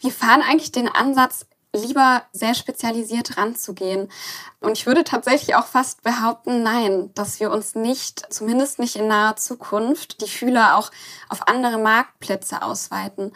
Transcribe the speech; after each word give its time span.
Wir 0.00 0.10
fahren 0.10 0.42
eigentlich 0.42 0.72
den 0.72 0.88
Ansatz, 0.88 1.46
lieber 1.72 2.22
sehr 2.32 2.54
spezialisiert 2.54 3.36
ranzugehen. 3.36 4.08
Und 4.60 4.72
ich 4.72 4.86
würde 4.86 5.04
tatsächlich 5.04 5.54
auch 5.54 5.66
fast 5.66 6.02
behaupten, 6.02 6.62
nein, 6.62 7.10
dass 7.14 7.38
wir 7.38 7.50
uns 7.50 7.74
nicht, 7.74 8.32
zumindest 8.32 8.78
nicht 8.78 8.96
in 8.96 9.06
naher 9.06 9.36
Zukunft, 9.36 10.20
die 10.20 10.28
Fühler 10.28 10.76
auch 10.76 10.90
auf 11.28 11.46
andere 11.48 11.78
Marktplätze 11.78 12.62
ausweiten. 12.62 13.32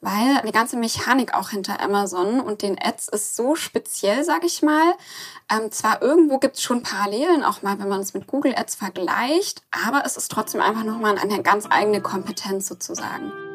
Weil 0.00 0.42
die 0.46 0.52
ganze 0.52 0.76
Mechanik 0.76 1.34
auch 1.34 1.50
hinter 1.50 1.80
Amazon 1.80 2.40
und 2.40 2.62
den 2.62 2.76
Ads 2.80 3.08
ist 3.08 3.36
so 3.36 3.54
speziell, 3.54 4.24
sag 4.24 4.44
ich 4.44 4.62
mal. 4.62 4.94
Ähm, 5.50 5.70
zwar 5.70 6.02
irgendwo 6.02 6.38
gibt 6.38 6.56
es 6.56 6.62
schon 6.62 6.82
Parallelen, 6.82 7.44
auch 7.44 7.62
mal, 7.62 7.78
wenn 7.78 7.88
man 7.88 8.00
es 8.00 8.14
mit 8.14 8.26
Google 8.26 8.54
Ads 8.56 8.74
vergleicht, 8.74 9.62
aber 9.86 10.02
es 10.04 10.16
ist 10.16 10.30
trotzdem 10.30 10.60
einfach 10.60 10.84
nochmal 10.84 11.16
eine 11.18 11.42
ganz 11.42 11.66
eigene 11.70 12.00
Kompetenz 12.00 12.66
sozusagen. 12.66 13.45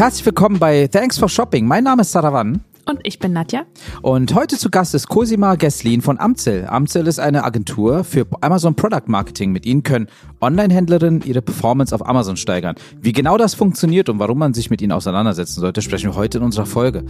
Herzlich 0.00 0.24
willkommen 0.24 0.58
bei 0.58 0.86
Thanks 0.86 1.18
for 1.18 1.28
Shopping. 1.28 1.66
Mein 1.66 1.84
Name 1.84 2.00
ist 2.00 2.12
Saravan. 2.12 2.64
Und 2.86 3.00
ich 3.02 3.18
bin 3.18 3.34
Nadja. 3.34 3.66
Und 4.00 4.34
heute 4.34 4.56
zu 4.56 4.70
Gast 4.70 4.94
ist 4.94 5.08
Cosima 5.08 5.56
Gesslin 5.56 6.00
von 6.00 6.18
Amzel. 6.18 6.66
Amzel 6.66 7.06
ist 7.06 7.20
eine 7.20 7.44
Agentur 7.44 8.02
für 8.02 8.26
Amazon 8.40 8.74
Product 8.74 9.08
Marketing. 9.08 9.52
Mit 9.52 9.66
ihnen 9.66 9.82
können 9.82 10.06
Online-Händlerinnen 10.40 11.20
ihre 11.26 11.42
Performance 11.42 11.94
auf 11.94 12.08
Amazon 12.08 12.38
steigern. 12.38 12.76
Wie 12.98 13.12
genau 13.12 13.36
das 13.36 13.52
funktioniert 13.52 14.08
und 14.08 14.18
warum 14.18 14.38
man 14.38 14.54
sich 14.54 14.70
mit 14.70 14.80
ihnen 14.80 14.92
auseinandersetzen 14.92 15.60
sollte, 15.60 15.82
sprechen 15.82 16.12
wir 16.12 16.16
heute 16.16 16.38
in 16.38 16.44
unserer 16.44 16.64
Folge. 16.64 17.04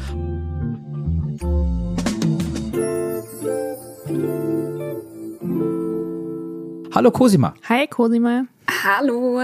Hallo 6.92 7.12
Cosima. 7.12 7.54
Hi 7.68 7.86
Cosima. 7.86 8.46
Hallo. 8.84 9.42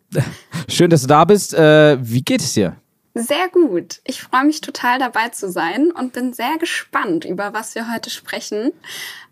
Schön, 0.68 0.90
dass 0.90 1.02
du 1.02 1.08
da 1.08 1.24
bist. 1.24 1.54
Äh, 1.54 1.98
wie 2.00 2.22
geht 2.22 2.40
es 2.40 2.54
dir? 2.54 2.76
Sehr 3.14 3.48
gut. 3.48 4.00
Ich 4.04 4.22
freue 4.22 4.44
mich 4.44 4.60
total 4.60 4.98
dabei 4.98 5.28
zu 5.28 5.50
sein 5.50 5.90
und 5.90 6.12
bin 6.12 6.32
sehr 6.32 6.56
gespannt, 6.58 7.24
über 7.24 7.52
was 7.52 7.74
wir 7.74 7.92
heute 7.92 8.08
sprechen. 8.08 8.72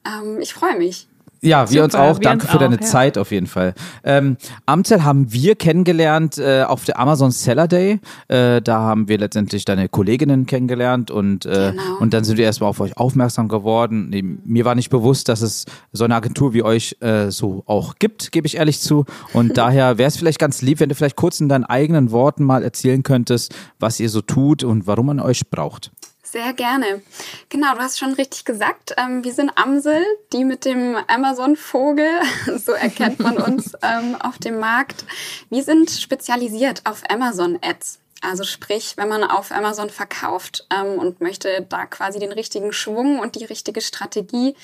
Ähm, 0.04 0.38
ich 0.40 0.52
freue 0.52 0.76
mich. 0.76 1.08
Ja, 1.42 1.70
wir 1.70 1.82
Super, 1.82 1.84
uns 1.84 1.94
auch. 1.94 2.18
Wir 2.18 2.24
Danke 2.24 2.44
uns 2.44 2.52
für 2.52 2.58
deine 2.58 2.76
auch, 2.76 2.80
Zeit 2.80 3.16
auf 3.16 3.30
jeden 3.30 3.46
Fall. 3.46 3.74
Ähm, 4.04 4.36
Amtel 4.66 5.04
haben 5.04 5.32
wir 5.32 5.54
kennengelernt 5.54 6.38
äh, 6.38 6.64
auf 6.64 6.84
der 6.84 6.98
Amazon 6.98 7.30
Seller 7.30 7.66
Day. 7.66 8.00
Äh, 8.28 8.60
da 8.60 8.80
haben 8.80 9.08
wir 9.08 9.18
letztendlich 9.18 9.64
deine 9.64 9.88
Kolleginnen 9.88 10.46
kennengelernt 10.46 11.10
und, 11.10 11.46
äh, 11.46 11.72
genau. 11.72 11.98
und 12.00 12.12
dann 12.12 12.24
sind 12.24 12.36
wir 12.36 12.44
erstmal 12.44 12.68
auf 12.68 12.80
euch 12.80 12.96
aufmerksam 12.96 13.48
geworden. 13.48 14.10
Mir 14.44 14.64
war 14.64 14.74
nicht 14.74 14.90
bewusst, 14.90 15.28
dass 15.28 15.40
es 15.40 15.64
so 15.92 16.04
eine 16.04 16.14
Agentur 16.14 16.52
wie 16.52 16.62
euch 16.62 16.96
äh, 17.00 17.30
so 17.30 17.62
auch 17.66 17.94
gibt, 17.98 18.32
gebe 18.32 18.46
ich 18.46 18.58
ehrlich 18.58 18.80
zu. 18.80 19.06
Und 19.32 19.56
daher 19.56 19.96
wäre 19.96 20.08
es 20.08 20.16
vielleicht 20.16 20.38
ganz 20.38 20.60
lieb, 20.60 20.80
wenn 20.80 20.90
du 20.90 20.94
vielleicht 20.94 21.16
kurz 21.16 21.40
in 21.40 21.48
deinen 21.48 21.64
eigenen 21.64 22.10
Worten 22.10 22.44
mal 22.44 22.62
erzählen 22.62 23.02
könntest, 23.02 23.54
was 23.78 23.98
ihr 23.98 24.10
so 24.10 24.20
tut 24.20 24.62
und 24.62 24.86
warum 24.86 25.06
man 25.06 25.20
euch 25.20 25.48
braucht. 25.48 25.90
Sehr 26.30 26.52
gerne. 26.52 27.02
Genau, 27.48 27.74
du 27.74 27.80
hast 27.80 27.98
schon 27.98 28.12
richtig 28.12 28.44
gesagt. 28.44 28.94
Ähm, 28.96 29.24
wir 29.24 29.32
sind 29.32 29.50
Amsel, 29.56 30.00
die 30.32 30.44
mit 30.44 30.64
dem 30.64 30.96
Amazon-Vogel, 31.08 32.08
so 32.64 32.70
erkennt 32.70 33.18
man 33.18 33.36
uns 33.36 33.72
ähm, 33.82 34.14
auf 34.14 34.38
dem 34.38 34.60
Markt. 34.60 35.04
Wir 35.48 35.64
sind 35.64 35.90
spezialisiert 35.90 36.82
auf 36.84 37.02
Amazon-Ads. 37.10 37.98
Also 38.22 38.44
sprich, 38.44 38.96
wenn 38.96 39.08
man 39.08 39.24
auf 39.24 39.50
Amazon 39.50 39.90
verkauft 39.90 40.68
ähm, 40.72 41.00
und 41.00 41.20
möchte 41.20 41.66
da 41.68 41.86
quasi 41.86 42.20
den 42.20 42.32
richtigen 42.32 42.72
Schwung 42.72 43.18
und 43.18 43.34
die 43.34 43.46
richtige 43.46 43.80
Strategie 43.80 44.54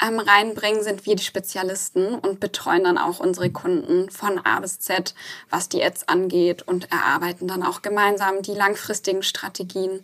ähm, 0.00 0.20
reinbringen, 0.20 0.84
sind 0.84 1.04
wir 1.04 1.16
die 1.16 1.24
Spezialisten 1.24 2.14
und 2.14 2.38
betreuen 2.38 2.84
dann 2.84 2.98
auch 2.98 3.18
unsere 3.18 3.50
Kunden 3.50 4.08
von 4.10 4.38
A 4.44 4.60
bis 4.60 4.78
Z, 4.78 5.16
was 5.50 5.68
die 5.68 5.82
Ads 5.82 6.06
angeht 6.06 6.62
und 6.62 6.92
erarbeiten 6.92 7.48
dann 7.48 7.64
auch 7.64 7.82
gemeinsam 7.82 8.42
die 8.42 8.54
langfristigen 8.54 9.24
Strategien. 9.24 10.00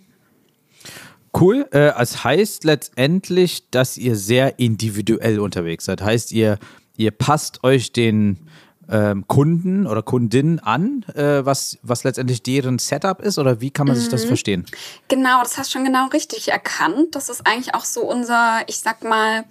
Cool. 1.39 1.67
Äh, 1.73 1.93
es 2.01 2.23
heißt 2.23 2.65
letztendlich, 2.65 3.71
dass 3.71 3.97
ihr 3.97 4.17
sehr 4.17 4.59
individuell 4.59 5.41
unterwegs 5.41 5.85
seid. 5.87 6.01
Heißt, 6.01 6.33
ihr, 6.33 6.59
ihr 6.97 7.11
passt 7.11 7.65
euch 7.65 7.93
den 7.93 8.39
ähm, 8.91 9.27
Kunden 9.27 9.87
oder 9.87 10.03
Kundinnen 10.03 10.61
an, 10.61 11.05
äh, 11.15 11.45
was, 11.45 11.79
was 11.83 12.05
letztendlich 12.05 12.43
deren 12.43 12.79
Setup 12.79 13.21
ist? 13.21 13.39
Oder 13.39 13.61
wie 13.61 13.71
kann 13.71 13.87
man 13.87 13.97
mhm. 13.97 14.01
sich 14.01 14.11
das 14.11 14.25
mhm. 14.25 14.29
verstehen? 14.29 14.67
Genau, 15.09 15.43
das 15.43 15.59
hast 15.59 15.71
du 15.71 15.79
schon 15.79 15.85
genau 15.85 16.07
richtig 16.09 16.49
erkannt. 16.49 17.15
Das 17.15 17.29
ist 17.29 17.47
eigentlich 17.47 17.75
auch 17.75 17.85
so 17.85 18.03
unser, 18.03 18.63
ich 18.69 18.79
sag 18.79 19.03
mal, 19.03 19.45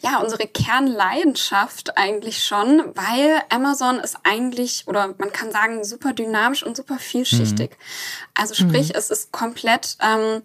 ja, 0.00 0.18
unsere 0.18 0.46
Kernleidenschaft 0.46 1.98
eigentlich 1.98 2.44
schon, 2.44 2.82
weil 2.94 3.42
Amazon 3.48 3.98
ist 3.98 4.16
eigentlich, 4.22 4.84
oder 4.86 5.14
man 5.18 5.32
kann 5.32 5.50
sagen, 5.50 5.82
super 5.82 6.12
dynamisch 6.12 6.62
und 6.62 6.76
super 6.76 6.98
vielschichtig. 6.98 7.70
Mhm. 7.70 7.76
Also 8.34 8.54
sprich, 8.54 8.90
mhm. 8.90 8.94
es 8.94 9.10
ist 9.10 9.32
komplett 9.32 9.96
ähm, 10.00 10.42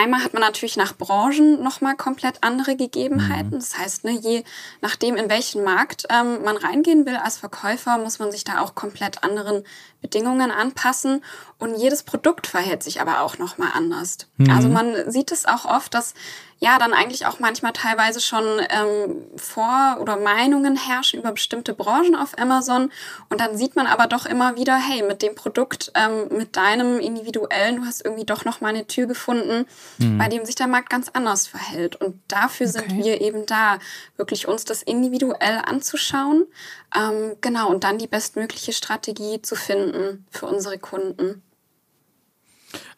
Einmal 0.00 0.24
hat 0.24 0.32
man 0.32 0.40
natürlich 0.40 0.78
nach 0.78 0.96
Branchen 0.96 1.62
nochmal 1.62 1.94
komplett 1.94 2.42
andere 2.42 2.74
Gegebenheiten. 2.74 3.50
Mhm. 3.50 3.58
Das 3.58 3.76
heißt, 3.76 4.04
ne, 4.04 4.12
je 4.12 4.44
nachdem, 4.80 5.14
in 5.16 5.28
welchen 5.28 5.62
Markt 5.62 6.06
ähm, 6.08 6.42
man 6.42 6.56
reingehen 6.56 7.04
will 7.04 7.16
als 7.16 7.36
Verkäufer, 7.36 7.98
muss 7.98 8.18
man 8.18 8.32
sich 8.32 8.44
da 8.44 8.60
auch 8.60 8.74
komplett 8.74 9.22
anderen 9.22 9.62
Bedingungen 10.00 10.50
anpassen. 10.50 11.22
Und 11.58 11.76
jedes 11.76 12.02
Produkt 12.02 12.46
verhält 12.46 12.82
sich 12.82 13.02
aber 13.02 13.20
auch 13.20 13.36
nochmal 13.36 13.72
anders. 13.74 14.16
Mhm. 14.38 14.50
Also 14.50 14.68
man 14.70 15.10
sieht 15.10 15.32
es 15.32 15.44
auch 15.44 15.66
oft, 15.66 15.92
dass 15.92 16.14
ja 16.60 16.78
dann 16.78 16.92
eigentlich 16.92 17.24
auch 17.26 17.40
manchmal 17.40 17.72
teilweise 17.72 18.20
schon 18.20 18.44
ähm, 18.68 19.24
Vor- 19.36 19.96
oder 19.98 20.18
Meinungen 20.18 20.76
herrschen 20.76 21.20
über 21.20 21.32
bestimmte 21.32 21.72
Branchen 21.72 22.14
auf 22.14 22.38
Amazon. 22.38 22.92
Und 23.30 23.40
dann 23.40 23.56
sieht 23.56 23.76
man 23.76 23.86
aber 23.86 24.06
doch 24.06 24.26
immer 24.26 24.56
wieder, 24.56 24.76
hey, 24.76 25.02
mit 25.02 25.22
dem 25.22 25.34
Produkt, 25.34 25.90
ähm, 25.94 26.28
mit 26.36 26.56
deinem 26.56 27.00
individuellen, 27.00 27.76
du 27.76 27.86
hast 27.86 28.04
irgendwie 28.04 28.26
doch 28.26 28.44
noch 28.44 28.60
mal 28.60 28.68
eine 28.68 28.86
Tür 28.86 29.06
gefunden, 29.06 29.66
mhm. 29.98 30.18
bei 30.18 30.28
dem 30.28 30.44
sich 30.44 30.54
der 30.54 30.66
Markt 30.66 30.90
ganz 30.90 31.08
anders 31.08 31.46
verhält. 31.46 31.96
Und 31.96 32.20
dafür 32.28 32.68
okay. 32.68 32.78
sind 32.78 33.04
wir 33.04 33.22
eben 33.22 33.46
da, 33.46 33.78
wirklich 34.16 34.46
uns 34.46 34.66
das 34.66 34.82
individuell 34.82 35.62
anzuschauen. 35.64 36.46
Ähm, 36.94 37.36
genau, 37.40 37.70
und 37.70 37.84
dann 37.84 37.96
die 37.96 38.06
bestmögliche 38.06 38.74
Strategie 38.74 39.40
zu 39.40 39.56
finden 39.56 40.26
für 40.30 40.46
unsere 40.46 40.78
Kunden. 40.78 41.42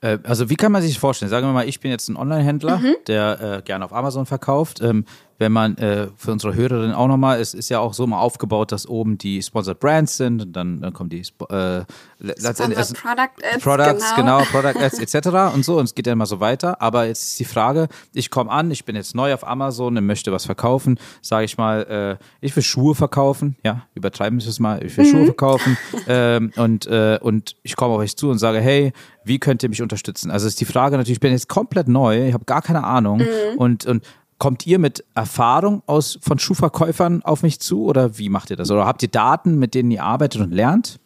Äh, 0.00 0.18
also 0.24 0.50
wie 0.50 0.56
kann 0.56 0.72
man 0.72 0.82
sich 0.82 0.98
vorstellen? 0.98 1.30
Sagen 1.30 1.46
wir 1.46 1.52
mal, 1.52 1.68
ich 1.68 1.80
bin 1.80 1.90
jetzt 1.90 2.08
ein 2.08 2.16
Online-Händler, 2.16 2.78
mhm. 2.78 2.94
der 3.06 3.40
äh, 3.40 3.62
gerne 3.62 3.84
auf 3.84 3.92
Amazon 3.92 4.26
verkauft. 4.26 4.80
Ähm, 4.82 5.04
wenn 5.42 5.52
man 5.52 5.76
äh, 5.76 6.06
für 6.16 6.30
unsere 6.30 6.54
Hörerinnen 6.54 6.94
auch 6.94 7.08
nochmal, 7.08 7.40
es 7.40 7.52
ist 7.52 7.68
ja 7.68 7.80
auch 7.80 7.94
so 7.94 8.06
mal 8.06 8.20
aufgebaut, 8.20 8.70
dass 8.70 8.86
oben 8.88 9.18
die 9.18 9.42
Sponsored 9.42 9.80
Brands 9.80 10.16
sind 10.16 10.40
und 10.40 10.52
dann, 10.52 10.80
dann 10.80 10.92
kommen 10.92 11.10
die 11.10 11.20
äh, 11.50 11.82
letztendlich 12.20 12.78
also 12.78 12.94
Product 12.94 13.42
Ads, 13.42 13.64
Products, 13.64 14.14
genau. 14.14 14.38
genau, 14.38 14.50
Product 14.50 14.80
Ads 14.80 14.98
etc. 15.14 15.54
und 15.54 15.64
so 15.64 15.78
und 15.78 15.84
es 15.86 15.94
geht 15.96 16.06
ja 16.06 16.12
immer 16.12 16.26
so 16.26 16.38
weiter. 16.38 16.80
Aber 16.80 17.06
jetzt 17.06 17.24
ist 17.24 17.40
die 17.40 17.44
Frage, 17.44 17.88
ich 18.14 18.30
komme 18.30 18.52
an, 18.52 18.70
ich 18.70 18.84
bin 18.84 18.94
jetzt 18.94 19.16
neu 19.16 19.34
auf 19.34 19.46
Amazon 19.46 19.96
und 19.96 20.06
möchte 20.06 20.30
was 20.30 20.46
verkaufen, 20.46 20.98
sage 21.20 21.44
ich 21.44 21.58
mal, 21.58 22.18
äh, 22.20 22.24
ich 22.40 22.54
will 22.54 22.62
Schuhe 22.62 22.94
verkaufen, 22.94 23.56
ja, 23.64 23.82
übertreiben 23.94 24.40
wir 24.40 24.48
es 24.48 24.60
mal, 24.60 24.84
ich 24.84 24.96
will 24.96 25.06
mhm. 25.06 25.10
Schuhe 25.10 25.24
verkaufen 25.24 25.76
ähm, 26.06 26.52
und, 26.54 26.86
äh, 26.86 27.18
und 27.20 27.56
ich 27.64 27.74
komme 27.74 27.94
auf 27.94 28.00
euch 28.00 28.16
zu 28.16 28.30
und 28.30 28.38
sage, 28.38 28.60
hey, 28.60 28.92
wie 29.24 29.40
könnt 29.40 29.62
ihr 29.64 29.68
mich 29.68 29.82
unterstützen? 29.82 30.30
Also 30.30 30.46
ist 30.46 30.60
die 30.60 30.64
Frage 30.64 30.96
natürlich, 30.96 31.16
ich 31.16 31.20
bin 31.20 31.32
jetzt 31.32 31.48
komplett 31.48 31.88
neu, 31.88 32.28
ich 32.28 32.34
habe 32.34 32.44
gar 32.44 32.62
keine 32.62 32.84
Ahnung 32.84 33.18
mhm. 33.18 33.58
und, 33.58 33.86
und 33.86 34.04
Kommt 34.42 34.66
ihr 34.66 34.80
mit 34.80 35.04
Erfahrung 35.14 35.84
aus, 35.86 36.18
von 36.20 36.36
Schuhverkäufern 36.36 37.22
auf 37.22 37.44
mich 37.44 37.60
zu 37.60 37.84
oder 37.84 38.18
wie 38.18 38.28
macht 38.28 38.50
ihr 38.50 38.56
das? 38.56 38.72
Oder 38.72 38.86
habt 38.86 39.00
ihr 39.04 39.08
Daten, 39.08 39.60
mit 39.60 39.72
denen 39.72 39.92
ihr 39.92 40.02
arbeitet 40.02 40.40
und 40.40 40.50
lernt? 40.50 40.98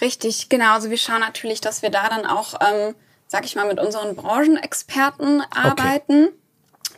Richtig, 0.00 0.50
genau. 0.50 0.74
Also 0.74 0.88
wir 0.88 0.96
schauen 0.96 1.18
natürlich, 1.18 1.60
dass 1.60 1.82
wir 1.82 1.90
da 1.90 2.08
dann 2.08 2.24
auch, 2.24 2.54
ähm, 2.60 2.94
sag 3.26 3.44
ich 3.44 3.56
mal, 3.56 3.66
mit 3.66 3.80
unseren 3.80 4.14
Branchenexperten 4.14 5.42
arbeiten. 5.50 6.26
Okay. 6.26 6.32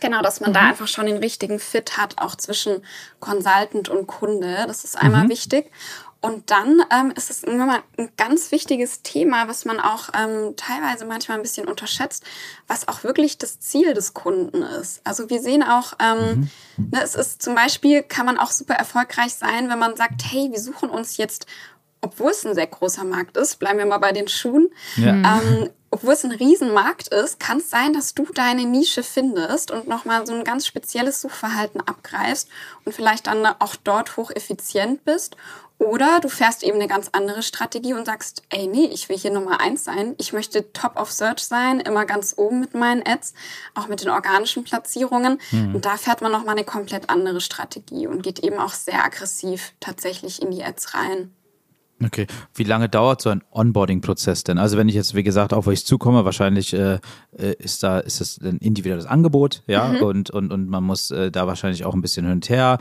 Genau, 0.00 0.20
dass 0.20 0.40
man 0.40 0.50
mhm. 0.50 0.54
da 0.56 0.60
einfach 0.68 0.88
schon 0.88 1.06
den 1.06 1.16
richtigen 1.16 1.58
Fit 1.58 1.96
hat, 1.96 2.18
auch 2.18 2.34
zwischen 2.34 2.82
Consultant 3.18 3.88
und 3.88 4.06
Kunde. 4.06 4.64
Das 4.66 4.84
ist 4.84 4.94
einmal 4.94 5.24
mhm. 5.24 5.30
wichtig. 5.30 5.70
Und 6.28 6.50
dann 6.50 6.82
ähm, 6.92 7.10
ist 7.16 7.30
es 7.30 7.42
immer 7.42 7.82
ein 7.96 8.10
ganz 8.18 8.52
wichtiges 8.52 9.02
Thema, 9.02 9.48
was 9.48 9.64
man 9.64 9.80
auch 9.80 10.10
ähm, 10.14 10.54
teilweise 10.56 11.06
manchmal 11.06 11.38
ein 11.38 11.42
bisschen 11.42 11.66
unterschätzt, 11.66 12.22
was 12.66 12.86
auch 12.86 13.02
wirklich 13.02 13.38
das 13.38 13.60
Ziel 13.60 13.94
des 13.94 14.12
Kunden 14.12 14.62
ist. 14.62 15.00
Also 15.04 15.30
wir 15.30 15.40
sehen 15.40 15.62
auch, 15.62 15.94
ähm, 15.98 16.50
mhm. 16.76 16.90
ne, 16.90 17.02
es 17.02 17.14
ist 17.14 17.40
zum 17.40 17.54
Beispiel, 17.54 18.02
kann 18.02 18.26
man 18.26 18.36
auch 18.36 18.50
super 18.50 18.74
erfolgreich 18.74 19.34
sein, 19.34 19.70
wenn 19.70 19.78
man 19.78 19.96
sagt, 19.96 20.22
hey, 20.30 20.50
wir 20.52 20.60
suchen 20.60 20.90
uns 20.90 21.16
jetzt 21.16 21.46
obwohl 22.00 22.30
es 22.30 22.46
ein 22.46 22.54
sehr 22.54 22.68
großer 22.68 23.02
Markt 23.02 23.36
ist, 23.36 23.56
bleiben 23.56 23.80
wir 23.80 23.86
mal 23.86 23.98
bei 23.98 24.12
den 24.12 24.28
Schuhen, 24.28 24.68
ja. 24.94 25.14
ähm, 25.14 25.68
obwohl 25.90 26.12
es 26.12 26.24
ein 26.24 26.32
Riesenmarkt 26.32 27.08
ist, 27.08 27.40
kann 27.40 27.58
es 27.58 27.70
sein, 27.70 27.92
dass 27.92 28.14
du 28.14 28.24
deine 28.34 28.64
Nische 28.64 29.02
findest 29.02 29.70
und 29.70 29.88
nochmal 29.88 30.26
so 30.26 30.34
ein 30.34 30.44
ganz 30.44 30.66
spezielles 30.66 31.20
Suchverhalten 31.20 31.80
abgreifst 31.80 32.48
und 32.84 32.92
vielleicht 32.92 33.26
dann 33.26 33.46
auch 33.46 33.76
dort 33.76 34.16
hocheffizient 34.16 35.04
bist. 35.04 35.36
Oder 35.78 36.18
du 36.20 36.28
fährst 36.28 36.64
eben 36.64 36.74
eine 36.74 36.88
ganz 36.88 37.08
andere 37.12 37.42
Strategie 37.42 37.94
und 37.94 38.04
sagst, 38.04 38.42
ey, 38.50 38.66
nee, 38.66 38.86
ich 38.86 39.08
will 39.08 39.16
hier 39.16 39.30
Nummer 39.30 39.60
eins 39.60 39.84
sein. 39.84 40.16
Ich 40.18 40.32
möchte 40.32 40.72
top 40.72 40.96
of 40.96 41.12
search 41.12 41.44
sein, 41.44 41.78
immer 41.78 42.04
ganz 42.04 42.34
oben 42.36 42.60
mit 42.60 42.74
meinen 42.74 43.06
Ads, 43.06 43.32
auch 43.74 43.86
mit 43.86 44.02
den 44.02 44.10
organischen 44.10 44.64
Platzierungen. 44.64 45.40
Mhm. 45.52 45.76
Und 45.76 45.84
da 45.84 45.96
fährt 45.96 46.20
man 46.20 46.32
nochmal 46.32 46.56
eine 46.56 46.64
komplett 46.64 47.08
andere 47.08 47.40
Strategie 47.40 48.08
und 48.08 48.22
geht 48.22 48.40
eben 48.40 48.58
auch 48.58 48.72
sehr 48.72 49.04
aggressiv 49.04 49.72
tatsächlich 49.78 50.42
in 50.42 50.50
die 50.50 50.64
Ads 50.64 50.94
rein. 50.94 51.32
Okay. 52.04 52.26
Wie 52.54 52.64
lange 52.64 52.88
dauert 52.88 53.20
so 53.20 53.30
ein 53.30 53.42
Onboarding-Prozess 53.50 54.44
denn? 54.44 54.58
Also 54.58 54.76
wenn 54.76 54.88
ich 54.88 54.94
jetzt, 54.94 55.14
wie 55.14 55.24
gesagt, 55.24 55.52
auf 55.52 55.66
euch 55.66 55.84
zukomme, 55.84 56.24
wahrscheinlich 56.24 56.72
äh, 56.72 57.00
äh 57.36 57.54
ist 57.58 57.82
da 57.82 57.98
ist 57.98 58.20
es 58.20 58.38
ein 58.40 58.58
individuelles 58.58 59.06
Angebot, 59.06 59.62
ja, 59.66 59.88
mhm. 59.88 60.02
und, 60.02 60.30
und, 60.30 60.52
und 60.52 60.68
man 60.68 60.84
muss 60.84 61.10
äh, 61.10 61.30
da 61.32 61.46
wahrscheinlich 61.46 61.84
auch 61.84 61.94
ein 61.94 62.00
bisschen 62.00 62.24
hin 62.24 62.34
und 62.34 62.48
her, 62.48 62.78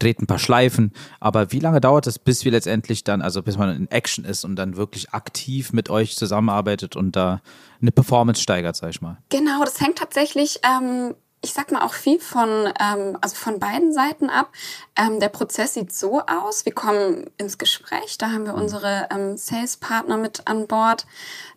dreht 0.00 0.20
ein 0.20 0.26
paar 0.26 0.40
Schleifen. 0.40 0.92
Aber 1.20 1.52
wie 1.52 1.60
lange 1.60 1.80
dauert 1.80 2.06
es, 2.06 2.18
bis 2.18 2.44
wir 2.44 2.52
letztendlich 2.52 3.04
dann, 3.04 3.22
also 3.22 3.42
bis 3.42 3.56
man 3.56 3.74
in 3.74 3.90
Action 3.90 4.24
ist 4.24 4.44
und 4.44 4.56
dann 4.56 4.76
wirklich 4.76 5.10
aktiv 5.10 5.72
mit 5.72 5.88
euch 5.88 6.16
zusammenarbeitet 6.16 6.96
und 6.96 7.14
da 7.14 7.40
eine 7.80 7.92
Performance 7.92 8.42
steigert, 8.42 8.74
sag 8.74 8.90
ich 8.90 9.00
mal? 9.00 9.18
Genau, 9.28 9.64
das 9.64 9.80
hängt 9.80 9.98
tatsächlich 9.98 10.60
ähm, 10.64 11.14
ich 11.46 11.52
sag 11.52 11.70
mal 11.70 11.82
auch 11.82 11.94
viel 11.94 12.18
von, 12.18 12.48
ähm, 12.48 13.16
also 13.20 13.36
von 13.36 13.60
beiden 13.60 13.92
Seiten 13.92 14.28
ab. 14.30 14.50
Ähm, 14.96 15.20
der 15.20 15.28
Prozess 15.28 15.74
sieht 15.74 15.94
so 15.94 16.20
aus, 16.22 16.64
wir 16.64 16.74
kommen 16.74 17.30
ins 17.38 17.56
Gespräch, 17.56 18.18
da 18.18 18.32
haben 18.32 18.46
wir 18.46 18.54
unsere 18.54 19.06
ähm, 19.12 19.36
Sales-Partner 19.36 20.16
mit 20.16 20.42
an 20.46 20.66
Bord, 20.66 21.06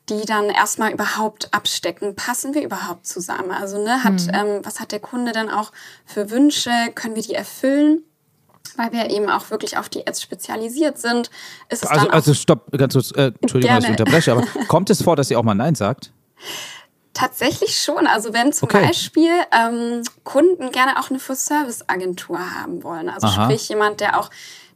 die 0.07 0.25
dann 0.25 0.50
erstmal 0.50 0.91
überhaupt 0.91 1.51
abstecken, 1.56 2.15
passen 2.15 2.53
wir 2.53 2.62
überhaupt 2.62 3.07
zusammen? 3.07 3.51
Also, 3.51 3.83
ne, 3.83 4.03
hat, 4.03 4.21
mhm. 4.21 4.31
ähm, 4.33 4.62
was 4.63 4.80
hat 4.80 4.91
der 4.91 5.00
Kunde 5.00 5.31
dann 5.31 5.50
auch 5.50 5.71
für 6.06 6.30
Wünsche? 6.30 6.71
Können 6.94 7.15
wir 7.15 7.24
die 7.24 7.35
erfüllen? 7.35 8.03
weil 8.75 8.92
wir 8.94 9.09
eben 9.09 9.30
auch 9.30 9.50
wirklich 9.50 9.77
auf 9.77 9.89
die 9.89 10.07
Ads 10.07 10.21
spezialisiert 10.21 10.97
sind. 10.97 11.30
Also, 11.69 12.09
also 12.09 12.33
stopp, 12.33 12.71
ganz 12.77 12.94
kurz, 12.94 13.12
äh, 13.12 13.31
Entschuldigung, 13.42 13.75
dass 13.75 13.83
ich 13.83 13.89
unterbreche, 13.89 14.31
aber 14.31 14.45
kommt 14.68 14.89
es 14.89 15.01
vor, 15.01 15.18
dass 15.18 15.30
ihr 15.30 15.39
auch 15.39 15.44
mal 15.44 15.56
Nein 15.56 15.75
sagt? 15.75 16.13
Tatsächlich 17.19 17.75
schon. 17.77 18.07
Also 18.07 18.31
wenn 18.31 18.54
zum 18.54 18.69
okay. 18.69 18.88
Beispiel 18.88 19.30
ähm, 19.51 20.04
Kunden 20.24 20.71
gerne 20.71 20.98
auch 20.98 21.10
eine 21.10 21.19
Full-Service-Agentur 21.19 22.39
haben 22.39 22.81
wollen. 22.81 23.10
Also 23.10 23.27
Aha. 23.27 23.44
sprich 23.44 23.68
jemand, 23.68 24.00
der 24.00 24.18
auch 24.18 24.30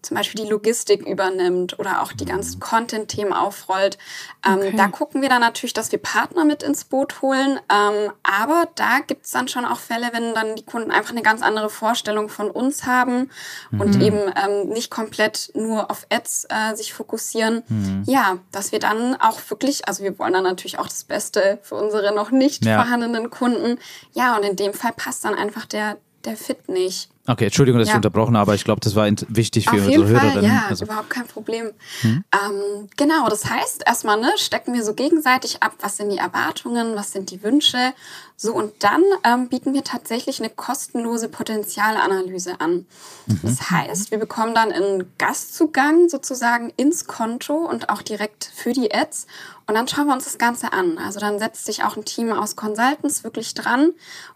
zum 0.03 0.17
Beispiel 0.17 0.43
die 0.43 0.49
Logistik 0.49 1.07
übernimmt 1.07 1.79
oder 1.79 2.01
auch 2.01 2.11
die 2.13 2.25
ganzen 2.25 2.59
Content-Themen 2.59 3.33
aufrollt. 3.33 3.97
Ähm, 4.45 4.57
okay. 4.57 4.73
Da 4.75 4.87
gucken 4.87 5.21
wir 5.21 5.29
dann 5.29 5.41
natürlich, 5.41 5.73
dass 5.73 5.91
wir 5.91 5.99
Partner 5.99 6.45
mit 6.45 6.61
ins 6.61 6.83
Boot 6.83 7.21
holen. 7.21 7.59
Ähm, 7.71 8.11
aber 8.21 8.67
da 8.75 8.99
gibt 8.99 9.25
es 9.25 9.31
dann 9.31 9.47
schon 9.47 9.65
auch 9.65 9.79
Fälle, 9.79 10.09
wenn 10.11 10.33
dann 10.33 10.55
die 10.55 10.65
Kunden 10.65 10.91
einfach 10.91 11.11
eine 11.11 11.21
ganz 11.21 11.41
andere 11.41 11.69
Vorstellung 11.69 12.29
von 12.29 12.51
uns 12.51 12.85
haben 12.85 13.29
mhm. 13.71 13.81
und 13.81 14.01
eben 14.01 14.19
ähm, 14.35 14.69
nicht 14.69 14.91
komplett 14.91 15.51
nur 15.55 15.89
auf 15.89 16.05
Ads 16.09 16.47
äh, 16.49 16.75
sich 16.75 16.93
fokussieren. 16.93 17.63
Mhm. 17.69 18.03
Ja, 18.05 18.37
dass 18.51 18.71
wir 18.71 18.79
dann 18.79 19.15
auch 19.15 19.39
wirklich, 19.49 19.87
also 19.87 20.03
wir 20.03 20.19
wollen 20.19 20.33
dann 20.33 20.43
natürlich 20.43 20.79
auch 20.79 20.87
das 20.87 21.05
Beste 21.05 21.59
für 21.61 21.75
unsere 21.75 22.13
noch 22.13 22.31
nicht 22.31 22.65
ja. 22.65 22.75
vorhandenen 22.81 23.29
Kunden. 23.29 23.79
Ja, 24.11 24.35
und 24.35 24.43
in 24.43 24.57
dem 24.57 24.73
Fall 24.73 24.91
passt 24.91 25.23
dann 25.23 25.35
einfach 25.35 25.65
der, 25.65 25.97
der 26.25 26.35
Fit 26.35 26.67
nicht. 26.67 27.12
Okay, 27.25 27.45
Entschuldigung, 27.45 27.79
dass 27.79 27.87
ja. 27.87 27.93
ich 27.93 27.97
unterbrochen 27.97 28.35
habe, 28.35 28.51
aber 28.51 28.55
ich 28.55 28.65
glaube, 28.65 28.81
das 28.81 28.95
war 28.95 29.09
wichtig 29.29 29.69
für 29.69 29.77
Auf 29.77 29.85
unsere 29.85 30.07
jeden 30.07 30.19
Fall, 30.19 30.43
Ja, 30.43 30.65
also. 30.67 30.83
überhaupt 30.83 31.09
kein 31.09 31.25
Problem. 31.25 31.71
Hm? 32.01 32.25
Ähm, 32.33 32.89
genau, 32.97 33.29
das 33.29 33.49
heißt, 33.49 33.83
erstmal 33.85 34.19
ne, 34.19 34.29
stecken 34.35 34.73
wir 34.73 34.83
so 34.83 34.93
gegenseitig 34.93 35.63
ab, 35.63 35.73
was 35.79 35.95
sind 35.95 36.09
die 36.09 36.17
Erwartungen, 36.17 36.97
was 36.97 37.13
sind 37.13 37.31
die 37.31 37.41
Wünsche. 37.41 37.93
So, 38.35 38.53
und 38.53 38.83
dann 38.83 39.01
ähm, 39.23 39.47
bieten 39.47 39.73
wir 39.73 39.85
tatsächlich 39.85 40.39
eine 40.39 40.49
kostenlose 40.49 41.29
Potenzialanalyse 41.29 42.59
an. 42.59 42.87
Mhm. 43.27 43.39
Das 43.41 43.69
heißt, 43.69 44.11
wir 44.11 44.17
bekommen 44.17 44.53
dann 44.53 44.73
einen 44.73 45.09
Gastzugang 45.17 46.09
sozusagen 46.09 46.73
ins 46.75 47.05
Konto 47.05 47.53
und 47.53 47.87
auch 47.87 48.01
direkt 48.01 48.51
für 48.53 48.73
die 48.73 48.93
Ads. 48.93 49.27
Und 49.65 49.75
dann 49.75 49.87
schauen 49.87 50.07
wir 50.07 50.13
uns 50.13 50.25
das 50.25 50.37
Ganze 50.37 50.73
an. 50.73 50.97
Also 50.97 51.21
dann 51.21 51.39
setzt 51.39 51.65
sich 51.65 51.83
auch 51.85 51.95
ein 51.95 52.03
Team 52.03 52.33
aus 52.33 52.57
Consultants 52.57 53.23
wirklich 53.23 53.53
dran 53.53 53.91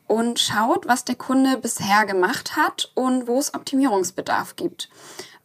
und 0.06 0.40
schaut, 0.40 0.88
was 0.88 1.04
der 1.04 1.16
Kunde 1.16 1.57
bisher 1.57 2.06
gemacht 2.06 2.56
hat 2.56 2.76
und 2.95 3.27
wo 3.27 3.39
es 3.39 3.53
Optimierungsbedarf 3.53 4.56
gibt. 4.56 4.89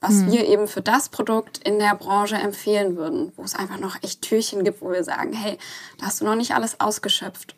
Was 0.01 0.15
mhm. 0.15 0.33
wir 0.33 0.49
eben 0.49 0.67
für 0.67 0.83
das 0.83 1.09
Produkt 1.09 1.59
in 1.59 1.79
der 1.79 1.95
Branche 1.95 2.35
empfehlen 2.35 2.97
würden, 2.97 3.33
wo 3.37 3.45
es 3.45 3.55
einfach 3.55 3.79
noch 3.79 4.03
echt 4.03 4.23
Türchen 4.23 4.65
gibt, 4.65 4.83
wo 4.83 4.91
wir 4.91 5.05
sagen, 5.05 5.33
hey, 5.33 5.59
da 5.99 6.07
hast 6.07 6.21
du 6.21 6.25
noch 6.25 6.35
nicht 6.35 6.55
alles 6.55 6.81
ausgeschöpft. 6.81 7.55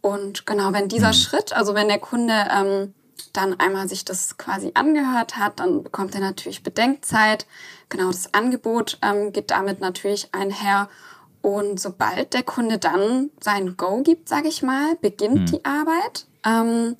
Und 0.00 0.46
genau, 0.46 0.72
wenn 0.72 0.88
dieser 0.88 1.08
mhm. 1.08 1.14
Schritt, 1.14 1.52
also 1.52 1.74
wenn 1.74 1.88
der 1.88 1.98
Kunde 1.98 2.46
ähm, 2.52 2.94
dann 3.32 3.58
einmal 3.58 3.88
sich 3.88 4.04
das 4.04 4.38
quasi 4.38 4.70
angehört 4.74 5.36
hat, 5.36 5.60
dann 5.60 5.82
bekommt 5.82 6.14
er 6.14 6.20
natürlich 6.20 6.62
Bedenkzeit. 6.62 7.46
Genau, 7.88 8.06
das 8.06 8.34
Angebot 8.34 8.98
ähm, 9.02 9.32
geht 9.32 9.50
damit 9.50 9.80
natürlich 9.80 10.28
einher. 10.32 10.88
Und 11.42 11.80
sobald 11.80 12.34
der 12.34 12.42
Kunde 12.42 12.78
dann 12.78 13.30
sein 13.40 13.76
Go 13.76 14.02
gibt, 14.02 14.28
sage 14.28 14.48
ich 14.48 14.62
mal, 14.62 14.96
beginnt 14.96 15.40
mhm. 15.40 15.46
die 15.46 15.64
Arbeit. 15.64 16.26
Ähm, 16.44 16.96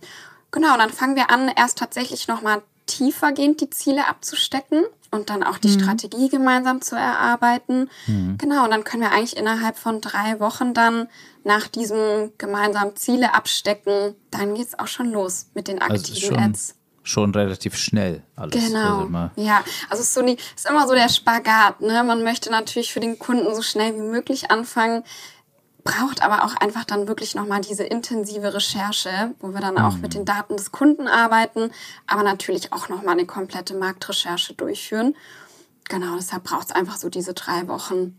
genau, 0.50 0.72
und 0.72 0.78
dann 0.78 0.90
fangen 0.90 1.16
wir 1.16 1.30
an, 1.30 1.50
erst 1.54 1.78
tatsächlich 1.78 2.28
nochmal 2.28 2.62
tiefergehend 2.86 3.60
die 3.60 3.70
Ziele 3.70 4.08
abzustecken 4.08 4.84
und 5.10 5.30
dann 5.30 5.42
auch 5.42 5.58
die 5.58 5.68
mhm. 5.68 5.80
Strategie 5.80 6.28
gemeinsam 6.28 6.82
zu 6.82 6.96
erarbeiten. 6.96 7.88
Mhm. 8.06 8.36
Genau, 8.38 8.64
und 8.64 8.70
dann 8.70 8.84
können 8.84 9.02
wir 9.02 9.12
eigentlich 9.12 9.36
innerhalb 9.36 9.78
von 9.78 10.00
drei 10.00 10.40
Wochen 10.40 10.74
dann 10.74 11.08
nach 11.44 11.68
diesem 11.68 12.32
gemeinsamen 12.38 12.96
Ziele 12.96 13.34
abstecken, 13.34 14.14
dann 14.30 14.54
geht 14.54 14.68
es 14.68 14.78
auch 14.78 14.88
schon 14.88 15.10
los 15.10 15.46
mit 15.54 15.68
den 15.68 15.80
also 15.80 15.94
aktiven 15.94 16.36
also 16.36 16.48
Ads. 16.48 16.74
Schon 17.02 17.34
relativ 17.34 17.76
schnell 17.76 18.22
alles. 18.36 18.54
Genau. 18.54 19.06
Also 19.06 19.30
ja, 19.36 19.64
also 19.88 20.02
es 20.02 20.08
ist, 20.08 20.14
so 20.14 20.22
die, 20.22 20.36
ist 20.54 20.68
immer 20.68 20.86
so 20.86 20.94
der 20.94 21.08
Spagat. 21.08 21.80
Ne? 21.80 22.04
Man 22.04 22.22
möchte 22.22 22.50
natürlich 22.50 22.92
für 22.92 23.00
den 23.00 23.18
Kunden 23.18 23.54
so 23.54 23.62
schnell 23.62 23.94
wie 23.94 24.02
möglich 24.02 24.50
anfangen 24.50 25.02
braucht 25.84 26.22
aber 26.22 26.44
auch 26.44 26.54
einfach 26.56 26.84
dann 26.84 27.08
wirklich 27.08 27.34
nochmal 27.34 27.60
diese 27.60 27.84
intensive 27.84 28.54
Recherche, 28.54 29.34
wo 29.40 29.52
wir 29.52 29.60
dann 29.60 29.78
auch 29.78 29.96
mit 29.96 30.14
den 30.14 30.22
mhm. 30.22 30.26
Daten 30.26 30.56
des 30.56 30.72
Kunden 30.72 31.08
arbeiten, 31.08 31.70
aber 32.06 32.22
natürlich 32.22 32.72
auch 32.72 32.88
nochmal 32.88 33.14
eine 33.14 33.26
komplette 33.26 33.74
Marktrecherche 33.74 34.54
durchführen. 34.54 35.14
Genau, 35.88 36.16
deshalb 36.16 36.44
braucht 36.44 36.68
es 36.68 36.72
einfach 36.72 36.96
so 36.96 37.08
diese 37.08 37.34
drei 37.34 37.66
Wochen. 37.68 38.16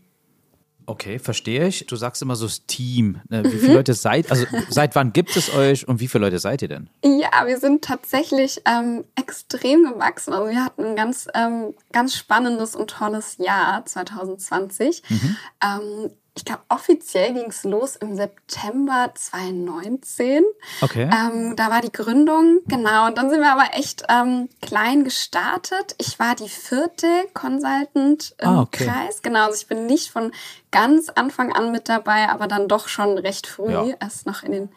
Okay, 0.86 1.18
verstehe 1.18 1.66
ich. 1.68 1.86
Du 1.86 1.96
sagst 1.96 2.22
immer 2.22 2.36
so 2.36 2.46
das 2.46 2.66
Team. 2.66 3.20
Ne? 3.28 3.44
Wie 3.44 3.56
viele 3.56 3.68
mhm. 3.68 3.74
Leute 3.76 3.94
seid, 3.94 4.30
also 4.30 4.46
seit 4.68 4.94
wann 4.94 5.12
gibt 5.12 5.36
es 5.36 5.54
euch 5.54 5.86
und 5.86 6.00
wie 6.00 6.08
viele 6.08 6.24
Leute 6.24 6.38
seid 6.38 6.62
ihr 6.62 6.68
denn? 6.68 6.90
Ja, 7.04 7.46
wir 7.46 7.58
sind 7.58 7.84
tatsächlich 7.84 8.60
ähm, 8.66 9.04
extrem 9.14 9.84
gewachsen. 9.84 10.32
Also 10.32 10.50
wir 10.50 10.64
hatten 10.64 10.84
ein 10.84 10.96
ganz, 10.96 11.28
ähm, 11.34 11.74
ganz 11.92 12.16
spannendes 12.16 12.74
und 12.74 12.90
tolles 12.90 13.36
Jahr 13.38 13.84
2020. 13.86 15.02
Mhm. 15.08 15.36
Ähm, 15.62 16.10
ich 16.34 16.46
glaube, 16.46 16.62
offiziell 16.70 17.34
ging 17.34 17.46
es 17.48 17.62
los 17.62 17.96
im 17.96 18.16
September 18.16 19.12
2019. 19.14 20.42
Okay. 20.80 21.10
Ähm, 21.12 21.56
da 21.56 21.68
war 21.68 21.82
die 21.82 21.92
Gründung, 21.92 22.60
genau. 22.66 23.06
Und 23.06 23.18
dann 23.18 23.28
sind 23.28 23.40
wir 23.40 23.52
aber 23.52 23.74
echt 23.74 24.04
ähm, 24.08 24.48
klein 24.62 25.04
gestartet. 25.04 25.94
Ich 25.98 26.18
war 26.18 26.34
die 26.34 26.48
vierte 26.48 27.06
Consultant 27.34 28.34
im 28.38 28.48
ah, 28.48 28.62
okay. 28.62 28.86
Kreis. 28.86 29.20
Genau, 29.20 29.44
also 29.44 29.56
ich 29.60 29.66
bin 29.66 29.84
nicht 29.84 30.10
von 30.10 30.32
ganz 30.70 31.10
Anfang 31.10 31.52
an 31.52 31.70
mit 31.70 31.90
dabei, 31.90 32.30
aber 32.30 32.46
dann 32.46 32.66
doch 32.66 32.88
schon 32.88 33.18
recht 33.18 33.46
früh, 33.46 33.70
ja. 33.70 33.86
erst 34.00 34.24
noch 34.24 34.42
in 34.42 34.52
den 34.52 34.68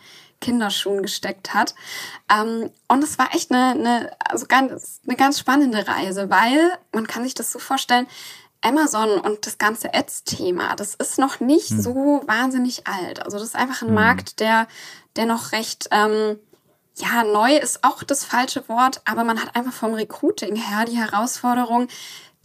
Kinderschuhen 0.41 1.01
gesteckt 1.01 1.53
hat. 1.53 1.73
Ähm, 2.29 2.69
und 2.89 3.01
es 3.01 3.17
war 3.17 3.33
echt 3.33 3.51
eine, 3.51 3.71
eine, 3.71 4.11
also 4.19 4.45
ganz, 4.45 4.99
eine 5.07 5.15
ganz 5.15 5.39
spannende 5.39 5.87
Reise, 5.87 6.29
weil 6.29 6.71
man 6.91 7.07
kann 7.07 7.23
sich 7.23 7.33
das 7.33 7.51
so 7.51 7.59
vorstellen, 7.59 8.07
Amazon 8.65 9.19
und 9.19 9.45
das 9.45 9.57
ganze 9.57 9.93
Ads-Thema, 9.93 10.75
das 10.75 10.95
ist 10.95 11.19
noch 11.19 11.39
nicht 11.39 11.69
hm. 11.69 11.81
so 11.81 12.23
wahnsinnig 12.25 12.87
alt. 12.87 13.23
Also 13.23 13.37
das 13.37 13.49
ist 13.49 13.55
einfach 13.55 13.81
ein 13.81 13.89
hm. 13.89 13.95
Markt, 13.95 14.39
der, 14.39 14.67
der 15.15 15.25
noch 15.25 15.51
recht, 15.51 15.87
ähm, 15.91 16.39
ja, 16.97 17.23
neu 17.23 17.57
ist 17.57 17.83
auch 17.83 18.03
das 18.03 18.23
falsche 18.23 18.67
Wort, 18.69 19.01
aber 19.05 19.23
man 19.23 19.41
hat 19.41 19.55
einfach 19.55 19.73
vom 19.73 19.93
Recruiting 19.93 20.55
her 20.55 20.85
die 20.85 20.97
Herausforderung, 20.97 21.87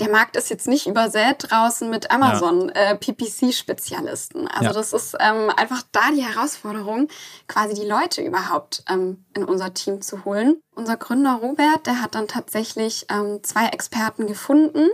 der 0.00 0.10
Markt 0.10 0.36
ist 0.36 0.48
jetzt 0.48 0.66
nicht 0.66 0.86
übersät 0.86 1.50
draußen 1.50 1.88
mit 1.90 2.10
Amazon 2.10 2.72
ja. 2.74 2.92
äh, 2.92 2.96
PPC-Spezialisten. 2.96 4.48
Also 4.48 4.64
ja. 4.66 4.72
das 4.72 4.92
ist 4.92 5.16
ähm, 5.20 5.50
einfach 5.54 5.82
da 5.92 6.10
die 6.14 6.24
Herausforderung, 6.24 7.08
quasi 7.46 7.74
die 7.74 7.86
Leute 7.86 8.22
überhaupt 8.22 8.82
ähm, 8.90 9.24
in 9.34 9.44
unser 9.44 9.74
Team 9.74 10.00
zu 10.00 10.24
holen. 10.24 10.56
Unser 10.74 10.96
Gründer 10.96 11.34
Robert, 11.42 11.86
der 11.86 12.00
hat 12.00 12.14
dann 12.14 12.26
tatsächlich 12.26 13.04
ähm, 13.10 13.40
zwei 13.42 13.66
Experten 13.66 14.26
gefunden. 14.26 14.88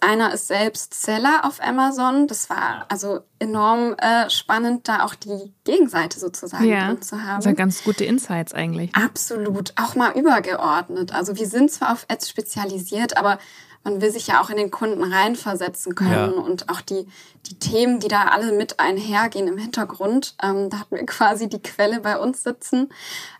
Einer 0.00 0.32
ist 0.32 0.48
selbst 0.48 0.94
Seller 0.94 1.44
auf 1.44 1.60
Amazon. 1.60 2.26
Das 2.28 2.48
war 2.48 2.86
also 2.88 3.20
enorm 3.38 3.94
äh, 3.98 4.30
spannend, 4.30 4.88
da 4.88 5.04
auch 5.04 5.14
die 5.14 5.52
Gegenseite 5.64 6.18
sozusagen 6.18 6.64
ja, 6.64 6.86
drin 6.86 7.02
zu 7.02 7.22
haben. 7.22 7.36
Also 7.36 7.52
ganz 7.52 7.84
gute 7.84 8.04
Insights 8.04 8.54
eigentlich. 8.54 8.94
Absolut, 8.94 9.74
auch 9.76 9.94
mal 9.96 10.12
übergeordnet. 10.12 11.12
Also 11.12 11.36
wir 11.36 11.46
sind 11.46 11.70
zwar 11.70 11.92
auf 11.92 12.06
Ads 12.08 12.30
spezialisiert, 12.30 13.18
aber 13.18 13.38
man 13.84 14.00
will 14.00 14.10
sich 14.10 14.26
ja 14.26 14.40
auch 14.40 14.50
in 14.50 14.56
den 14.56 14.70
Kunden 14.70 15.02
reinversetzen 15.02 15.94
können 15.94 16.32
ja. 16.34 16.40
und 16.40 16.68
auch 16.68 16.80
die, 16.80 17.06
die 17.46 17.58
Themen, 17.58 18.00
die 18.00 18.08
da 18.08 18.24
alle 18.24 18.52
mit 18.52 18.80
einhergehen 18.80 19.48
im 19.48 19.58
Hintergrund. 19.58 20.34
Ähm, 20.42 20.70
da 20.70 20.80
hatten 20.80 20.96
wir 20.96 21.06
quasi 21.06 21.48
die 21.48 21.62
Quelle 21.62 22.00
bei 22.00 22.18
uns 22.18 22.42
sitzen. 22.42 22.90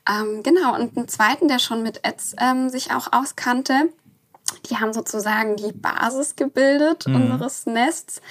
Ähm, 0.09 0.43
genau, 0.43 0.75
und 0.75 0.97
einen 0.97 1.09
zweiten, 1.09 1.49
der 1.49 1.59
schon 1.59 1.83
mit 1.83 2.07
Ads 2.07 2.37
ähm, 2.41 2.69
sich 2.69 2.93
auch 2.93 3.13
auskannte. 3.13 3.93
Die 4.71 4.79
haben 4.79 4.93
sozusagen 4.93 5.57
die 5.57 5.73
Basis 5.73 6.37
gebildet 6.37 7.07
mhm. 7.07 7.17
unseres 7.17 7.67
Nests. 7.67 8.23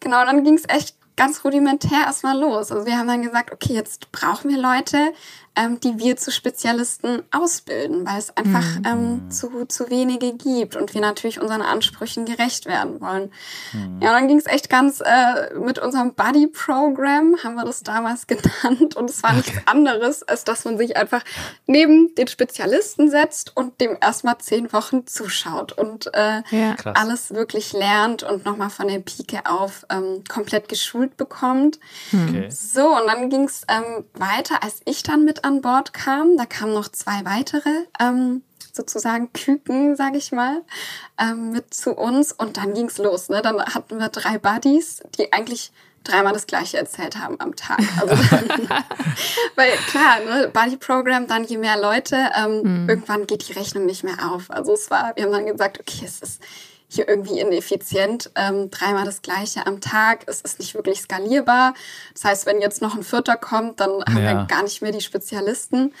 Genau, 0.00 0.24
dann 0.24 0.44
ging 0.44 0.54
es 0.54 0.68
echt 0.68 0.96
ganz 1.16 1.44
rudimentär 1.44 2.04
erstmal 2.06 2.38
los. 2.38 2.72
Also 2.72 2.86
wir 2.86 2.98
haben 2.98 3.08
dann 3.08 3.22
gesagt, 3.22 3.52
okay, 3.52 3.74
jetzt 3.74 4.10
brauchen 4.12 4.50
wir 4.50 4.58
Leute, 4.58 5.12
ähm, 5.54 5.80
die 5.80 5.98
wir 5.98 6.16
zu 6.16 6.30
Spezialisten 6.30 7.22
ausbilden, 7.30 8.06
weil 8.06 8.18
es 8.18 8.34
einfach 8.36 8.64
mhm. 8.78 8.86
ähm, 8.86 9.30
zu, 9.30 9.66
zu 9.66 9.90
wenige 9.90 10.32
gibt 10.32 10.76
und 10.76 10.94
wir 10.94 11.00
natürlich 11.02 11.40
unseren 11.40 11.60
Ansprüchen 11.60 12.24
gerecht 12.24 12.66
werden 12.66 13.00
wollen. 13.00 13.30
Mhm. 13.72 14.00
Ja, 14.00 14.08
und 14.08 14.14
dann 14.14 14.28
ging 14.28 14.38
es 14.38 14.46
echt 14.46 14.70
ganz 14.70 15.02
äh, 15.04 15.54
mit 15.58 15.78
unserem 15.78 16.14
Buddy-Program, 16.14 17.36
haben 17.44 17.54
wir 17.54 17.64
das 17.64 17.82
damals 17.82 18.26
genannt. 18.26 18.96
Und 18.96 19.10
es 19.10 19.22
war 19.22 19.34
nichts 19.34 19.52
anderes, 19.66 20.22
als 20.22 20.44
dass 20.44 20.64
man 20.64 20.78
sich 20.78 20.96
einfach 20.96 21.22
neben 21.66 22.14
den 22.14 22.28
Spezialisten 22.28 23.10
setzt 23.10 23.54
und 23.54 23.80
dem 23.80 23.98
erstmal 24.00 24.38
zehn 24.38 24.72
Wochen 24.72 25.06
zuschaut 25.06 25.72
und 25.72 26.12
äh, 26.14 26.42
ja. 26.50 26.76
alles 26.94 27.34
wirklich 27.34 27.74
lernt 27.74 28.22
und 28.22 28.46
nochmal 28.46 28.70
von 28.70 28.88
der 28.88 29.00
Pike 29.00 29.42
auf 29.44 29.84
ähm, 29.90 30.24
komplett 30.28 30.68
geschult 30.68 31.18
bekommt. 31.18 31.78
Hm. 32.10 32.28
Okay. 32.28 32.50
So, 32.50 32.96
und 32.96 33.06
dann 33.06 33.28
ging 33.28 33.44
es 33.44 33.62
ähm, 33.68 34.04
weiter, 34.14 34.62
als 34.62 34.80
ich 34.86 35.02
dann 35.02 35.24
mit 35.24 35.41
an 35.44 35.60
Bord 35.60 35.92
kam. 35.92 36.36
Da 36.36 36.46
kamen 36.46 36.74
noch 36.74 36.88
zwei 36.88 37.24
weitere 37.24 37.86
ähm, 38.00 38.42
sozusagen 38.72 39.32
Küken, 39.32 39.96
sage 39.96 40.18
ich 40.18 40.32
mal, 40.32 40.62
ähm, 41.18 41.52
mit 41.52 41.74
zu 41.74 41.92
uns. 41.92 42.32
Und 42.32 42.56
dann 42.56 42.74
ging's 42.74 42.98
los. 42.98 43.28
Ne? 43.28 43.42
Dann 43.42 43.60
hatten 43.62 43.98
wir 43.98 44.08
drei 44.08 44.38
Buddies, 44.38 45.02
die 45.18 45.32
eigentlich 45.32 45.72
dreimal 46.04 46.32
das 46.32 46.46
gleiche 46.46 46.78
erzählt 46.78 47.18
haben 47.18 47.38
am 47.40 47.54
Tag. 47.54 47.80
Also 48.00 48.14
weil 49.56 49.70
klar, 49.88 50.20
ne, 50.20 50.48
Buddy 50.48 50.76
Program, 50.76 51.26
dann 51.26 51.44
je 51.44 51.58
mehr 51.58 51.80
Leute, 51.80 52.16
ähm, 52.36 52.62
mhm. 52.82 52.88
irgendwann 52.88 53.26
geht 53.26 53.48
die 53.48 53.52
Rechnung 53.52 53.86
nicht 53.86 54.02
mehr 54.02 54.32
auf. 54.32 54.50
Also 54.50 54.72
es 54.72 54.90
war, 54.90 55.14
wir 55.14 55.24
haben 55.24 55.32
dann 55.32 55.46
gesagt, 55.46 55.78
okay, 55.78 56.04
es 56.04 56.20
ist 56.20 56.42
hier 56.92 57.08
irgendwie 57.08 57.40
ineffizient, 57.40 58.30
ähm, 58.34 58.70
dreimal 58.70 59.04
das 59.04 59.22
gleiche 59.22 59.66
am 59.66 59.80
Tag. 59.80 60.24
Es 60.26 60.42
ist 60.42 60.58
nicht 60.58 60.74
wirklich 60.74 61.00
skalierbar. 61.00 61.74
Das 62.12 62.24
heißt, 62.24 62.46
wenn 62.46 62.60
jetzt 62.60 62.82
noch 62.82 62.94
ein 62.94 63.02
Vierter 63.02 63.36
kommt, 63.36 63.80
dann 63.80 63.90
haben 64.04 64.18
ja. 64.18 64.40
wir 64.40 64.46
gar 64.46 64.62
nicht 64.62 64.82
mehr 64.82 64.92
die 64.92 65.00
Spezialisten. 65.00 65.94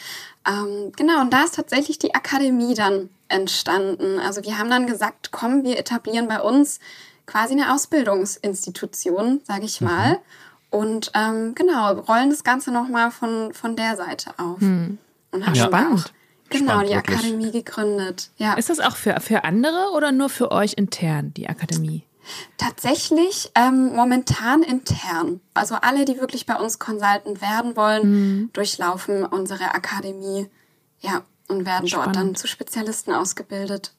Ähm, 0.46 0.92
genau, 0.96 1.20
und 1.22 1.32
da 1.32 1.44
ist 1.44 1.54
tatsächlich 1.54 1.98
die 1.98 2.14
Akademie 2.14 2.74
dann 2.74 3.08
entstanden. 3.28 4.18
Also 4.18 4.42
wir 4.44 4.58
haben 4.58 4.68
dann 4.68 4.86
gesagt, 4.86 5.30
komm, 5.32 5.64
wir 5.64 5.78
etablieren 5.78 6.28
bei 6.28 6.40
uns 6.40 6.78
quasi 7.26 7.54
eine 7.54 7.72
Ausbildungsinstitution, 7.72 9.40
sage 9.44 9.64
ich 9.64 9.80
mal. 9.80 10.10
Mhm. 10.10 10.18
Und 10.70 11.12
ähm, 11.14 11.54
genau, 11.54 11.92
rollen 11.92 12.30
das 12.30 12.44
Ganze 12.44 12.70
nochmal 12.70 13.10
von, 13.10 13.54
von 13.54 13.76
der 13.76 13.96
Seite 13.96 14.30
auf. 14.38 14.60
Mhm. 14.60 14.98
Und 15.30 15.46
haben 15.46 15.54
ja. 15.54 15.64
spannend. 15.64 16.12
Genau, 16.52 16.72
Spannend, 16.72 16.90
die 16.90 16.94
wirklich. 16.94 17.18
Akademie 17.18 17.50
gegründet. 17.50 18.30
Ja. 18.36 18.54
Ist 18.54 18.70
das 18.70 18.80
auch 18.80 18.96
für, 18.96 19.20
für 19.20 19.44
andere 19.44 19.90
oder 19.94 20.12
nur 20.12 20.28
für 20.28 20.50
euch 20.50 20.74
intern, 20.74 21.32
die 21.34 21.48
Akademie? 21.48 22.04
Tatsächlich 22.56 23.50
ähm, 23.54 23.94
momentan 23.94 24.62
intern. 24.62 25.40
Also 25.54 25.74
alle, 25.74 26.04
die 26.04 26.20
wirklich 26.20 26.46
bei 26.46 26.54
uns 26.54 26.78
Consultant 26.78 27.40
werden 27.40 27.76
wollen, 27.76 28.10
mhm. 28.10 28.50
durchlaufen 28.52 29.24
unsere 29.24 29.74
Akademie. 29.74 30.48
Ja, 31.00 31.22
und 31.48 31.66
werden 31.66 31.88
Spannend. 31.88 32.06
dort 32.06 32.16
dann 32.16 32.34
zu 32.34 32.46
Spezialisten 32.46 33.12
ausgebildet. 33.12 33.92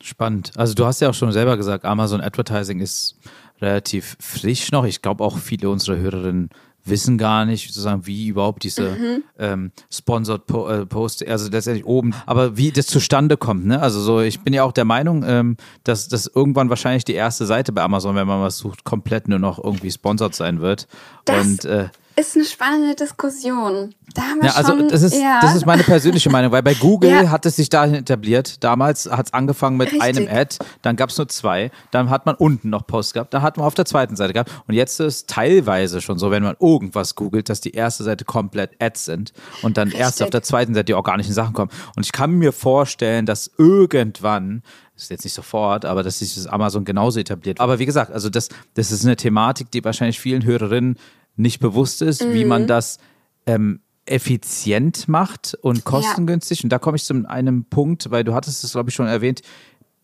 Spannend. 0.00 0.52
Also 0.56 0.74
du 0.74 0.86
hast 0.86 1.00
ja 1.00 1.10
auch 1.10 1.14
schon 1.14 1.32
selber 1.32 1.56
gesagt, 1.56 1.84
Amazon 1.84 2.20
Advertising 2.20 2.80
ist 2.80 3.16
relativ 3.60 4.16
frisch 4.18 4.72
noch. 4.72 4.84
Ich 4.84 5.02
glaube 5.02 5.22
auch 5.22 5.36
viele 5.38 5.68
unserer 5.68 5.96
Hörerinnen 5.96 6.50
wissen 6.90 7.18
gar 7.18 7.44
nicht, 7.44 7.68
sozusagen, 7.68 8.06
wie 8.06 8.28
überhaupt 8.28 8.62
diese 8.62 8.90
mhm. 8.90 9.22
ähm, 9.38 9.72
Sponsored 9.90 10.46
po 10.46 10.68
äh, 10.68 10.86
Post, 10.86 11.26
also 11.26 11.50
letztendlich 11.50 11.86
oben, 11.86 12.14
aber 12.26 12.56
wie 12.56 12.70
das 12.70 12.86
zustande 12.86 13.36
kommt. 13.36 13.66
Ne? 13.66 13.80
Also 13.80 14.00
so, 14.00 14.20
ich 14.20 14.40
bin 14.40 14.52
ja 14.52 14.64
auch 14.64 14.72
der 14.72 14.84
Meinung, 14.84 15.24
ähm, 15.26 15.56
dass 15.84 16.08
das 16.08 16.26
irgendwann 16.26 16.68
wahrscheinlich 16.68 17.04
die 17.04 17.14
erste 17.14 17.46
Seite 17.46 17.72
bei 17.72 17.82
Amazon, 17.82 18.14
wenn 18.16 18.26
man 18.26 18.42
was 18.42 18.58
sucht, 18.58 18.84
komplett 18.84 19.28
nur 19.28 19.38
noch 19.38 19.62
irgendwie 19.62 19.90
sponsored 19.90 20.34
sein 20.34 20.60
wird. 20.60 20.86
Das 21.24 21.46
Und 21.46 21.64
äh, 21.64 21.88
ist 22.20 22.36
eine 22.36 22.44
spannende 22.44 22.94
Diskussion. 22.94 23.94
Da 24.14 24.22
haben 24.22 24.40
wir 24.40 24.48
ja, 24.48 24.54
also 24.54 24.72
schon, 24.72 24.88
das 24.88 25.02
ist, 25.02 25.14
ja. 25.14 25.40
das 25.40 25.54
ist 25.54 25.66
meine 25.66 25.84
persönliche 25.84 26.30
Meinung, 26.30 26.50
weil 26.50 26.62
bei 26.62 26.74
Google 26.74 27.10
ja. 27.10 27.30
hat 27.30 27.46
es 27.46 27.56
sich 27.56 27.68
dahin 27.68 27.94
etabliert. 27.94 28.62
Damals 28.64 29.08
hat 29.10 29.26
es 29.26 29.32
angefangen 29.32 29.76
mit 29.76 29.92
Richtig. 29.92 30.02
einem 30.02 30.28
Ad, 30.28 30.56
dann 30.82 30.96
gab 30.96 31.10
es 31.10 31.18
nur 31.18 31.28
zwei, 31.28 31.70
dann 31.90 32.10
hat 32.10 32.26
man 32.26 32.34
unten 32.34 32.70
noch 32.70 32.86
Post 32.86 33.14
gehabt, 33.14 33.32
dann 33.34 33.42
hat 33.42 33.56
man 33.56 33.66
auf 33.66 33.74
der 33.74 33.84
zweiten 33.84 34.16
Seite 34.16 34.32
gehabt 34.32 34.50
und 34.66 34.74
jetzt 34.74 34.98
ist 35.00 35.06
es 35.06 35.26
teilweise 35.26 36.00
schon 36.00 36.18
so, 36.18 36.30
wenn 36.30 36.42
man 36.42 36.56
irgendwas 36.58 37.14
googelt, 37.14 37.48
dass 37.48 37.60
die 37.60 37.72
erste 37.72 38.02
Seite 38.02 38.24
komplett 38.24 38.72
Ads 38.80 39.04
sind 39.04 39.32
und 39.62 39.76
dann 39.76 39.88
Richtig. 39.88 40.00
erst 40.00 40.22
auf 40.22 40.30
der 40.30 40.42
zweiten 40.42 40.74
Seite 40.74 40.86
die 40.86 40.94
organischen 40.94 41.32
Sachen 41.32 41.52
kommen. 41.52 41.70
Und 41.94 42.04
ich 42.04 42.12
kann 42.12 42.32
mir 42.32 42.52
vorstellen, 42.52 43.26
dass 43.26 43.50
irgendwann 43.58 44.62
das 45.00 45.04
ist 45.04 45.10
jetzt 45.12 45.24
nicht 45.24 45.32
sofort, 45.32 45.86
aber 45.86 46.02
dass 46.02 46.18
sich 46.18 46.34
das 46.34 46.46
Amazon 46.46 46.84
genauso 46.84 47.20
etabliert. 47.20 47.58
Aber 47.58 47.78
wie 47.78 47.86
gesagt, 47.86 48.12
also 48.12 48.28
das, 48.28 48.50
das 48.74 48.92
ist 48.92 49.02
eine 49.06 49.16
Thematik, 49.16 49.70
die 49.70 49.82
wahrscheinlich 49.82 50.20
vielen 50.20 50.44
Hörerinnen 50.44 50.98
nicht 51.40 51.60
bewusst 51.60 52.02
ist, 52.02 52.24
mhm. 52.24 52.34
wie 52.34 52.44
man 52.44 52.62
mhm. 52.62 52.66
das 52.66 52.98
ähm, 53.46 53.80
effizient 54.06 55.08
macht 55.08 55.56
und 55.60 55.84
kostengünstig. 55.84 56.60
Ja. 56.60 56.64
Und 56.64 56.70
da 56.70 56.78
komme 56.78 56.96
ich 56.96 57.04
zu 57.04 57.14
einem 57.26 57.64
Punkt, 57.64 58.10
weil 58.10 58.24
du 58.24 58.34
hattest 58.34 58.64
es, 58.64 58.72
glaube 58.72 58.90
ich, 58.90 58.94
schon 58.94 59.06
erwähnt, 59.06 59.42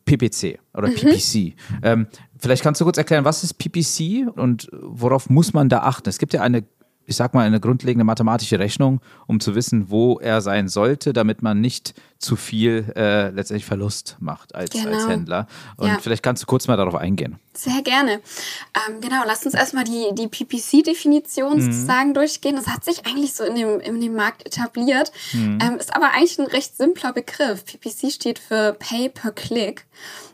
PPC 0.04 0.60
oder 0.74 0.88
mhm. 0.88 0.94
PPC. 0.94 1.54
Ähm, 1.82 2.06
vielleicht 2.38 2.62
kannst 2.62 2.80
du 2.80 2.84
kurz 2.84 2.96
erklären, 2.96 3.24
was 3.24 3.42
ist 3.42 3.54
PPC 3.54 4.28
und 4.36 4.68
worauf 4.72 5.28
muss 5.28 5.52
man 5.52 5.68
da 5.68 5.80
achten? 5.80 6.08
Es 6.08 6.18
gibt 6.18 6.32
ja 6.32 6.42
eine 6.42 6.64
ich 7.06 7.16
sag 7.16 7.34
mal, 7.34 7.46
eine 7.46 7.60
grundlegende 7.60 8.04
mathematische 8.04 8.58
Rechnung, 8.58 9.00
um 9.26 9.40
zu 9.40 9.54
wissen, 9.54 9.90
wo 9.90 10.18
er 10.18 10.40
sein 10.40 10.68
sollte, 10.68 11.12
damit 11.12 11.40
man 11.40 11.60
nicht 11.60 11.94
zu 12.18 12.34
viel 12.34 12.92
äh, 12.96 13.30
letztendlich 13.30 13.64
Verlust 13.64 14.16
macht 14.18 14.54
als, 14.54 14.70
genau. 14.70 14.96
als 14.96 15.08
Händler. 15.08 15.46
Und 15.76 15.88
ja. 15.88 15.98
vielleicht 16.00 16.22
kannst 16.22 16.42
du 16.42 16.46
kurz 16.46 16.66
mal 16.66 16.76
darauf 16.76 16.94
eingehen. 16.94 17.38
Sehr 17.52 17.82
gerne. 17.82 18.20
Ähm, 18.74 19.00
genau, 19.00 19.22
lass 19.26 19.44
uns 19.44 19.54
erstmal 19.54 19.84
die, 19.84 20.08
die 20.12 20.26
PPC-Definition 20.26 21.58
mhm. 21.58 21.72
sozusagen 21.72 22.14
durchgehen. 22.14 22.56
Das 22.56 22.66
hat 22.66 22.84
sich 22.84 23.06
eigentlich 23.06 23.34
so 23.34 23.44
in 23.44 23.54
dem, 23.54 23.80
in 23.80 24.00
dem 24.00 24.14
Markt 24.14 24.44
etabliert, 24.44 25.12
mhm. 25.32 25.58
ähm, 25.62 25.76
ist 25.76 25.94
aber 25.94 26.12
eigentlich 26.12 26.38
ein 26.38 26.46
recht 26.46 26.76
simpler 26.76 27.12
Begriff. 27.12 27.64
PPC 27.64 28.10
steht 28.10 28.38
für 28.38 28.72
Pay 28.78 29.10
per 29.10 29.32
Click. 29.32 29.84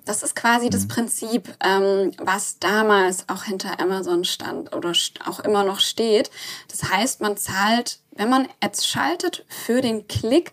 Das 0.05 0.23
ist 0.23 0.35
quasi 0.35 0.67
mhm. 0.67 0.71
das 0.71 0.89
Prinzip, 0.89 1.55
ähm, 1.65 2.13
was 2.19 2.59
damals 2.59 3.29
auch 3.29 3.45
hinter 3.45 3.81
Amazon 3.81 4.25
stand 4.25 4.75
oder 4.75 4.93
auch 5.27 5.41
immer 5.41 5.65
noch 5.65 5.81
steht. 5.81 6.31
Das 6.69 6.91
heißt, 6.91 7.21
man 7.21 7.37
zahlt, 7.37 8.01
wenn 8.13 8.29
man 8.29 8.49
Ads 8.61 8.87
schaltet, 8.87 9.45
für 9.49 9.81
den 9.81 10.09
Klick 10.09 10.53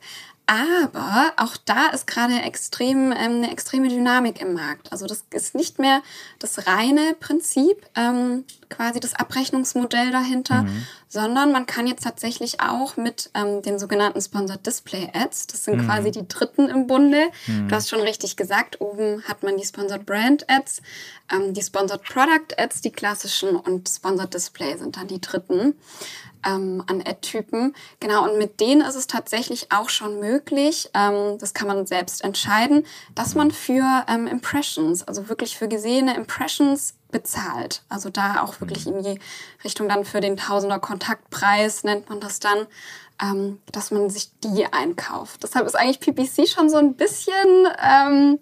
aber 0.50 1.34
auch 1.38 1.58
da 1.58 1.89
ist 1.89 2.08
gerade 2.08 2.41
extrem, 2.41 3.12
ähm, 3.12 3.44
eine 3.44 3.51
extreme 3.51 3.88
Dynamik 3.88 4.41
im 4.41 4.53
Markt. 4.53 4.91
Also 4.91 5.06
das 5.06 5.24
ist 5.29 5.53
nicht 5.53 5.77
mehr 5.77 6.01
das 6.39 6.65
reine 6.65 7.15
Prinzip, 7.20 7.86
ähm, 7.96 8.46
quasi 8.68 9.00
das 9.00 9.13
Abrechnungsmodell 9.13 10.10
dahinter, 10.10 10.63
mhm. 10.63 10.88
sondern 11.08 11.51
man 11.51 11.68
kann 11.68 11.86
jetzt 11.86 12.03
tatsächlich 12.03 12.62
auch 12.62 12.98
mit 12.98 13.29
ähm, 13.36 13.62
den 13.62 13.77
sogenannten 13.77 14.20
Sponsored 14.22 14.65
Display 14.65 15.12
Ads, 15.13 15.48
das 15.48 15.65
sind 15.65 15.77
mhm. 15.77 15.86
quasi 15.86 16.10
die 16.10 16.27
dritten 16.27 16.68
im 16.68 16.88
Bunde. 16.88 17.27
Mhm. 17.46 17.68
Du 17.68 17.75
hast 17.75 17.89
schon 17.89 18.01
richtig 18.01 18.36
gesagt, 18.36 18.82
oben 18.82 19.24
hat 19.27 19.44
man 19.44 19.56
die 19.56 19.65
Sponsored 19.65 20.08
Brand 20.08 20.50
Ads, 20.50 20.82
ähm, 21.32 21.53
die 21.53 21.62
Sponsored 21.62 22.01
Product 22.01 22.58
Ads, 22.58 22.82
die 22.82 22.91
klassischen 22.91 23.56
und 23.56 23.88
Sponsored 23.88 24.34
Display 24.34 24.75
sind 24.77 24.98
dann 24.98 25.08
die 25.08 25.22
dritten 25.22 25.75
ähm, 26.46 26.84
an 26.88 27.01
Ad-Typen. 27.01 27.75
Genau, 28.00 28.29
und 28.29 28.38
mit 28.38 28.60
denen 28.60 28.81
ist 28.81 28.96
es 28.96 29.08
tatsächlich 29.08 29.72
auch 29.72 29.89
schon 29.89 30.19
möglich, 30.19 30.89
ähm, 30.93 31.38
das 31.39 31.53
kann 31.53 31.67
man 31.67 31.86
selbst 31.86 32.24
entscheiden, 32.24 32.86
dass 33.15 33.36
man 33.36 33.51
für 33.51 34.05
ähm, 34.08 34.27
Impressions, 34.27 35.08
also 35.08 35.29
wirklich 35.29 35.58
für 35.58 35.67
gesehene 35.67 36.15
Impressions 36.15 36.96
bezahlt. 37.12 37.84
Also 37.89 38.10
da 38.10 38.43
auch 38.43 38.60
wirklich 38.62 38.86
in 38.88 39.03
die 39.03 39.19
Richtung 39.63 39.89
dann 39.89 40.05
für 40.05 40.22
den 40.22 40.38
Tausender 40.38 40.79
Kontaktpreis 40.79 41.84
nennt 41.84 42.10
man 42.10 42.19
das 42.19 42.39
dann, 42.39 42.67
ähm, 43.22 43.60
dass 43.72 43.91
man 43.91 44.10
sich 44.10 44.31
die 44.43 44.65
einkauft. 44.72 45.43
Deshalb 45.43 45.65
ist 45.65 45.75
eigentlich 45.75 46.00
PPC 46.00 46.48
schon 46.48 46.69
so 46.69 46.77
ein 46.77 46.96
bisschen 46.96 47.67
ähm, 47.84 48.39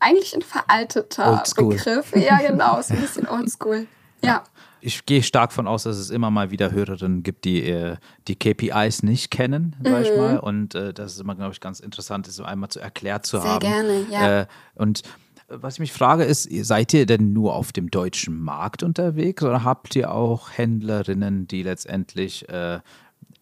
eigentlich 0.00 0.34
ein 0.34 0.42
veralteter 0.42 1.42
Begriff. 1.54 2.16
Ja, 2.16 2.38
genau, 2.38 2.78
ist 2.78 2.90
ein 2.90 3.00
bisschen 3.00 3.28
oldschool. 3.28 3.86
Ja 4.24 4.44
ich 4.82 5.06
gehe 5.06 5.22
stark 5.22 5.52
von 5.52 5.68
aus, 5.68 5.84
dass 5.84 5.96
es 5.96 6.10
immer 6.10 6.30
mal 6.30 6.50
wieder 6.50 6.72
Hörerinnen 6.72 7.22
gibt, 7.22 7.44
die 7.44 7.62
äh, 7.62 7.96
die 8.28 8.36
KPIs 8.36 9.02
nicht 9.02 9.30
kennen, 9.30 9.76
mhm. 9.78 9.88
sag 9.88 10.02
ich 10.02 10.10
mhm. 10.10 10.16
mal. 10.16 10.38
Und 10.38 10.74
äh, 10.74 10.92
das 10.92 11.12
ist 11.12 11.20
immer, 11.20 11.34
glaube 11.34 11.52
ich, 11.52 11.60
ganz 11.60 11.80
interessant, 11.80 12.26
das 12.26 12.36
so 12.36 12.44
einmal 12.44 12.68
zu 12.68 12.80
erklärt 12.80 13.24
zu 13.24 13.38
Sehr 13.38 13.50
haben. 13.50 13.64
Sehr 13.64 13.70
gerne, 13.70 14.06
ja. 14.10 14.40
Äh, 14.40 14.46
und 14.74 15.02
was 15.48 15.74
ich 15.74 15.80
mich 15.80 15.92
frage, 15.92 16.24
ist, 16.24 16.48
seid 16.66 16.94
ihr 16.94 17.06
denn 17.06 17.32
nur 17.32 17.54
auf 17.54 17.72
dem 17.72 17.90
deutschen 17.90 18.40
Markt 18.40 18.82
unterwegs 18.82 19.42
oder 19.42 19.64
habt 19.64 19.94
ihr 19.96 20.10
auch 20.10 20.50
Händlerinnen, 20.50 21.46
die 21.46 21.62
letztendlich 21.62 22.48
äh, 22.48 22.80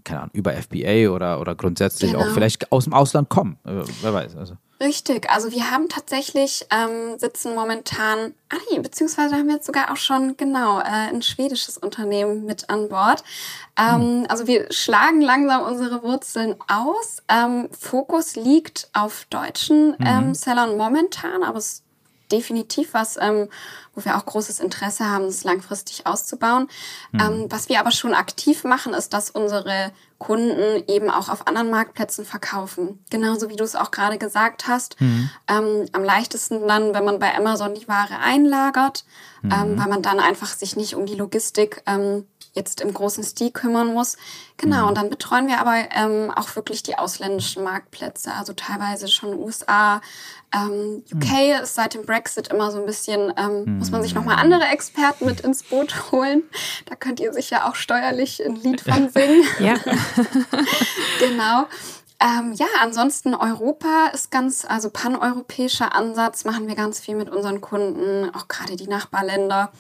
keine 0.05 0.23
Ahnung, 0.23 0.35
über 0.35 0.53
FBA 0.53 1.11
oder, 1.11 1.41
oder 1.41 1.55
grundsätzlich 1.55 2.13
genau. 2.13 2.25
auch 2.25 2.35
vielleicht 2.35 2.73
aus 2.73 2.85
dem 2.85 2.95
Ausland 2.95 3.29
kommen? 3.29 3.59
Äh, 3.65 3.83
wer 4.03 4.13
weiß. 4.13 4.37
Also. 4.37 4.57
Richtig, 4.83 5.29
also 5.29 5.53
wir 5.53 5.71
haben 5.71 5.91
tatsächlich, 5.91 6.67
ähm, 6.71 7.19
sitzen 7.19 7.55
momentan, 7.55 8.33
ah 8.49 8.57
nee, 8.71 8.79
beziehungsweise 8.79 9.35
haben 9.35 9.47
wir 9.47 9.57
jetzt 9.57 9.67
sogar 9.67 9.93
auch 9.93 9.99
schon, 9.99 10.39
genau, 10.39 10.79
äh, 10.81 10.85
ein 10.85 11.21
schwedisches 11.21 11.77
Unternehmen 11.77 12.47
mit 12.47 12.71
an 12.71 12.89
Bord. 12.89 13.23
Ähm, 13.79 14.23
hm. 14.23 14.27
Also 14.31 14.47
wir 14.47 14.73
schlagen 14.73 15.21
langsam 15.21 15.65
unsere 15.65 16.03
Wurzeln 16.03 16.57
aus. 16.67 17.19
Ähm, 17.29 17.69
Fokus 17.79 18.37
liegt 18.37 18.89
auf 18.95 19.27
deutschen 19.29 19.97
ähm, 20.01 20.29
mhm. 20.29 20.35
Sellern 20.35 20.79
momentan, 20.79 21.43
aber 21.43 21.59
es 21.59 21.83
definitiv 22.33 22.95
was, 22.95 23.19
ähm, 23.21 23.49
wo 23.95 24.05
wir 24.05 24.17
auch 24.17 24.25
großes 24.25 24.61
Interesse 24.61 25.05
haben, 25.05 25.25
es 25.25 25.45
langfristig 25.45 26.07
auszubauen. 26.07 26.69
Mhm. 27.13 27.21
Ähm, 27.21 27.47
was 27.49 27.69
wir 27.69 27.81
aber 27.81 27.91
schon 27.91 28.15
aktiv 28.15 28.65
machen, 28.65 28.95
ist, 28.95 29.13
dass 29.13 29.31
unsere 29.31 29.93
Kunden 30.19 30.85
eben 30.87 31.11
auch 31.11 31.29
auf 31.29 31.47
anderen 31.47 31.71
Marktplätzen 31.71 32.25
verkaufen. 32.25 33.03
Genauso 33.11 33.49
wie 33.49 33.57
du 33.57 33.65
es 33.65 33.75
auch 33.75 33.91
gerade 33.91 34.19
gesagt 34.19 34.69
hast. 34.69 34.97
Ähm, 35.49 35.87
am 35.93 36.05
leichtesten 36.05 36.69
dann, 36.69 36.95
wenn 36.95 37.05
man 37.05 37.19
bei 37.19 37.35
Amazon 37.35 37.75
die 37.75 37.89
Ware 37.89 38.19
einlagert, 38.19 39.05
ähm, 39.45 39.79
weil 39.79 39.89
man 39.89 40.03
dann 40.03 40.21
einfach 40.21 40.49
sich 40.49 40.77
nicht 40.77 40.95
um 40.95 41.07
die 41.07 41.15
Logistik 41.15 41.83
ähm, 41.87 42.27
jetzt 42.52 42.80
im 42.80 42.92
großen 42.92 43.23
Stil 43.25 43.50
kümmern 43.50 43.92
muss. 43.95 44.16
Genau, 44.57 44.88
und 44.88 44.97
dann 44.97 45.09
betreuen 45.09 45.47
wir 45.47 45.61
aber 45.61 45.76
ähm, 45.95 46.30
auch 46.35 46.54
wirklich 46.57 46.83
die 46.83 46.99
ausländischen 46.99 47.62
Marktplätze, 47.62 48.33
also 48.33 48.52
teilweise 48.52 49.09
schon 49.09 49.38
USA. 49.38 50.00
Ähm, 50.52 51.04
UK 51.14 51.62
ist 51.62 51.76
seit 51.76 51.95
dem 51.95 52.04
Brexit 52.04 52.49
immer 52.49 52.73
so 52.73 52.78
ein 52.80 52.87
bisschen, 52.87 53.33
ähm, 53.37 53.78
muss 53.78 53.90
man 53.90 54.02
sich 54.02 54.14
nochmal 54.14 54.37
andere 54.37 54.64
Experten 54.64 55.26
mit 55.26 55.40
ins 55.40 55.62
Boot 55.62 56.11
holen. 56.11 56.42
Da 56.87 56.97
könnt 56.97 57.21
ihr 57.21 57.33
sicher 57.33 57.66
auch 57.69 57.76
steuerlich 57.76 58.45
ein 58.45 58.57
Lied 58.57 58.80
von 58.80 59.09
singen. 59.14 59.45
Ja. 59.59 59.75
Genau. 61.21 61.66
Ähm, 62.23 62.52
ja, 62.52 62.66
ansonsten 62.83 63.35
Europa 63.35 64.09
ist 64.12 64.30
ganz, 64.30 64.66
also 64.66 64.90
paneuropäischer 64.90 65.95
Ansatz, 65.95 66.45
machen 66.45 66.69
wir 66.69 66.75
ganz 66.75 67.00
viel 67.00 67.14
mit 67.14 67.30
unseren 67.30 67.62
Kunden, 67.62 68.30
auch 68.35 68.47
gerade 68.47 68.76
die 68.76 68.88
Nachbarländer. 68.88 69.73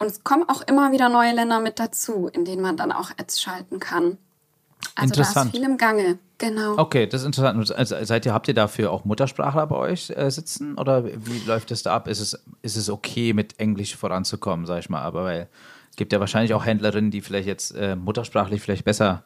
Und 0.00 0.06
es 0.06 0.24
kommen 0.24 0.48
auch 0.48 0.62
immer 0.62 0.92
wieder 0.92 1.10
neue 1.10 1.34
Länder 1.34 1.60
mit 1.60 1.78
dazu, 1.78 2.28
in 2.32 2.46
denen 2.46 2.62
man 2.62 2.76
dann 2.76 2.90
auch 2.90 3.10
Ads 3.18 3.40
schalten 3.40 3.78
kann. 3.80 4.16
Also 4.94 5.12
da 5.14 5.20
Interessant. 5.20 5.46
ist 5.54 5.58
viel 5.58 5.68
im 5.68 5.76
Gange. 5.76 6.18
Genau. 6.38 6.78
Okay, 6.78 7.06
das 7.06 7.20
ist 7.20 7.26
interessant. 7.26 7.70
Also 7.72 7.96
seid 8.02 8.24
ihr, 8.24 8.32
habt 8.32 8.48
ihr 8.48 8.54
dafür 8.54 8.92
auch 8.92 9.04
Muttersprachler 9.04 9.66
bei 9.66 9.76
euch 9.76 10.08
äh, 10.08 10.30
sitzen? 10.30 10.78
Oder 10.78 11.04
wie 11.04 11.40
läuft 11.46 11.70
es 11.70 11.82
da 11.82 11.94
ab? 11.94 12.08
Ist 12.08 12.20
es, 12.20 12.42
ist 12.62 12.76
es 12.76 12.88
okay, 12.88 13.34
mit 13.34 13.60
Englisch 13.60 13.94
voranzukommen, 13.94 14.64
sag 14.64 14.78
ich 14.78 14.88
mal? 14.88 15.02
Aber 15.02 15.24
weil 15.24 15.48
es 15.90 15.96
gibt 15.96 16.14
ja 16.14 16.20
wahrscheinlich 16.20 16.54
auch 16.54 16.64
Händlerinnen, 16.64 17.10
die 17.10 17.20
vielleicht 17.20 17.46
jetzt 17.46 17.76
äh, 17.76 17.94
muttersprachlich 17.94 18.62
vielleicht 18.62 18.86
besser 18.86 19.22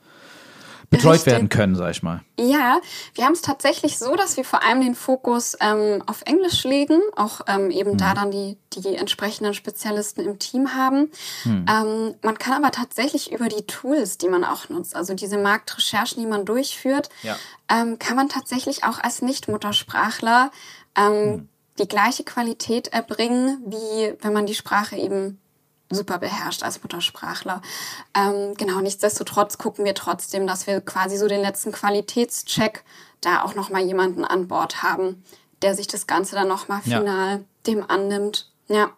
betreut 0.91 1.15
Richtig. 1.15 1.33
werden 1.33 1.49
können, 1.49 1.75
sag 1.77 1.91
ich 1.91 2.03
mal. 2.03 2.21
Ja, 2.39 2.81
wir 3.15 3.25
haben 3.25 3.33
es 3.33 3.43
tatsächlich 3.43 3.99
so, 3.99 4.17
dass 4.17 4.37
wir 4.37 4.45
vor 4.45 4.63
allem 4.63 4.81
den 4.81 4.95
Fokus 4.95 5.57
ähm, 5.61 6.03
auf 6.07 6.23
Englisch 6.27 6.65
legen, 6.65 7.01
auch 7.17 7.41
ähm, 7.47 7.71
eben 7.71 7.97
da 7.97 8.15
dann 8.15 8.31
die, 8.31 8.57
die 8.77 8.95
entsprechenden 8.97 9.55
Spezialisten 9.55 10.21
im 10.21 10.39
Team 10.39 10.75
haben. 10.75 11.11
Ähm, 11.47 12.15
man 12.23 12.39
kann 12.39 12.55
aber 12.63 12.73
tatsächlich 12.73 13.33
über 13.33 13.49
die 13.49 13.67
Tools, 13.67 14.19
die 14.19 14.29
man 14.29 14.45
auch 14.45 14.69
nutzt, 14.69 14.95
also 14.97 15.15
diese 15.15 15.39
Marktrecherchen, 15.39 16.23
die 16.23 16.29
man 16.29 16.45
durchführt, 16.45 17.09
Ja. 17.23 17.37
ähm, 17.71 17.99
kann 17.99 18.17
man 18.17 18.29
tatsächlich 18.29 18.85
auch 18.85 18.99
als 18.99 19.23
Nicht-Muttersprachler 19.23 20.51
ähm, 20.97 21.49
die 21.79 21.89
gleiche 21.89 22.25
Qualität 22.25 22.89
erbringen, 22.89 23.59
wie 23.67 24.15
wenn 24.21 24.33
man 24.33 24.47
die 24.47 24.55
Sprache 24.55 24.97
eben 24.97 25.41
super 25.91 26.19
beherrscht 26.19 26.63
als 26.63 26.83
Muttersprachler. 26.83 27.63
Ähm, 28.15 28.55
genau, 28.57 28.81
nichtsdestotrotz 28.81 29.59
gucken 29.59 29.85
wir 29.85 29.95
trotzdem, 29.95 30.47
dass 30.47 30.67
wir 30.67 30.81
quasi 30.81 31.17
so 31.17 31.29
den 31.29 31.41
letzten 31.41 31.73
Qualitätscheck 31.73 32.85
da 33.21 33.43
auch 33.43 33.55
nochmal 33.55 33.83
jemanden 33.83 34.25
an 34.25 34.49
Bord 34.49 34.83
haben, 34.83 35.23
der 35.63 35.75
sich 35.75 35.87
das 35.87 36.07
Ganze 36.07 36.35
dann 36.35 36.49
nochmal 36.49 36.81
Ja. 36.85 36.99
final 36.99 37.45
dem 37.67 37.89
annimmt. 37.89 38.51
Ja. 38.69 38.91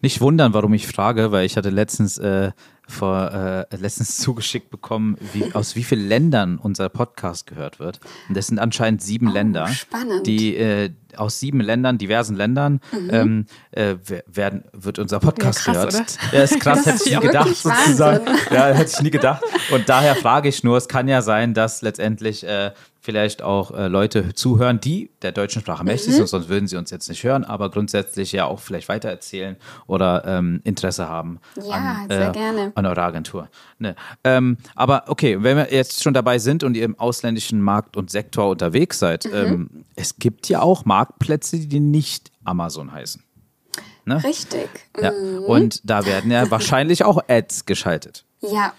Nicht 0.00 0.20
wundern, 0.20 0.52
warum 0.54 0.74
ich 0.74 0.86
frage, 0.86 1.32
weil 1.32 1.46
ich 1.46 1.56
hatte 1.56 1.70
letztens 1.70 2.18
äh, 2.18 2.52
vor 2.88 3.66
äh, 3.70 3.76
letztens 3.76 4.16
zugeschickt 4.18 4.70
bekommen, 4.70 5.16
wie, 5.32 5.54
aus 5.54 5.76
wie 5.76 5.84
vielen 5.84 6.08
Ländern 6.08 6.58
unser 6.58 6.88
Podcast 6.88 7.46
gehört 7.46 7.78
wird. 7.78 8.00
Und 8.28 8.36
das 8.36 8.46
sind 8.48 8.58
anscheinend 8.58 9.02
sieben 9.02 9.30
Länder, 9.30 9.66
Oh, 9.68 9.72
spannend. 9.72 10.26
die 10.26 10.56
äh, 10.56 10.90
aus 11.16 11.40
sieben 11.40 11.60
Ländern, 11.60 11.98
diversen 11.98 12.36
Ländern, 12.36 12.80
ähm, 13.10 13.46
äh, 13.72 13.96
wer- 14.04 14.24
werden 14.26 14.64
wird 14.72 14.98
unser 14.98 15.20
Podcast 15.20 15.66
Ja, 15.66 15.72
krass, 15.72 15.92
gehört. 15.94 16.18
Ja, 16.32 16.42
ist 16.42 16.60
krass, 16.60 16.86
hätte 16.86 17.02
ich 17.06 17.14
nie 17.14 17.20
gedacht 17.26 17.56
sozusagen. 17.56 18.26
Wahnsinn. 18.26 18.46
Ja, 18.50 18.66
hätte 18.68 18.90
ich 18.94 19.02
nie 19.02 19.10
gedacht. 19.10 19.42
Und 19.72 19.88
daher 19.88 20.14
frage 20.16 20.48
ich 20.48 20.62
nur, 20.64 20.76
es 20.76 20.86
kann 20.88 21.08
ja 21.08 21.22
sein, 21.22 21.54
dass 21.54 21.82
letztendlich 21.82 22.44
äh, 22.44 22.72
vielleicht 23.08 23.40
auch 23.40 23.70
äh, 23.70 23.88
Leute 23.88 24.34
zuhören, 24.34 24.80
die 24.80 25.08
der 25.22 25.32
deutschen 25.32 25.62
Sprache 25.62 25.82
mächtig 25.82 26.12
sind, 26.12 26.28
sonst 26.28 26.50
würden 26.50 26.68
sie 26.68 26.76
uns 26.76 26.90
jetzt 26.90 27.08
nicht 27.08 27.24
hören, 27.24 27.42
aber 27.42 27.70
grundsätzlich 27.70 28.32
ja 28.32 28.44
auch 28.44 28.60
vielleicht 28.60 28.90
weitererzählen 28.90 29.56
oder 29.86 30.24
ähm, 30.26 30.60
Interesse 30.64 31.08
haben 31.08 31.40
Ja, 31.56 31.72
an, 32.02 32.08
sehr 32.10 32.28
äh, 32.28 32.32
gerne. 32.32 32.72
an 32.74 32.84
eurer 32.84 33.04
Agentur. 33.04 33.48
Ne. 33.78 33.96
Ähm, 34.24 34.58
aber 34.74 35.04
okay, 35.06 35.42
wenn 35.42 35.56
wir 35.56 35.72
jetzt 35.72 36.02
schon 36.02 36.12
dabei 36.12 36.38
sind 36.38 36.62
und 36.64 36.76
ihr 36.76 36.84
im 36.84 36.98
ausländischen 36.98 37.62
Markt 37.62 37.96
und 37.96 38.10
Sektor 38.10 38.50
unterwegs 38.50 38.98
seid, 38.98 39.24
Mhm. 39.24 39.32
ähm, 39.32 39.70
es 39.96 40.18
gibt 40.18 40.50
ja 40.50 40.60
auch 40.60 40.84
Marktplätze, 40.84 41.58
die 41.60 41.80
nicht 41.80 42.30
Amazon 42.44 42.92
heißen. 42.92 43.22
Ne? 44.04 44.22
Richtig. 44.22 44.68
Ja. 45.00 45.12
Mhm. 45.12 45.44
Und 45.44 45.80
da 45.88 46.04
werden 46.04 46.30
ja 46.30 46.50
wahrscheinlich 46.50 47.04
auch 47.04 47.22
Ads 47.26 47.64
geschaltet. 47.64 48.26
Ja, 48.42 48.74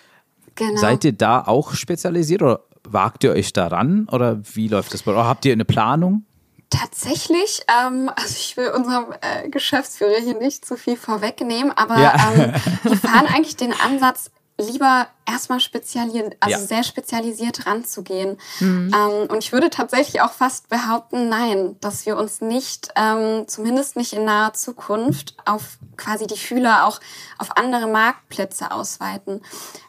genau. 0.54 0.80
Seid 0.80 1.04
ihr 1.04 1.14
da 1.14 1.42
auch 1.42 1.74
spezialisiert 1.74 2.44
oder 2.44 2.62
wagt 2.92 3.24
ihr 3.24 3.32
euch 3.32 3.54
daran 3.54 4.08
oder 4.12 4.40
wie 4.54 4.68
läuft 4.68 4.94
das? 4.94 5.06
Oder 5.08 5.26
habt 5.26 5.46
ihr 5.46 5.54
eine 5.54 5.66
Planung? 5.66 6.26
Tatsächlich, 6.70 7.62
ähm, 7.68 8.12
also 8.16 8.36
ich 8.38 8.56
will 8.56 8.70
unserem 8.70 9.06
äh, 9.22 9.50
Geschäftsführer 9.50 10.20
hier 10.22 10.38
nicht 10.38 10.64
zu 10.66 10.78
viel 10.78 10.98
vorwegnehmen, 10.98 11.72
aber 11.76 11.98
Ja. 12.00 12.14
ähm, 12.32 12.54
wir 12.84 12.98
fahren 12.98 13.26
eigentlich 13.26 13.56
den 13.58 13.74
Ansatz, 13.74 14.30
lieber 14.60 15.08
erstmal 15.26 15.62
spezialisiert, 15.62 16.36
also 16.42 16.60
Ja. 16.60 16.66
sehr 16.68 16.84
spezialisiert 16.84 17.66
ranzugehen. 17.66 18.38
Ähm, 18.62 18.92
und 19.30 19.38
ich 19.40 19.52
würde 19.52 19.70
tatsächlich 19.70 20.22
auch 20.22 20.34
fast 20.34 20.70
behaupten, 20.70 21.30
nein, 21.30 21.78
dass 21.80 22.06
wir 22.06 22.18
uns 22.18 22.42
nicht, 22.42 22.90
ähm, 22.96 23.48
zumindest 23.48 23.96
nicht 23.96 24.14
in 24.14 24.26
naher 24.26 24.54
Zukunft, 24.54 25.36
auf 25.46 25.78
quasi 25.98 26.28
die 26.28 26.38
Fühler 26.38 26.86
auch 26.86 27.00
auf 27.38 27.58
andere 27.58 27.88
Marktplätze 27.88 28.72
ausweiten. 28.72 29.42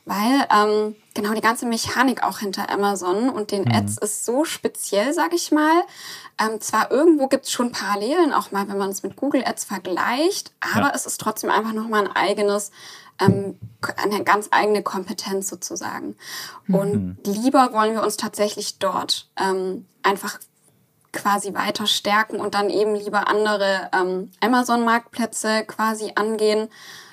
Weil 0.05 0.47
ähm, 0.55 0.97
genau 1.15 1.35
die 1.35 1.41
ganze 1.41 1.67
Mechanik 1.67 2.23
auch 2.23 2.39
hinter 2.39 2.71
Amazon 2.71 3.29
und 3.31 3.51
den 3.51 3.71
Ads 3.71 3.99
ist 3.99 4.25
so 4.25 4.45
speziell, 4.45 5.13
sag 5.13 5.33
ich 5.35 5.51
mal. 5.51 5.83
Ähm, 6.41 6.61
zwar 6.61 6.91
irgendwo 6.91 7.27
gibt 7.29 7.47
es 7.47 7.53
schon 7.53 7.73
Parallelen, 7.73 8.33
auch 8.33 8.51
mal, 8.53 8.69
wenn 8.69 8.79
man 8.79 8.91
es 8.91 9.03
mit 9.03 9.17
Google 9.17 9.45
Ads 9.45 9.65
vergleicht, 9.65 10.53
aber 10.75 10.89
Ja. 10.89 10.93
es 10.95 11.07
ist 11.07 11.21
trotzdem 11.21 11.51
einfach 11.51 11.73
nochmal 11.73 12.05
ein 12.07 12.17
eigenes, 12.17 12.71
ähm, 13.21 13.59
eine 13.97 14.25
ganz 14.25 14.49
eigene 14.51 14.83
Kompetenz 14.83 15.49
sozusagen. 15.49 16.17
Und 16.69 17.19
lieber 17.25 17.73
wollen 17.73 17.93
wir 17.95 18.03
uns 18.03 18.17
tatsächlich 18.17 18.79
dort 18.79 19.29
ähm, 19.37 19.87
einfach 20.03 20.39
quasi 21.13 21.53
weiter 21.55 21.87
stärken 21.89 22.37
und 22.37 22.55
dann 22.55 22.71
eben 22.71 22.95
lieber 22.95 23.27
andere 23.27 23.91
ähm, 23.93 24.31
Amazon-Marktplätze 24.41 25.65
quasi 25.67 26.13
angehen 26.15 26.69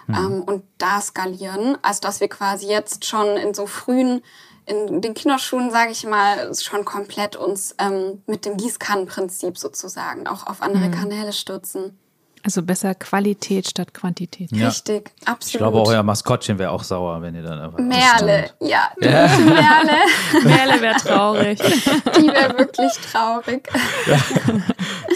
ähm, 0.09 0.43
und 0.43 0.63
da 0.77 1.01
skalieren, 1.01 1.77
als 1.81 1.99
dass 1.99 2.19
wir 2.19 2.29
quasi 2.29 2.67
jetzt 2.67 3.05
schon 3.05 3.37
in 3.37 3.53
so 3.53 3.67
frühen, 3.67 4.21
in 4.65 5.01
den 5.01 5.13
Kinderschuhen, 5.13 5.71
sage 5.71 5.91
ich 5.91 6.05
mal, 6.05 6.53
schon 6.55 6.85
komplett 6.85 7.35
uns 7.35 7.75
ähm, 7.79 8.21
mit 8.25 8.45
dem 8.45 8.57
Gießkannenprinzip 8.57 9.57
sozusagen 9.57 10.27
auch 10.27 10.47
auf 10.47 10.61
andere 10.61 10.91
Kanäle 10.91 11.33
stürzen. 11.33 11.97
Also 12.43 12.61
besser 12.63 12.95
Qualität 12.95 13.67
statt 13.67 13.93
Quantität. 13.93 14.51
Ja. 14.55 14.67
Richtig, 14.67 15.11
absolut. 15.25 15.53
Ich 15.53 15.57
glaube, 15.57 15.77
auch 15.79 15.87
euer 15.89 16.03
Maskottchen 16.03 16.57
wäre 16.59 16.71
auch 16.71 16.83
sauer, 16.83 17.21
wenn 17.21 17.35
ihr 17.35 17.43
dann 17.43 17.59
einfach. 17.59 17.79
Merle, 17.79 18.49
ja, 18.61 18.89
die 19.01 19.05
Merle, 19.07 19.97
Merle 20.43 20.81
wäre 20.81 20.95
traurig. 20.95 21.59
die 21.59 22.27
wäre 22.27 22.57
wirklich 22.57 22.91
traurig. 23.11 23.67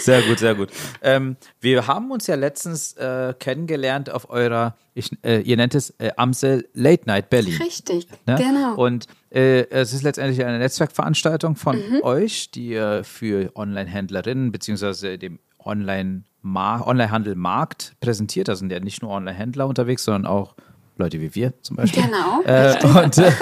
Sehr 0.00 0.22
gut, 0.22 0.38
sehr 0.40 0.54
gut. 0.56 0.70
Ähm, 1.00 1.36
wir 1.60 1.86
haben 1.86 2.10
uns 2.10 2.26
ja 2.26 2.34
letztens 2.34 2.94
äh, 2.94 3.34
kennengelernt 3.38 4.10
auf 4.10 4.30
eurer, 4.30 4.74
ich, 4.94 5.10
äh, 5.22 5.40
ihr 5.42 5.56
nennt 5.56 5.76
es 5.76 5.90
äh, 6.00 6.10
Amsel 6.16 6.68
Late 6.72 7.02
Night 7.06 7.30
Berlin. 7.30 7.56
Richtig, 7.62 8.08
Ne? 8.26 8.34
genau. 8.36 8.74
Und 8.74 9.06
äh, 9.30 9.68
es 9.70 9.92
ist 9.92 10.02
letztendlich 10.02 10.44
eine 10.44 10.58
Netzwerkveranstaltung 10.58 11.54
von 11.56 11.76
Mhm. 11.76 12.00
euch, 12.02 12.50
die 12.50 12.68
ihr 12.70 13.04
für 13.04 13.52
Online-Händlerinnen 13.54 14.50
beziehungsweise 14.50 15.18
dem 15.18 15.38
Online 15.64 16.24
Online-Handel-Markt 16.44 17.94
präsentiert. 18.00 18.48
Da 18.48 18.56
sind 18.56 18.72
ja 18.72 18.80
nicht 18.80 19.02
nur 19.02 19.10
Online-Händler 19.10 19.66
unterwegs, 19.66 20.04
sondern 20.04 20.26
auch 20.26 20.54
Leute 20.96 21.20
wie 21.20 21.34
wir 21.34 21.54
zum 21.62 21.76
Beispiel. 21.76 22.02
Genau, 22.02 22.42
Äh, 22.44 23.04
und, 23.04 23.18
äh, 23.18 23.32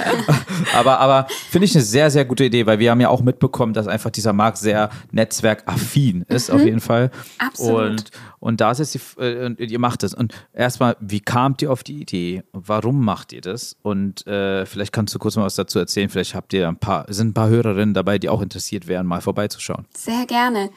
aber 0.74 1.00
aber 1.00 1.26
finde 1.50 1.64
ich 1.64 1.74
eine 1.74 1.84
sehr, 1.84 2.10
sehr 2.10 2.24
gute 2.24 2.44
Idee, 2.44 2.66
weil 2.66 2.78
wir 2.78 2.90
haben 2.90 3.00
ja 3.00 3.08
auch 3.08 3.22
mitbekommen, 3.22 3.72
dass 3.72 3.86
einfach 3.88 4.10
dieser 4.10 4.32
Markt 4.32 4.58
sehr 4.58 4.90
netzwerkaffin 5.10 6.22
ist, 6.28 6.50
auf 6.50 6.62
jeden 6.62 6.80
Fall. 6.80 7.06
Mhm. 7.06 7.46
Absolut. 7.46 7.90
Und, 7.90 8.10
und 8.40 8.60
da 8.60 8.70
ist 8.70 8.78
jetzt 8.78 8.94
die, 8.94 9.20
äh, 9.22 9.46
und 9.46 9.60
ihr 9.60 9.78
macht 9.78 10.02
das. 10.02 10.14
Und 10.14 10.34
erstmal, 10.52 10.96
wie 11.00 11.20
kamt 11.20 11.62
ihr 11.62 11.72
auf 11.72 11.82
die 11.82 12.00
Idee? 12.00 12.42
Warum 12.52 13.04
macht 13.04 13.32
ihr 13.32 13.40
das? 13.40 13.76
Und 13.82 14.26
äh, 14.26 14.64
vielleicht 14.66 14.92
kannst 14.92 15.14
du 15.14 15.18
kurz 15.18 15.36
mal 15.36 15.44
was 15.44 15.54
dazu 15.56 15.78
erzählen. 15.78 16.08
Vielleicht 16.08 16.34
habt 16.34 16.52
ihr 16.52 16.68
ein 16.68 16.76
paar, 16.76 17.04
sind 17.12 17.28
ein 17.28 17.34
paar 17.34 17.48
Hörerinnen 17.48 17.94
dabei, 17.94 18.18
die 18.18 18.28
auch 18.28 18.42
interessiert 18.42 18.86
wären, 18.86 19.06
mal 19.06 19.20
vorbeizuschauen. 19.20 19.86
Sehr 19.96 20.26
gerne. 20.26 20.70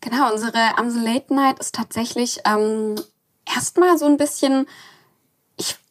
Genau, 0.00 0.32
unsere 0.32 0.78
Amsel 0.78 1.02
Late 1.02 1.34
Night 1.34 1.58
ist 1.58 1.74
tatsächlich 1.74 2.38
ähm, 2.44 2.96
erstmal 3.54 3.98
so 3.98 4.06
ein 4.06 4.16
bisschen, 4.16 4.66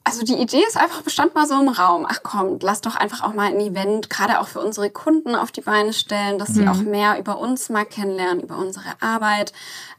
also 0.08 0.24
die 0.24 0.42
Idee 0.42 0.64
ist 0.66 0.78
einfach, 0.78 1.02
bestand 1.02 1.36
mal 1.36 1.46
so 1.46 1.60
im 1.60 1.68
Raum. 1.68 2.08
Ach 2.10 2.20
komm, 2.24 2.60
lass 2.62 2.80
doch 2.80 2.96
einfach 2.96 3.24
auch 3.24 3.34
mal 3.34 3.48
ein 3.48 3.60
Event, 3.60 4.10
gerade 4.10 4.40
auch 4.40 4.48
für 4.48 4.62
unsere 4.62 4.90
Kunden 4.90 5.36
auf 5.36 5.52
die 5.52 5.60
Beine 5.60 5.92
stellen, 5.92 6.40
dass 6.40 6.54
sie 6.54 6.62
mhm. 6.62 6.70
auch 6.70 6.78
mehr 6.78 7.20
über 7.20 7.38
uns 7.40 7.68
mal 7.68 7.86
kennenlernen, 7.86 8.42
über 8.42 8.58
unsere 8.58 8.86
Arbeit, 9.02 9.52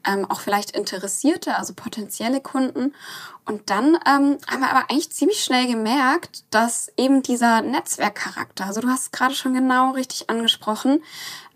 ähm, 0.07 0.25
auch 0.31 0.41
vielleicht 0.41 0.71
Interessierte, 0.71 1.57
also 1.57 1.75
potenzielle 1.75 2.41
Kunden. 2.41 2.95
Und 3.49 3.71
dann 3.71 3.95
ähm, 4.07 4.37
haben 4.47 4.61
wir 4.61 4.71
aber 4.71 4.91
eigentlich 4.91 5.11
ziemlich 5.11 5.43
schnell 5.43 5.67
gemerkt, 5.67 6.45
dass 6.51 6.93
eben 6.99 7.23
dieser 7.23 7.63
Netzwerkcharakter, 7.63 8.67
also 8.67 8.83
du 8.83 8.89
hast 8.89 9.05
es 9.05 9.11
gerade 9.11 9.35
schon 9.35 9.55
genau 9.55 9.93
richtig 9.93 10.29
angesprochen, 10.29 11.03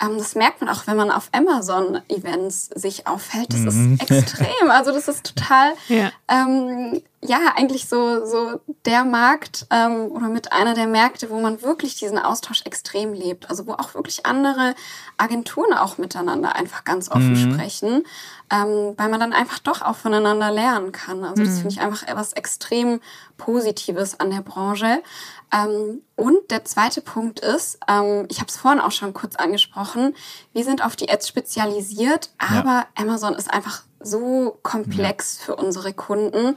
ähm, 0.02 0.16
das 0.16 0.35
merkt 0.35 0.62
man 0.62 0.70
auch, 0.70 0.87
wenn 0.87 0.96
man 0.96 1.11
auf 1.11 1.28
Amazon-Events 1.33 2.70
sich 2.74 3.07
auffällt. 3.07 3.52
Das 3.52 3.74
mhm. 3.74 3.98
ist 4.00 4.11
extrem. 4.11 4.70
Also 4.70 4.90
das 4.90 5.07
ist 5.07 5.35
total, 5.37 5.74
ja, 5.88 6.11
ähm, 6.28 7.02
ja 7.20 7.38
eigentlich 7.57 7.87
so, 7.87 8.24
so 8.24 8.61
der 8.87 9.05
Markt 9.05 9.66
ähm, 9.70 10.07
oder 10.12 10.28
mit 10.28 10.50
einer 10.50 10.72
der 10.72 10.87
Märkte, 10.87 11.28
wo 11.28 11.40
man 11.40 11.61
wirklich 11.61 11.96
diesen 11.96 12.18
Austausch 12.18 12.62
extrem 12.64 13.12
lebt. 13.12 13.50
Also 13.50 13.66
wo 13.66 13.72
auch 13.72 13.94
wirklich 13.94 14.24
andere 14.24 14.74
Agenturen 15.18 15.74
auch 15.74 15.98
miteinander 15.98 16.57
einfach 16.57 16.85
ganz 16.85 17.11
offen 17.11 17.35
mhm. 17.35 17.52
sprechen 17.52 18.05
ähm, 18.53 18.93
weil 18.99 19.09
man 19.09 19.19
dann 19.19 19.33
einfach 19.33 19.59
doch 19.59 19.81
auch 19.81 19.97
voneinander 19.97 20.51
lernen 20.51 20.93
kann. 20.93 21.25
Also 21.25 21.43
das 21.43 21.55
mhm. 21.55 21.61
finde 21.61 21.69
ich 21.71 21.81
einfach 21.81 22.07
etwas 22.07 22.35
extrem 22.35 23.01
Positives 23.38 24.21
an 24.21 24.31
der 24.31 24.43
Branche. 24.43 25.03
Ähm, 25.51 26.03
und 26.17 26.51
der 26.51 26.65
zweite 26.67 27.01
Punkt 27.01 27.41
ist, 27.41 27.79
ähm, 27.88 28.27
ich 28.29 28.41
habe 28.41 28.49
es 28.49 28.59
vorhin 28.59 28.81
auch 28.81 28.93
schon 28.93 29.15
kurz 29.15 29.37
angesprochen, 29.37 30.15
wir 30.53 30.65
sind 30.65 30.85
auf 30.85 30.97
die 30.97 31.11
Ads 31.11 31.29
spezialisiert, 31.29 32.31
aber 32.37 32.85
ja. 32.85 32.87
Amazon 32.97 33.35
ist 33.35 33.51
einfach 33.51 33.83
so 34.01 34.59
komplex 34.62 35.38
ja. 35.38 35.47
für 35.47 35.57
unsere 35.57 35.95
Kunden. 35.95 36.57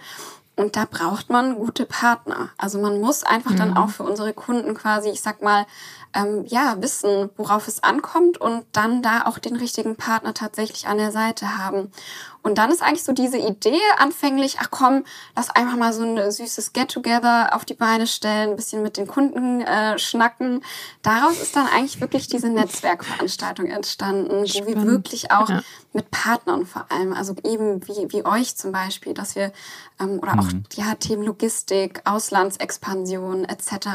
Und 0.57 0.77
da 0.77 0.85
braucht 0.89 1.29
man 1.29 1.55
gute 1.55 1.85
Partner. 1.85 2.49
Also 2.57 2.79
man 2.79 3.01
muss 3.01 3.23
einfach 3.23 3.51
mhm. 3.51 3.57
dann 3.57 3.77
auch 3.77 3.89
für 3.89 4.03
unsere 4.03 4.33
Kunden 4.33 4.73
quasi, 4.73 5.09
ich 5.09 5.21
sag 5.21 5.41
mal, 5.41 5.65
ähm, 6.15 6.45
ja, 6.47 6.81
wissen, 6.81 7.29
worauf 7.37 7.67
es 7.67 7.83
ankommt 7.83 8.39
und 8.39 8.65
dann 8.71 9.01
da 9.01 9.25
auch 9.25 9.37
den 9.37 9.55
richtigen 9.55 9.97
Partner 9.97 10.33
tatsächlich 10.33 10.87
an 10.87 10.97
der 10.97 11.11
Seite 11.11 11.57
haben. 11.57 11.91
Und 12.45 12.59
dann 12.59 12.69
ist 12.69 12.83
eigentlich 12.83 13.03
so 13.03 13.11
diese 13.11 13.39
Idee 13.39 13.81
anfänglich, 13.97 14.57
ach 14.59 14.67
komm, 14.69 15.03
lass 15.35 15.49
einfach 15.49 15.77
mal 15.77 15.91
so 15.93 16.03
ein 16.03 16.31
süßes 16.31 16.73
Get-Together 16.73 17.55
auf 17.55 17.65
die 17.65 17.73
Beine 17.73 18.05
stellen, 18.05 18.51
ein 18.51 18.55
bisschen 18.55 18.83
mit 18.83 18.97
den 18.97 19.07
Kunden 19.07 19.61
äh, 19.61 19.97
schnacken. 19.97 20.63
Daraus 21.01 21.41
ist 21.41 21.55
dann 21.55 21.65
eigentlich 21.65 21.99
wirklich 22.01 22.27
diese 22.27 22.49
Netzwerkveranstaltung 22.49 23.65
entstanden, 23.65 24.47
Spannend. 24.47 24.67
wo 24.67 24.79
wir 24.79 24.85
wirklich 24.85 25.31
auch 25.31 25.49
ja. 25.49 25.63
mit 25.93 26.11
Partnern 26.11 26.67
vor 26.67 26.85
allem, 26.91 27.13
also 27.13 27.33
eben 27.43 27.81
wie, 27.87 28.11
wie 28.13 28.23
euch 28.23 28.55
zum 28.55 28.71
Beispiel, 28.71 29.15
dass 29.15 29.35
wir, 29.35 29.51
ähm, 29.99 30.19
oder 30.19 30.33
mhm. 30.33 30.39
auch 30.39 30.77
ja, 30.77 30.93
Themen 30.93 31.23
Logistik, 31.23 32.03
Auslandsexpansion 32.05 33.45
etc., 33.45 33.87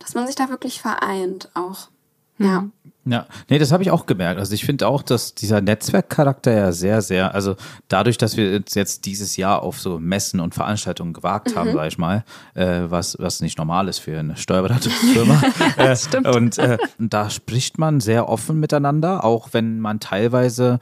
dass 0.00 0.16
man 0.16 0.26
sich 0.26 0.34
da 0.34 0.48
wirklich 0.48 0.82
vereint 0.82 1.48
auch. 1.54 1.90
Ja. 2.38 2.68
Ja, 3.10 3.26
nee, 3.48 3.58
das 3.58 3.72
habe 3.72 3.82
ich 3.82 3.90
auch 3.90 4.04
gemerkt. 4.04 4.38
Also 4.38 4.52
ich 4.52 4.66
finde 4.66 4.86
auch, 4.86 5.02
dass 5.02 5.34
dieser 5.34 5.62
Netzwerkcharakter 5.62 6.52
ja 6.52 6.72
sehr, 6.72 7.00
sehr, 7.00 7.34
also 7.34 7.56
dadurch, 7.88 8.18
dass 8.18 8.36
wir 8.36 8.62
jetzt 8.68 9.06
dieses 9.06 9.36
Jahr 9.38 9.62
auf 9.62 9.80
so 9.80 9.98
Messen 9.98 10.40
und 10.40 10.54
Veranstaltungen 10.54 11.14
gewagt 11.14 11.56
haben, 11.56 11.70
mhm. 11.70 11.74
sage 11.74 11.88
ich 11.88 11.98
mal, 11.98 12.24
äh, 12.54 12.82
was, 12.88 13.16
was 13.18 13.40
nicht 13.40 13.56
normal 13.56 13.88
ist 13.88 14.00
für 14.00 14.18
eine 14.18 14.36
Steuerberatungsfirma. 14.36 15.42
äh, 15.78 16.36
und 16.36 16.58
äh, 16.58 16.76
da 16.98 17.30
spricht 17.30 17.78
man 17.78 18.00
sehr 18.00 18.28
offen 18.28 18.60
miteinander, 18.60 19.24
auch 19.24 19.48
wenn 19.52 19.80
man 19.80 20.00
teilweise 20.00 20.78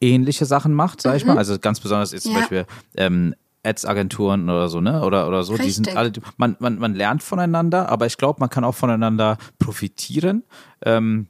ähnliche 0.00 0.44
Sachen 0.44 0.72
macht, 0.72 1.02
sage 1.02 1.16
ich 1.16 1.24
mhm. 1.24 1.30
mal. 1.30 1.38
Also 1.38 1.58
ganz 1.58 1.80
besonders 1.80 2.12
jetzt 2.12 2.26
ja. 2.26 2.32
zum 2.32 2.40
Beispiel 2.40 2.66
ähm, 2.96 3.34
Ads-Agenturen 3.66 4.48
oder 4.48 4.68
so, 4.68 4.80
ne? 4.80 5.02
Oder, 5.04 5.28
oder 5.28 5.42
so. 5.42 5.54
Richtig. 5.54 5.68
Die 5.68 5.72
sind 5.72 5.96
alle, 5.96 6.12
man, 6.36 6.56
man, 6.60 6.78
man 6.78 6.94
lernt 6.94 7.22
voneinander, 7.22 7.88
aber 7.88 8.06
ich 8.06 8.16
glaube, 8.16 8.40
man 8.40 8.50
kann 8.50 8.64
auch 8.64 8.74
voneinander 8.74 9.38
profitieren. 9.58 10.44
Ähm, 10.82 11.28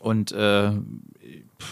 und 0.00 0.32
äh, 0.32 0.72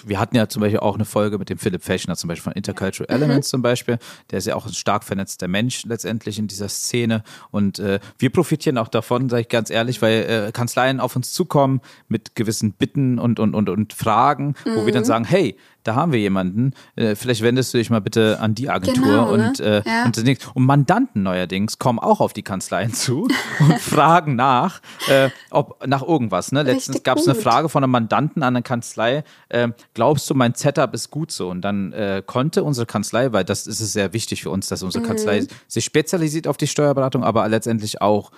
wir 0.04 0.20
hatten 0.20 0.36
ja 0.36 0.48
zum 0.48 0.60
Beispiel 0.60 0.80
auch 0.80 0.94
eine 0.94 1.04
Folge 1.04 1.38
mit 1.38 1.48
dem 1.48 1.58
Philipp 1.58 1.82
Fechner, 1.82 2.16
zum 2.16 2.28
Beispiel 2.28 2.44
von 2.44 2.52
Intercultural 2.52 3.06
mhm. 3.08 3.22
Elements 3.22 3.48
zum 3.48 3.62
Beispiel. 3.62 3.98
Der 4.30 4.38
ist 4.38 4.46
ja 4.46 4.54
auch 4.54 4.66
ein 4.66 4.72
stark 4.72 5.04
vernetzter 5.04 5.48
Mensch 5.48 5.84
letztendlich 5.84 6.38
in 6.38 6.46
dieser 6.46 6.68
Szene. 6.68 7.22
Und 7.50 7.78
äh, 7.78 8.00
wir 8.18 8.30
profitieren 8.30 8.78
auch 8.78 8.88
davon, 8.88 9.28
sage 9.28 9.42
ich 9.42 9.48
ganz 9.48 9.70
ehrlich, 9.70 10.02
weil 10.02 10.48
äh, 10.48 10.52
Kanzleien 10.52 11.00
auf 11.00 11.16
uns 11.16 11.32
zukommen 11.32 11.80
mit 12.08 12.34
gewissen 12.34 12.72
Bitten 12.72 13.18
und, 13.18 13.40
und, 13.40 13.54
und, 13.54 13.68
und 13.68 13.92
Fragen, 13.92 14.54
mhm. 14.64 14.76
wo 14.76 14.86
wir 14.86 14.92
dann 14.92 15.02
mhm. 15.02 15.06
sagen, 15.06 15.24
hey, 15.24 15.56
da 15.84 15.94
haben 15.94 16.12
wir 16.12 16.18
jemanden, 16.18 16.72
äh, 16.96 17.14
vielleicht 17.14 17.42
wendest 17.42 17.72
du 17.72 17.78
dich 17.78 17.90
mal 17.90 18.00
bitte 18.00 18.40
an 18.40 18.54
die 18.54 18.68
Agentur 18.68 19.04
genau, 19.04 19.36
ne? 19.36 19.48
und, 19.48 19.60
äh, 19.60 19.82
ja. 19.86 20.04
und, 20.04 20.18
und, 20.54 20.64
Mandanten 20.64 21.22
neuerdings 21.22 21.78
kommen 21.78 21.98
auch 21.98 22.20
auf 22.20 22.32
die 22.32 22.42
Kanzleien 22.42 22.92
zu 22.92 23.28
und 23.60 23.78
fragen 23.78 24.36
nach, 24.36 24.80
äh, 25.08 25.30
ob 25.50 25.86
nach 25.86 26.02
irgendwas. 26.02 26.52
Ne? 26.52 26.62
Letztens 26.62 27.02
gab 27.02 27.18
es 27.18 27.26
eine 27.26 27.34
Frage 27.34 27.68
von 27.68 27.82
einem 27.82 27.92
Mandanten 27.92 28.42
an 28.42 28.56
eine 28.56 28.62
Kanzlei, 28.62 29.24
äh, 29.48 29.68
glaubst 29.94 30.28
du, 30.28 30.34
mein 30.34 30.54
Setup 30.54 30.92
ist 30.94 31.10
gut 31.10 31.32
so? 31.32 31.48
Und 31.48 31.62
dann 31.62 31.92
äh, 31.92 32.22
konnte 32.24 32.64
unsere 32.64 32.86
Kanzlei, 32.86 33.32
weil 33.32 33.44
das 33.44 33.66
ist 33.66 33.80
es 33.80 33.92
sehr 33.92 34.12
wichtig 34.12 34.42
für 34.42 34.50
uns, 34.50 34.68
dass 34.68 34.82
unsere 34.82 35.02
mhm. 35.02 35.08
Kanzlei 35.08 35.46
sich 35.66 35.84
spezialisiert 35.84 36.46
auf 36.48 36.56
die 36.56 36.66
Steuerberatung, 36.66 37.24
aber 37.24 37.48
letztendlich 37.48 38.02
auch 38.02 38.30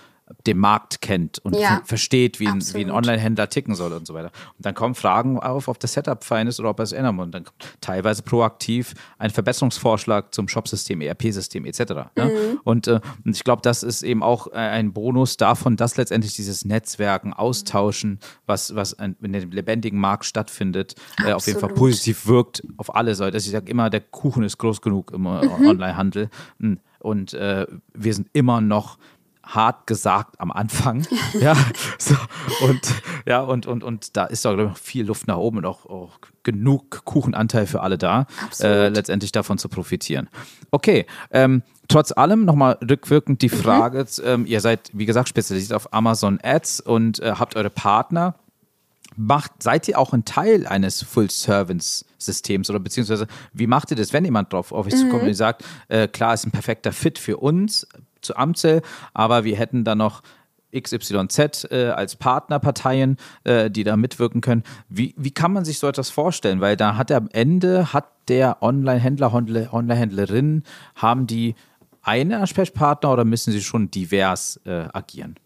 den 0.47 0.59
Markt 0.59 1.01
kennt 1.01 1.39
und 1.41 1.57
ja, 1.57 1.83
versteht, 1.85 2.41
wie 2.41 2.49
ein, 2.49 2.63
wie 2.75 2.85
ein 2.85 2.91
Online-Händler 2.91 3.49
ticken 3.49 3.75
soll 3.75 3.93
und 3.93 4.07
so 4.07 4.15
weiter. 4.15 4.31
Und 4.57 4.65
dann 4.65 4.75
kommen 4.75 4.95
Fragen 4.95 5.39
auf, 5.39 5.69
ob 5.69 5.79
das 5.81 5.93
Setup 5.93 6.23
fein 6.25 6.47
ist 6.47 6.61
oder 6.61 6.71
ob 6.71 6.79
er 6.79 6.85
es 6.85 6.93
ändern 6.93 7.17
muss. 7.17 7.27
Und 7.27 7.33
dann 7.33 7.45
kommt 7.45 7.77
teilweise 7.81 8.23
proaktiv 8.23 8.95
ein 9.19 9.31
Verbesserungsvorschlag 9.31 10.33
zum 10.33 10.49
Shopsystem, 10.49 11.01
ERP-System 11.01 11.65
etc. 11.65 11.81
Ne? 12.17 12.25
Mhm. 12.25 12.61
Und, 12.65 12.87
äh, 12.87 13.01
und 13.25 13.37
ich 13.37 13.45
glaube, 13.45 13.63
das 13.63 13.83
ist 13.83 14.03
eben 14.03 14.23
auch 14.23 14.47
äh, 14.49 14.57
ein 14.57 14.93
Bonus 14.93 15.37
davon, 15.37 15.77
dass 15.77 15.97
letztendlich 15.97 16.35
dieses 16.37 16.65
Netzwerken, 16.65 17.33
Austauschen, 17.33 18.21
was, 18.47 18.75
was 18.75 18.93
in 18.93 19.17
dem 19.21 19.51
lebendigen 19.51 19.99
Markt 19.99 20.25
stattfindet, 20.25 20.95
äh, 21.25 21.33
auf 21.33 21.47
jeden 21.47 21.61
Fall 21.61 21.75
positiv 21.75 22.27
wirkt 22.27 22.63
auf 22.77 22.95
alle 22.95 23.15
Seiten. 23.15 23.35
Also 23.35 23.47
ich 23.47 23.53
sage 23.53 23.71
immer, 23.71 23.91
der 23.91 24.01
Kuchen 24.01 24.45
ist 24.45 24.59
groß 24.59 24.81
genug 24.81 25.13
im 25.13 25.27
äh, 25.27 25.45
mhm. 25.45 25.67
Online-Handel. 25.67 26.31
Und 27.01 27.33
äh, 27.33 27.67
wir 27.95 28.15
sind 28.15 28.29
immer 28.33 28.61
noch 28.61 28.99
hart 29.51 29.87
gesagt 29.87 30.41
am 30.41 30.51
Anfang. 30.51 31.07
ja, 31.41 31.57
so, 31.99 32.15
und 32.63 32.81
ja, 33.27 33.41
und, 33.41 33.67
und, 33.67 33.85
und 33.85 34.17
da 34.17 34.25
ist 34.25 34.45
doch 34.45 34.57
noch 34.57 34.77
viel 34.77 35.07
Luft 35.07 35.27
nach 35.27 35.37
oben 35.37 35.59
und 35.59 35.67
auch, 35.67 35.87
auch 35.87 36.19
genug 36.43 37.05
Kuchenanteil 37.05 37.67
für 37.67 37.83
alle 37.83 37.99
da, 37.99 38.27
äh, 38.61 38.89
letztendlich 38.89 39.33
davon 39.33 39.59
zu 39.59 39.69
profitieren. 39.69 40.29
Okay, 40.71 41.07
ähm, 41.31 41.63
trotz 41.89 42.13
allem 42.13 42.45
nochmal 42.45 42.79
rückwirkend 42.89 43.43
die 43.43 43.49
mhm. 43.49 43.57
Frage, 43.57 43.99
mhm. 43.99 44.25
ähm, 44.25 44.47
ihr 44.47 44.61
seid, 44.61 44.91
wie 44.93 45.07
gesagt, 45.07 45.29
spezialisiert 45.29 45.75
auf 45.75 45.93
Amazon 45.93 46.39
Ads 46.43 46.81
und 46.81 47.21
äh, 47.21 47.35
habt 47.39 47.57
eure 47.57 47.71
Partner. 47.71 48.37
Macht, 49.17 49.63
seid 49.63 49.89
ihr 49.89 49.99
auch 49.99 50.13
ein 50.13 50.25
Teil 50.25 50.67
eines 50.69 51.03
Full-Service-Systems 51.03 52.71
oder 52.71 52.79
beziehungsweise 52.79 53.27
wie 53.53 53.67
macht 53.67 53.91
ihr 53.91 53.97
das, 53.97 54.13
wenn 54.13 54.25
jemand 54.25 54.53
drauf 54.53 54.73
auf 54.73 54.87
euch 54.87 54.95
mhm. 54.95 54.99
zukommt 54.99 55.25
und 55.25 55.35
sagt, 55.35 55.65
äh, 55.89 56.07
klar, 56.07 56.33
ist 56.33 56.47
ein 56.47 56.53
perfekter 56.53 56.93
Fit 56.93 57.19
für 57.19 57.37
uns, 57.37 57.87
zu 58.23 58.37
Amsel, 58.37 58.83
aber 59.15 59.45
wir 59.45 59.57
hätten 59.57 59.85
dann 59.85 59.99
noch 59.99 60.23
XYZ 60.79 61.67
äh, 61.71 61.89
als 61.89 62.17
Partnerparteien, 62.17 63.17
äh, 63.45 63.71
die 63.71 63.85
da 63.85 63.97
mitwirken 63.97 64.41
können. 64.41 64.63
Wie, 64.89 65.15
wie 65.17 65.33
kann 65.33 65.53
man 65.53 65.65
sich 65.65 65.79
so 65.79 65.89
etwas 65.89 66.11
vorstellen? 66.11 66.61
Weil 66.61 66.77
da 66.77 66.97
hat 66.97 67.11
am 67.13 67.29
Ende, 67.33 67.93
hat 67.93 68.07
der 68.29 68.63
Online-Händler, 68.63 69.33
Online-Händlerin, 69.35 70.63
haben 70.95 71.27
die 71.27 71.55
einen 72.03 72.33
Ansprechpartner 72.33 73.13
oder 73.13 73.25
müssen 73.25 73.53
sie 73.53 73.63
schon 73.63 73.91
divers 73.91 74.61
äh, 74.65 74.89
agieren? 74.93 75.37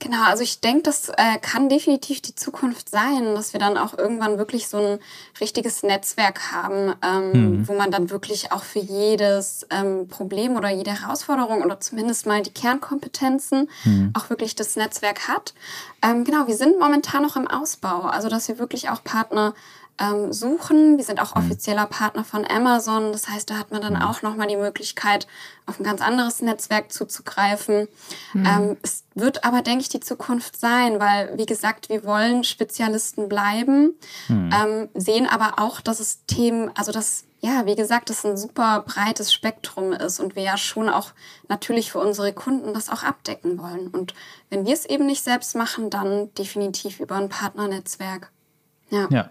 Genau, 0.00 0.22
also 0.24 0.42
ich 0.42 0.60
denke, 0.60 0.84
das 0.84 1.10
äh, 1.10 1.38
kann 1.42 1.68
definitiv 1.68 2.22
die 2.22 2.34
Zukunft 2.34 2.88
sein, 2.88 3.34
dass 3.34 3.52
wir 3.52 3.60
dann 3.60 3.76
auch 3.76 3.96
irgendwann 3.96 4.38
wirklich 4.38 4.66
so 4.66 4.78
ein 4.78 4.98
richtiges 5.40 5.82
Netzwerk 5.82 6.52
haben, 6.52 6.94
ähm, 7.04 7.32
mhm. 7.32 7.68
wo 7.68 7.74
man 7.74 7.90
dann 7.90 8.08
wirklich 8.08 8.50
auch 8.50 8.62
für 8.62 8.78
jedes 8.78 9.66
ähm, 9.68 10.08
Problem 10.08 10.56
oder 10.56 10.70
jede 10.70 11.02
Herausforderung 11.02 11.62
oder 11.62 11.80
zumindest 11.80 12.26
mal 12.26 12.42
die 12.42 12.50
Kernkompetenzen 12.50 13.68
mhm. 13.84 14.10
auch 14.14 14.30
wirklich 14.30 14.54
das 14.54 14.74
Netzwerk 14.76 15.28
hat. 15.28 15.52
Ähm, 16.02 16.24
genau, 16.24 16.46
wir 16.46 16.56
sind 16.56 16.80
momentan 16.80 17.22
noch 17.22 17.36
im 17.36 17.46
Ausbau, 17.46 18.00
also 18.00 18.30
dass 18.30 18.48
wir 18.48 18.58
wirklich 18.58 18.88
auch 18.88 19.04
Partner 19.04 19.54
ähm, 20.00 20.32
suchen. 20.32 20.96
Wir 20.96 21.04
sind 21.04 21.20
auch 21.20 21.34
mhm. 21.34 21.42
offizieller 21.44 21.86
Partner 21.86 22.24
von 22.24 22.44
Amazon. 22.46 23.12
Das 23.12 23.28
heißt, 23.28 23.50
da 23.50 23.58
hat 23.58 23.70
man 23.70 23.82
dann 23.82 23.94
mhm. 23.94 24.02
auch 24.02 24.22
nochmal 24.22 24.48
die 24.48 24.56
Möglichkeit, 24.56 25.26
auf 25.66 25.78
ein 25.78 25.84
ganz 25.84 26.00
anderes 26.00 26.40
Netzwerk 26.42 26.92
zuzugreifen. 26.92 27.86
Mhm. 28.32 28.46
Ähm, 28.46 28.76
es 28.82 29.04
wird 29.14 29.44
aber, 29.44 29.62
denke 29.62 29.82
ich, 29.82 29.88
die 29.88 30.00
Zukunft 30.00 30.58
sein, 30.58 30.98
weil, 30.98 31.36
wie 31.36 31.46
gesagt, 31.46 31.88
wir 31.88 32.04
wollen 32.04 32.44
Spezialisten 32.44 33.28
bleiben, 33.28 33.94
mhm. 34.28 34.50
ähm, 34.52 34.88
sehen 34.94 35.26
aber 35.28 35.58
auch, 35.58 35.80
dass 35.80 36.00
es 36.00 36.24
Themen, 36.26 36.70
also 36.74 36.92
dass 36.92 37.24
ja, 37.42 37.64
wie 37.64 37.74
gesagt, 37.74 38.10
das 38.10 38.26
ein 38.26 38.36
super 38.36 38.84
breites 38.86 39.32
Spektrum 39.32 39.92
ist 39.92 40.20
und 40.20 40.36
wir 40.36 40.42
ja 40.42 40.58
schon 40.58 40.90
auch 40.90 41.12
natürlich 41.48 41.90
für 41.90 41.98
unsere 41.98 42.34
Kunden 42.34 42.74
das 42.74 42.90
auch 42.90 43.02
abdecken 43.02 43.58
wollen. 43.58 43.88
Und 43.88 44.12
wenn 44.50 44.66
wir 44.66 44.74
es 44.74 44.84
eben 44.84 45.06
nicht 45.06 45.24
selbst 45.24 45.56
machen, 45.56 45.88
dann 45.88 46.34
definitiv 46.34 47.00
über 47.00 47.16
ein 47.16 47.30
Partnernetzwerk. 47.30 48.30
Ja. 48.90 49.08
ja. 49.10 49.30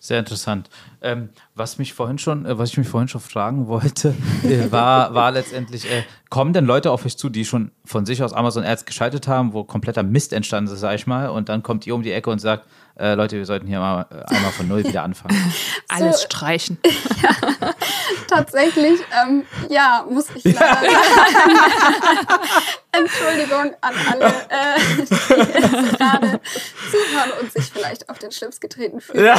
Sehr 0.00 0.18
interessant. 0.18 0.68
Ähm, 1.00 1.28
was 1.54 1.78
mich 1.78 1.94
vorhin 1.94 2.18
schon, 2.18 2.46
äh, 2.46 2.58
was 2.58 2.70
ich 2.70 2.78
mich 2.78 2.88
vorhin 2.88 3.08
schon 3.08 3.20
fragen 3.20 3.68
wollte, 3.68 4.14
äh, 4.42 4.70
war, 4.72 5.14
war 5.14 5.30
letztendlich, 5.30 5.90
äh, 5.90 6.02
kommen 6.30 6.52
denn 6.52 6.66
Leute 6.66 6.90
auf 6.90 7.06
euch 7.06 7.16
zu, 7.16 7.28
die 7.28 7.44
schon 7.44 7.70
von 7.84 8.06
sich 8.06 8.22
aus 8.22 8.32
Amazon 8.32 8.64
Ads 8.64 8.86
geschaltet 8.86 9.28
haben, 9.28 9.52
wo 9.52 9.62
kompletter 9.62 10.02
Mist 10.02 10.32
entstanden 10.32 10.72
ist, 10.72 10.80
sag 10.80 10.96
ich 10.96 11.06
mal, 11.06 11.28
und 11.28 11.48
dann 11.48 11.62
kommt 11.62 11.86
ihr 11.86 11.94
um 11.94 12.02
die 12.02 12.12
Ecke 12.12 12.30
und 12.30 12.40
sagt, 12.40 12.66
äh, 12.98 13.14
Leute, 13.14 13.36
wir 13.36 13.44
sollten 13.44 13.66
hier 13.66 13.78
mal 13.78 14.06
äh, 14.10 14.34
einmal 14.34 14.52
von 14.52 14.68
null 14.68 14.84
wieder 14.84 15.02
anfangen. 15.02 15.36
Alles 15.88 16.22
streichen. 16.22 16.78
Tatsächlich, 18.28 19.00
ähm, 19.22 19.44
ja, 19.68 20.04
muss 20.08 20.26
ich 20.34 20.44
leider 20.44 20.58
sagen. 20.58 20.86
Entschuldigung 22.92 23.74
an 23.82 23.94
alle, 24.10 24.26
äh, 24.26 24.80
die 24.94 25.00
jetzt 25.00 25.98
gerade 25.98 26.40
zuhören 26.90 27.32
und 27.40 27.52
sich 27.52 27.64
vielleicht 27.70 28.08
auf 28.08 28.18
den 28.18 28.32
Schlips 28.32 28.58
getreten 28.58 29.00
fühlen. 29.00 29.26
Ja. 29.26 29.36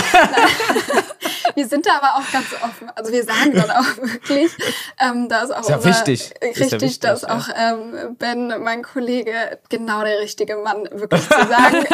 Wir 1.56 1.68
sind 1.68 1.88
da 1.88 1.98
aber 1.98 2.18
auch 2.18 2.32
ganz 2.32 2.46
offen. 2.62 2.92
Also 2.96 3.12
wir 3.12 3.24
sagen 3.24 3.54
dann 3.54 3.72
auch 3.72 3.98
wirklich, 3.98 4.52
ähm, 5.00 5.28
da 5.28 5.42
ist 5.42 5.52
auch 5.52 5.62
Ist 5.62 5.70
ja 5.70 5.78
unser, 5.78 5.90
wichtig. 5.90 6.22
Ist 6.22 6.34
ja 6.42 6.48
richtig, 6.48 6.72
wichtig, 6.74 7.00
dass 7.00 7.24
ja. 7.24 7.36
auch 7.36 7.50
ähm, 7.56 8.16
Ben, 8.20 8.54
mein 8.62 8.84
Kollege, 8.84 9.58
genau 9.70 10.04
der 10.04 10.20
richtige 10.20 10.58
Mann, 10.58 10.88
wirklich 10.92 11.24
zu 11.24 11.48
sagen, 11.48 11.86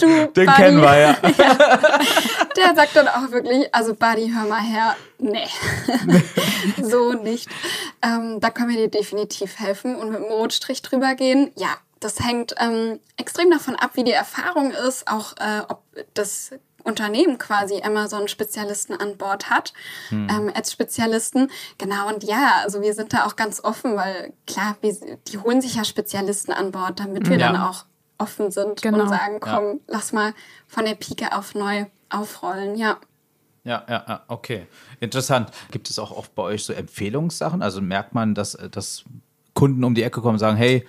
du, 0.00 0.26
Den 0.28 0.46
Buddy, 0.46 0.52
kennen 0.52 0.82
wir 0.92 1.00
ja. 1.38 1.88
der 2.56 2.74
sagt 2.74 2.96
dann 2.96 3.08
auch 3.08 3.30
wirklich, 3.30 3.74
also 3.74 3.94
Buddy, 3.94 4.32
hör 4.34 4.46
mal 4.48 4.60
her, 4.60 4.96
nee, 5.18 5.46
so 6.82 7.12
nicht. 7.12 7.48
Ähm, 8.02 8.40
da 8.40 8.50
können 8.50 8.70
wir 8.70 8.76
dir 8.76 8.90
definitiv 8.90 9.58
helfen 9.58 9.96
und 9.96 10.10
mit 10.10 10.16
einem 10.22 10.30
Rotstrich 10.32 10.82
drüber 10.82 11.14
gehen. 11.14 11.52
Ja, 11.56 11.68
das 12.00 12.20
hängt 12.20 12.54
ähm, 12.58 13.00
extrem 13.16 13.50
davon 13.50 13.76
ab, 13.76 13.90
wie 13.94 14.04
die 14.04 14.12
Erfahrung 14.12 14.70
ist, 14.70 15.08
auch 15.08 15.32
äh, 15.38 15.62
ob 15.68 15.82
das 16.14 16.50
Unternehmen 16.84 17.36
quasi 17.38 17.82
Amazon-Spezialisten 17.82 18.94
an 18.94 19.16
Bord 19.16 19.50
hat, 19.50 19.72
ähm, 20.12 20.52
Ads-Spezialisten. 20.54 21.50
Genau, 21.78 22.06
und 22.08 22.22
ja, 22.22 22.60
also 22.62 22.80
wir 22.80 22.94
sind 22.94 23.12
da 23.12 23.26
auch 23.26 23.34
ganz 23.34 23.62
offen, 23.64 23.96
weil 23.96 24.32
klar, 24.46 24.76
wir, 24.82 24.94
die 25.26 25.38
holen 25.38 25.60
sich 25.60 25.74
ja 25.74 25.84
Spezialisten 25.84 26.52
an 26.52 26.70
Bord, 26.70 27.00
damit 27.00 27.28
wir 27.28 27.38
Ja. 27.38 27.52
dann 27.52 27.60
auch 27.60 27.86
offen 28.18 28.50
sind 28.50 28.82
Genau. 28.82 29.02
und 29.02 29.08
sagen, 29.08 29.40
komm, 29.40 29.80
lass 29.86 30.12
mal 30.12 30.32
von 30.66 30.84
der 30.84 30.94
Pike 30.94 31.36
auf 31.36 31.54
neu 31.54 31.86
aufrollen, 32.08 32.76
ja. 32.76 32.98
Ja, 33.64 33.84
ja, 33.88 34.04
ja, 34.06 34.22
okay. 34.28 34.66
Interessant. 35.00 35.50
Gibt 35.72 35.90
es 35.90 35.98
auch 35.98 36.12
oft 36.12 36.34
bei 36.36 36.42
euch 36.44 36.64
so 36.64 36.72
Empfehlungssachen? 36.72 37.62
Also 37.62 37.80
merkt 37.80 38.14
man, 38.14 38.34
dass, 38.34 38.54
äh, 38.54 38.70
dass 38.70 39.04
Kunden 39.54 39.82
um 39.82 39.94
die 39.94 40.02
Ecke 40.04 40.20
kommen 40.20 40.34
und 40.34 40.38
sagen, 40.38 40.56
hey, 40.56 40.86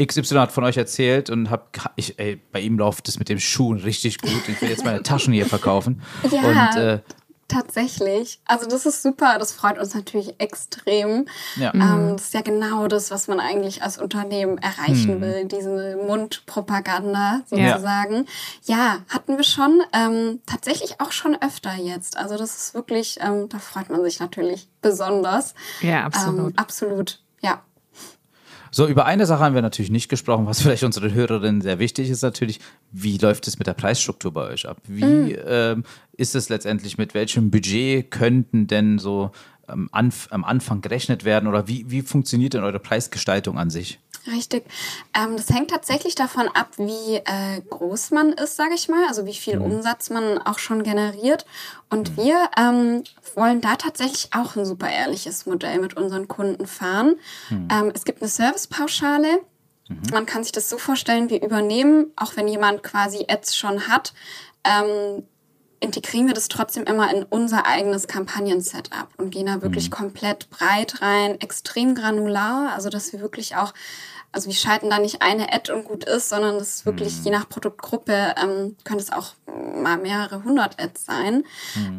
XY 0.00 0.36
hat 0.36 0.52
von 0.52 0.64
euch 0.64 0.76
erzählt 0.76 1.28
und 1.28 1.50
hab, 1.50 1.92
ich, 1.96 2.18
ey, 2.18 2.40
bei 2.52 2.60
ihm 2.60 2.78
läuft 2.78 3.08
es 3.08 3.18
mit 3.18 3.28
dem 3.28 3.38
Schuh 3.40 3.72
richtig 3.74 4.18
gut. 4.18 4.48
Ich 4.48 4.62
will 4.62 4.70
jetzt 4.70 4.84
meine 4.84 5.02
Taschen 5.02 5.32
hier 5.34 5.46
verkaufen. 5.46 6.02
Ja. 6.30 6.40
Und 6.70 6.76
äh, 6.80 7.00
Tatsächlich. 7.50 8.40
Also 8.44 8.68
das 8.68 8.86
ist 8.86 9.02
super, 9.02 9.36
das 9.40 9.52
freut 9.52 9.76
uns 9.76 9.92
natürlich 9.92 10.38
extrem. 10.38 11.26
ja. 11.56 11.74
Ähm, 11.74 12.12
das 12.12 12.26
ist 12.26 12.34
ja 12.34 12.42
genau 12.42 12.86
das, 12.86 13.10
was 13.10 13.26
man 13.26 13.40
eigentlich 13.40 13.82
als 13.82 13.98
Unternehmen 13.98 14.56
erreichen 14.58 15.20
will, 15.20 15.46
diese 15.46 15.96
Mundpropaganda 15.96 17.40
sozusagen. 17.46 18.26
Ja, 18.64 18.98
hatten 19.08 19.36
wir 19.36 19.42
schon. 19.42 19.82
Ähm, 19.92 20.40
tatsächlich 20.46 21.00
auch 21.00 21.10
schon 21.10 21.36
öfter 21.42 21.74
jetzt. 21.74 22.16
Also 22.16 22.36
das 22.36 22.56
ist 22.56 22.74
wirklich, 22.74 23.18
ähm, 23.20 23.48
da 23.48 23.58
freut 23.58 23.90
man 23.90 24.04
sich 24.04 24.20
natürlich 24.20 24.68
besonders. 24.80 25.54
Ja, 25.80 26.04
absolut. 26.04 26.50
Ähm, 26.50 26.52
absolut, 26.56 27.20
ja. 27.40 27.62
So, 28.72 28.86
über 28.86 29.04
eine 29.04 29.26
Sache 29.26 29.42
haben 29.42 29.54
wir 29.54 29.62
natürlich 29.62 29.90
nicht 29.90 30.08
gesprochen, 30.08 30.46
was 30.46 30.62
vielleicht 30.62 30.84
unseren 30.84 31.12
Hörerinnen 31.12 31.60
sehr 31.60 31.78
wichtig 31.78 32.08
ist 32.08 32.22
natürlich. 32.22 32.60
Wie 32.92 33.18
läuft 33.18 33.48
es 33.48 33.58
mit 33.58 33.66
der 33.66 33.74
Preisstruktur 33.74 34.32
bei 34.32 34.48
euch 34.48 34.68
ab? 34.68 34.78
Wie 34.86 35.32
ähm, 35.32 35.84
ist 36.16 36.34
es 36.34 36.48
letztendlich, 36.48 36.96
mit 36.98 37.14
welchem 37.14 37.50
Budget 37.50 38.10
könnten 38.10 38.66
denn 38.66 38.98
so 38.98 39.32
ähm, 39.68 39.88
anf 39.92 40.28
am 40.30 40.44
Anfang 40.44 40.80
gerechnet 40.82 41.24
werden 41.24 41.48
oder 41.48 41.66
wie, 41.66 41.84
wie 41.88 42.02
funktioniert 42.02 42.54
denn 42.54 42.62
eure 42.62 42.78
Preisgestaltung 42.78 43.58
an 43.58 43.70
sich? 43.70 43.98
Richtig. 44.26 44.64
Ähm, 45.14 45.36
das 45.36 45.48
hängt 45.48 45.70
tatsächlich 45.70 46.14
davon 46.14 46.48
ab, 46.48 46.68
wie 46.76 47.16
äh, 47.16 47.60
groß 47.68 48.10
man 48.10 48.32
ist, 48.32 48.56
sage 48.56 48.74
ich 48.74 48.88
mal, 48.88 49.06
also 49.08 49.24
wie 49.26 49.34
viel 49.34 49.58
Umsatz 49.58 50.10
man 50.10 50.38
auch 50.38 50.58
schon 50.58 50.82
generiert. 50.82 51.46
Und 51.88 52.16
wir 52.16 52.50
ähm, 52.58 53.04
wollen 53.34 53.60
da 53.60 53.76
tatsächlich 53.76 54.30
auch 54.34 54.56
ein 54.56 54.66
super 54.66 54.90
ehrliches 54.90 55.46
Modell 55.46 55.80
mit 55.80 55.96
unseren 55.96 56.28
Kunden 56.28 56.66
fahren. 56.66 57.16
Ähm, 57.50 57.92
es 57.94 58.04
gibt 58.04 58.20
eine 58.20 58.28
Servicepauschale. 58.28 59.40
Man 60.12 60.24
kann 60.26 60.44
sich 60.44 60.52
das 60.52 60.68
so 60.68 60.78
vorstellen, 60.78 61.30
wir 61.30 61.42
übernehmen, 61.42 62.12
auch 62.14 62.36
wenn 62.36 62.46
jemand 62.46 62.82
quasi 62.84 63.26
Ads 63.28 63.56
schon 63.56 63.88
hat, 63.88 64.12
ähm, 64.62 65.24
integrieren 65.80 66.26
wir 66.26 66.34
das 66.34 66.48
trotzdem 66.48 66.84
immer 66.84 67.12
in 67.12 67.24
unser 67.24 67.66
eigenes 67.66 68.06
Kampagnen-Setup 68.06 69.08
und 69.16 69.30
gehen 69.30 69.46
da 69.46 69.62
wirklich 69.62 69.90
komplett 69.90 70.50
breit 70.50 71.00
rein, 71.00 71.40
extrem 71.40 71.94
granular, 71.94 72.72
also 72.74 72.90
dass 72.90 73.12
wir 73.12 73.20
wirklich 73.20 73.56
auch, 73.56 73.72
also 74.30 74.48
wir 74.48 74.54
schalten 74.54 74.90
da 74.90 74.98
nicht 74.98 75.22
eine 75.22 75.52
Ad 75.52 75.72
und 75.72 75.84
gut 75.84 76.04
ist, 76.04 76.28
sondern 76.28 76.58
das 76.58 76.76
ist 76.76 76.86
wirklich 76.86 77.24
je 77.24 77.30
nach 77.30 77.48
Produktgruppe 77.48 78.34
ähm, 78.40 78.76
könnte 78.84 79.02
es 79.02 79.10
auch 79.10 79.32
mal 79.74 79.96
mehrere 79.96 80.44
hundert 80.44 80.80
Ads 80.80 81.06
sein. 81.06 81.44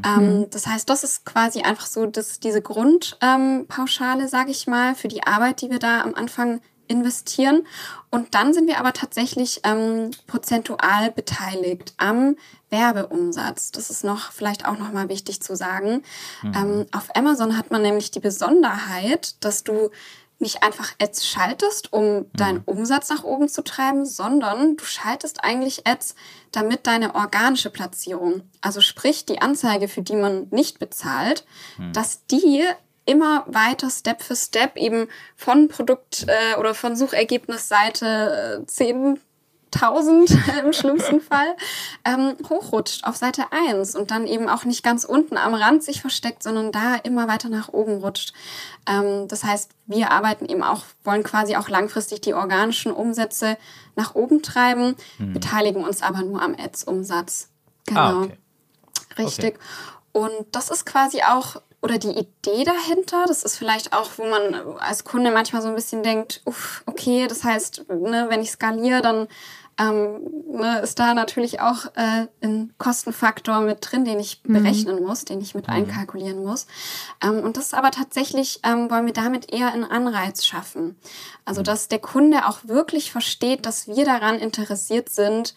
Ähm, 0.06 0.48
das 0.52 0.68
heißt, 0.68 0.90
das 0.90 1.04
ist 1.04 1.26
quasi 1.26 1.62
einfach 1.62 1.88
so, 1.88 2.06
dass 2.06 2.40
diese 2.40 2.62
Grundpauschale, 2.62 4.24
ähm, 4.24 4.30
sage 4.30 4.52
ich 4.52 4.68
mal, 4.68 4.96
für 4.96 5.08
die 5.08 5.24
Arbeit, 5.24 5.62
die 5.62 5.72
wir 5.72 5.80
da 5.80 6.02
am 6.02 6.14
Anfang 6.14 6.62
investieren. 6.88 7.66
Und 8.10 8.36
dann 8.36 8.54
sind 8.54 8.68
wir 8.68 8.80
aber 8.80 8.94
tatsächlich 8.94 9.62
ähm, 9.64 10.12
prozentual 10.28 11.12
beteiligt 11.12 11.94
am 11.98 12.36
Werbeumsatz. 12.72 13.72
Das 13.72 13.90
ist 13.90 14.04
noch 14.04 14.32
vielleicht 14.32 14.66
auch 14.66 14.78
noch 14.78 14.92
mal 14.92 15.10
wichtig 15.10 15.42
zu 15.42 15.56
sagen. 15.56 16.04
Ähm, 16.56 16.86
auf 16.92 17.16
Amazon 17.16 17.58
hat 17.58 17.70
man 17.70 17.82
nämlich 17.82 18.12
die 18.12 18.20
Besonderheit, 18.20 19.36
dass 19.44 19.64
du 19.64 19.92
nicht 20.40 20.64
einfach 20.64 20.94
Ads 21.00 21.28
schaltest, 21.28 21.94
um 21.94 22.26
deinen 22.34 22.64
Umsatz 22.66 23.10
nach 23.10 23.24
oben 23.24 23.48
zu 23.48 23.64
treiben, 23.64 24.06
sondern 24.06 24.76
du 24.76 24.84
schaltest 24.84 25.44
eigentlich 25.44 25.86
Ads, 25.86 26.16
damit 26.52 26.88
deine 26.88 27.14
organische 27.14 27.70
Platzierung, 27.70 28.42
also 28.60 28.82
sprich 28.82 29.26
die 29.26 29.40
Anzeige, 29.40 29.88
für 29.88 30.02
die 30.02 30.16
man 30.16 30.48
nicht 30.50 30.80
bezahlt, 30.80 31.46
dass 31.94 32.26
die 32.26 32.66
immer 33.06 33.46
weiter 33.48 33.90
Step 33.90 34.22
für 34.22 34.36
Step 34.36 34.78
eben 34.78 35.08
von 35.36 35.68
Produkt 35.68 36.26
äh, 36.28 36.58
oder 36.60 36.74
von 36.74 36.96
Suchergebnisseite 36.96 38.62
äh, 38.62 38.68
10.000 39.74 40.60
im 40.66 40.74
schlimmsten 40.74 41.22
Fall 41.22 41.56
ähm, 42.06 42.36
hochrutscht 42.50 43.04
auf 43.06 43.16
Seite 43.16 43.46
1 43.52 43.96
und 43.96 44.12
dann 44.12 44.28
eben 44.28 44.50
auch 44.50 44.66
nicht 44.66 44.84
ganz 44.84 45.04
unten 45.04 45.38
am 45.38 45.54
Rand 45.54 45.84
sich 45.84 46.02
versteckt, 46.02 46.44
sondern 46.44 46.72
da 46.72 46.96
immer 46.96 47.28
weiter 47.28 47.50
nach 47.50 47.70
oben 47.70 47.98
rutscht. 47.98 48.34
Ähm, 48.88 49.28
das 49.28 49.44
heißt, 49.44 49.72
wir 49.88 50.12
arbeiten 50.12 50.46
eben 50.46 50.64
auch, 50.64 50.84
wollen 51.04 51.24
quasi 51.24 51.56
auch 51.56 51.70
langfristig 51.70 52.22
die 52.22 52.34
organischen 52.34 52.92
Umsätze 52.92 53.58
nach 53.96 54.16
oben 54.16 54.42
treiben, 54.42 54.96
beteiligen 55.20 55.84
uns 55.84 56.02
aber 56.02 56.22
nur 56.24 56.42
am 56.42 56.56
Ads-Umsatz. 56.58 57.50
Genau. 57.86 58.02
Ah, 58.02 58.22
okay. 58.24 58.38
Richtig. 59.18 59.60
Und 60.14 60.32
das 60.52 60.70
ist 60.70 60.86
quasi 60.86 61.22
auch, 61.24 61.62
oder 61.82 61.98
die 61.98 62.12
Idee 62.12 62.64
dahinter, 62.64 63.26
das 63.28 63.44
ist 63.44 63.58
vielleicht 63.58 63.94
auch, 63.94 64.10
wo 64.18 64.26
man 64.26 64.78
als 64.80 65.04
Kunde 65.04 65.32
manchmal 65.32 65.62
so 65.62 65.70
ein 65.70 65.76
bisschen 65.76 66.04
denkt, 66.04 66.42
uff, 66.46 66.84
okay, 66.86 67.28
das 67.28 67.44
heißt, 67.44 67.90
ne, 67.90 68.28
wenn 68.30 68.42
ich 68.42 68.52
skaliere, 68.52 69.02
dann 69.02 69.28
ähm, 69.82 70.20
ne, 70.52 70.80
ist 70.80 71.00
da 71.00 71.14
natürlich 71.14 71.60
auch 71.60 71.86
äh, 71.96 72.28
ein 72.44 72.74
Kostenfaktor 72.78 73.62
mit 73.62 73.78
drin, 73.82 74.06
den 74.06 74.20
ich 74.20 74.44
berechnen 74.44 75.04
muss, 75.04 75.26
den 75.26 75.42
ich 75.42 75.56
mit 75.56 75.70
einkalkulieren 75.70 76.44
muss. 76.44 76.68
Ähm, 77.24 77.40
und 77.40 77.58
das 77.58 77.66
ist 77.66 77.74
aber 77.74 77.92
tatsächlich, 77.92 78.60
ähm, 78.64 78.92
wollen 78.92 79.06
wir 79.06 79.14
damit 79.14 79.52
eher 79.52 79.72
einen 79.72 79.84
Anreiz 79.84 80.46
schaffen. 80.46 80.96
Also, 81.46 81.62
dass 81.62 81.88
der 81.88 82.00
Kunde 82.00 82.48
auch 82.48 82.60
wirklich 82.66 83.12
versteht, 83.12 83.66
dass 83.66 83.88
wir 83.88 84.06
daran 84.06 84.40
interessiert 84.40 85.10
sind, 85.10 85.56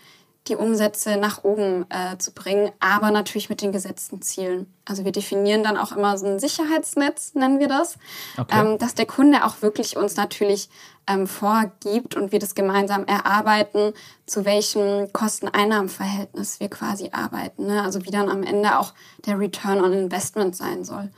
die 0.48 0.56
Umsätze 0.56 1.16
nach 1.16 1.42
oben 1.42 1.86
äh, 1.88 2.18
zu 2.18 2.32
bringen, 2.32 2.70
aber 2.78 3.10
natürlich 3.10 3.48
mit 3.48 3.62
den 3.62 3.72
gesetzten 3.72 4.20
Zielen. 4.20 4.72
Also 4.84 5.04
wir 5.04 5.12
definieren 5.12 5.62
dann 5.64 5.78
auch 5.78 5.92
immer 5.92 6.18
so 6.18 6.26
ein 6.26 6.38
Sicherheitsnetz, 6.38 7.34
nennen 7.34 7.60
wir 7.60 7.68
das, 7.68 7.96
Okay. 8.36 8.60
ähm, 8.60 8.78
dass 8.78 8.94
der 8.94 9.06
Kunde 9.06 9.44
auch 9.44 9.62
wirklich 9.62 9.96
uns 9.96 10.16
natürlich 10.16 10.68
ähm, 11.06 11.26
vorgibt 11.26 12.14
und 12.14 12.32
wir 12.32 12.38
das 12.38 12.54
gemeinsam 12.54 13.04
erarbeiten, 13.06 13.92
zu 14.26 14.44
welchem 14.44 15.12
Kosten-Einnahmen-Verhältnis 15.12 16.60
wir 16.60 16.68
quasi 16.68 17.10
arbeiten. 17.12 17.66
Ne? 17.66 17.82
Also 17.82 18.04
wie 18.04 18.10
dann 18.10 18.28
am 18.28 18.42
Ende 18.42 18.78
auch 18.78 18.92
der 19.26 19.38
Return 19.38 19.82
on 19.82 19.92
Investment 19.92 20.56
sein 20.56 20.84
soll. 20.84 21.10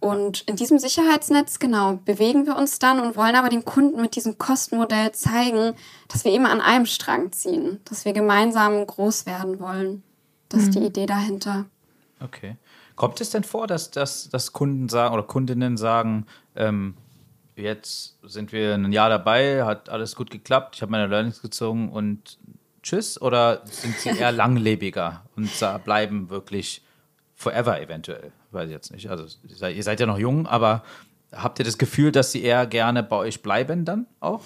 Und 0.00 0.42
in 0.42 0.54
diesem 0.54 0.78
Sicherheitsnetz, 0.78 1.58
genau, 1.58 1.98
bewegen 2.04 2.46
wir 2.46 2.56
uns 2.56 2.78
dann 2.78 3.00
und 3.00 3.16
wollen 3.16 3.34
aber 3.34 3.48
dem 3.48 3.64
Kunden 3.64 4.00
mit 4.00 4.14
diesem 4.14 4.38
Kostenmodell 4.38 5.12
zeigen, 5.12 5.74
dass 6.06 6.24
wir 6.24 6.32
eben 6.32 6.46
an 6.46 6.60
einem 6.60 6.86
Strang 6.86 7.32
ziehen, 7.32 7.80
dass 7.84 8.04
wir 8.04 8.12
gemeinsam 8.12 8.86
groß 8.86 9.26
werden 9.26 9.58
wollen. 9.58 10.04
Das 10.48 10.62
ist 10.62 10.74
die 10.74 10.84
Idee 10.84 11.06
dahinter. 11.06 11.66
Okay. 12.20 12.56
Kommt 12.94 13.20
es 13.20 13.30
denn 13.30 13.44
vor, 13.44 13.66
dass, 13.66 13.90
dass, 13.90 14.28
dass 14.28 14.52
Kunden 14.52 14.88
sagen 14.88 15.14
oder 15.14 15.22
Kundinnen 15.22 15.76
sagen, 15.76 16.26
ähm, 16.56 16.94
jetzt 17.54 18.16
sind 18.22 18.52
wir 18.52 18.74
ein 18.74 18.92
Jahr 18.92 19.08
dabei, 19.08 19.64
hat 19.64 19.88
alles 19.88 20.16
gut 20.16 20.30
geklappt, 20.30 20.76
ich 20.76 20.82
habe 20.82 20.92
meine 20.92 21.06
Learnings 21.06 21.42
gezogen 21.42 21.90
und 21.90 22.38
tschüss 22.82 23.20
oder 23.20 23.62
sind 23.66 23.96
sie 23.98 24.10
eher 24.10 24.32
langlebiger 24.32 25.24
und 25.36 25.50
bleiben 25.84 26.30
wirklich 26.30 26.82
forever 27.34 27.80
eventuell? 27.80 28.32
Weiß 28.50 28.66
ich 28.66 28.72
jetzt 28.72 28.92
nicht. 28.92 29.08
Also 29.08 29.26
ihr 29.68 29.82
seid 29.82 30.00
ja 30.00 30.06
noch 30.06 30.18
jung, 30.18 30.46
aber 30.46 30.82
habt 31.32 31.58
ihr 31.58 31.64
das 31.64 31.78
Gefühl, 31.78 32.12
dass 32.12 32.32
sie 32.32 32.42
eher 32.42 32.66
gerne 32.66 33.02
bei 33.02 33.16
euch 33.16 33.42
bleiben 33.42 33.84
dann 33.84 34.06
auch? 34.20 34.40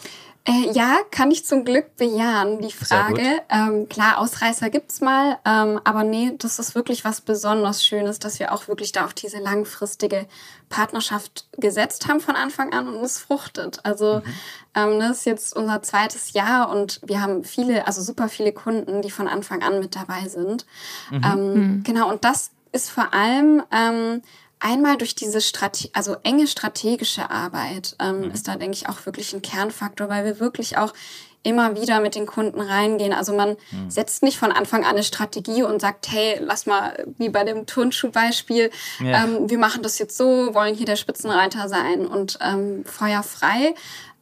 Äh, 0.45 0.73
ja, 0.73 0.99
kann 1.13 1.31
ich 1.31 1.45
zum 1.45 1.65
Glück 1.65 1.97
bejahen, 1.97 2.61
die 2.61 2.73
Frage. 2.73 3.23
Ähm, 3.49 3.89
klar, 3.89 4.19
Ausreißer 4.19 4.71
gibt's 4.71 5.01
mal, 5.01 5.39
ähm, 5.45 5.81
aber 5.85 6.03
nee, 6.03 6.33
das 6.37 6.59
ist 6.59 6.75
wirklich 6.75 7.05
was 7.05 7.21
besonders 7.21 7.87
Schönes, 7.87 8.19
dass 8.19 8.41
wir 8.41 8.53
auch 8.53 8.67
wirklich 8.67 8.91
da 8.91 9.05
auf 9.05 9.15
diese 9.15 9.39
langfristige 9.39 10.27
Partnerschaft 10.69 11.47
gesetzt 11.59 12.09
haben 12.09 12.19
von 12.19 12.35
Anfang 12.35 12.73
an 12.73 12.89
und 12.89 13.05
es 13.05 13.19
fruchtet. 13.21 13.85
Also 13.85 14.17
mhm. 14.17 14.33
ähm, 14.75 14.99
das 14.99 15.19
ist 15.19 15.27
jetzt 15.27 15.57
unser 15.57 15.81
zweites 15.83 16.33
Jahr 16.33 16.71
und 16.71 17.01
wir 17.05 17.21
haben 17.21 17.45
viele, 17.45 17.87
also 17.87 18.03
super 18.03 18.29
viele 18.29 18.53
Kunden, 18.53 19.01
die 19.01 19.13
von 19.13 19.29
Anfang 19.29 19.63
an 19.63 19.79
mit 19.79 19.95
dabei 19.95 20.27
sind. 20.27 20.67
Mhm. 21.13 21.23
Ähm, 21.25 21.55
mhm. 21.55 21.83
Genau, 21.85 22.11
und 22.11 22.25
das 22.25 22.51
ist 22.73 22.91
vor 22.91 23.13
allem 23.13 23.63
ähm, 23.71 24.23
Einmal 24.65 24.97
durch 24.97 25.17
diese 25.17 25.41
Strate 25.41 25.89
also 25.93 26.17
enge 26.23 26.47
strategische 26.47 27.33
Arbeit 27.33 27.97
ähm, 27.99 28.21
mhm. 28.21 28.31
ist 28.31 28.47
da, 28.47 28.55
denke 28.55 28.77
ich, 28.77 28.89
auch 28.89 29.05
wirklich 29.07 29.33
ein 29.33 29.43
Kernfaktor, 29.43 30.09
weil 30.09 30.25
wir 30.25 30.39
wirklich 30.39 30.79
auch 30.79 30.95
immer 31.43 31.75
wieder 31.75 31.99
mit 31.99 32.15
den 32.15 32.27
Kunden 32.27 32.61
reingehen. 32.61 33.13
Also 33.13 33.35
man 33.35 33.57
mhm. 33.73 33.91
setzt 33.91 34.23
nicht 34.23 34.39
von 34.39 34.53
Anfang 34.53 34.85
an 34.85 34.91
eine 34.91 35.03
Strategie 35.03 35.65
und 35.65 35.81
sagt, 35.81 36.13
hey, 36.13 36.39
lass 36.41 36.67
mal, 36.67 37.05
wie 37.19 37.29
bei 37.29 37.43
dem 37.43 37.67
Turnschuhbeispiel, 37.67 38.71
ja. 39.01 39.25
ähm, 39.25 39.51
wir 39.51 39.59
machen 39.59 39.83
das 39.83 39.99
jetzt 39.99 40.17
so, 40.17 40.55
wollen 40.55 40.77
hier 40.77 40.87
der 40.87 40.95
Spitzenreiter 40.95 41.69
sein 41.69 42.07
und 42.07 42.39
ähm, 42.41 42.85
Feuer 42.85 43.25
frei, 43.25 43.75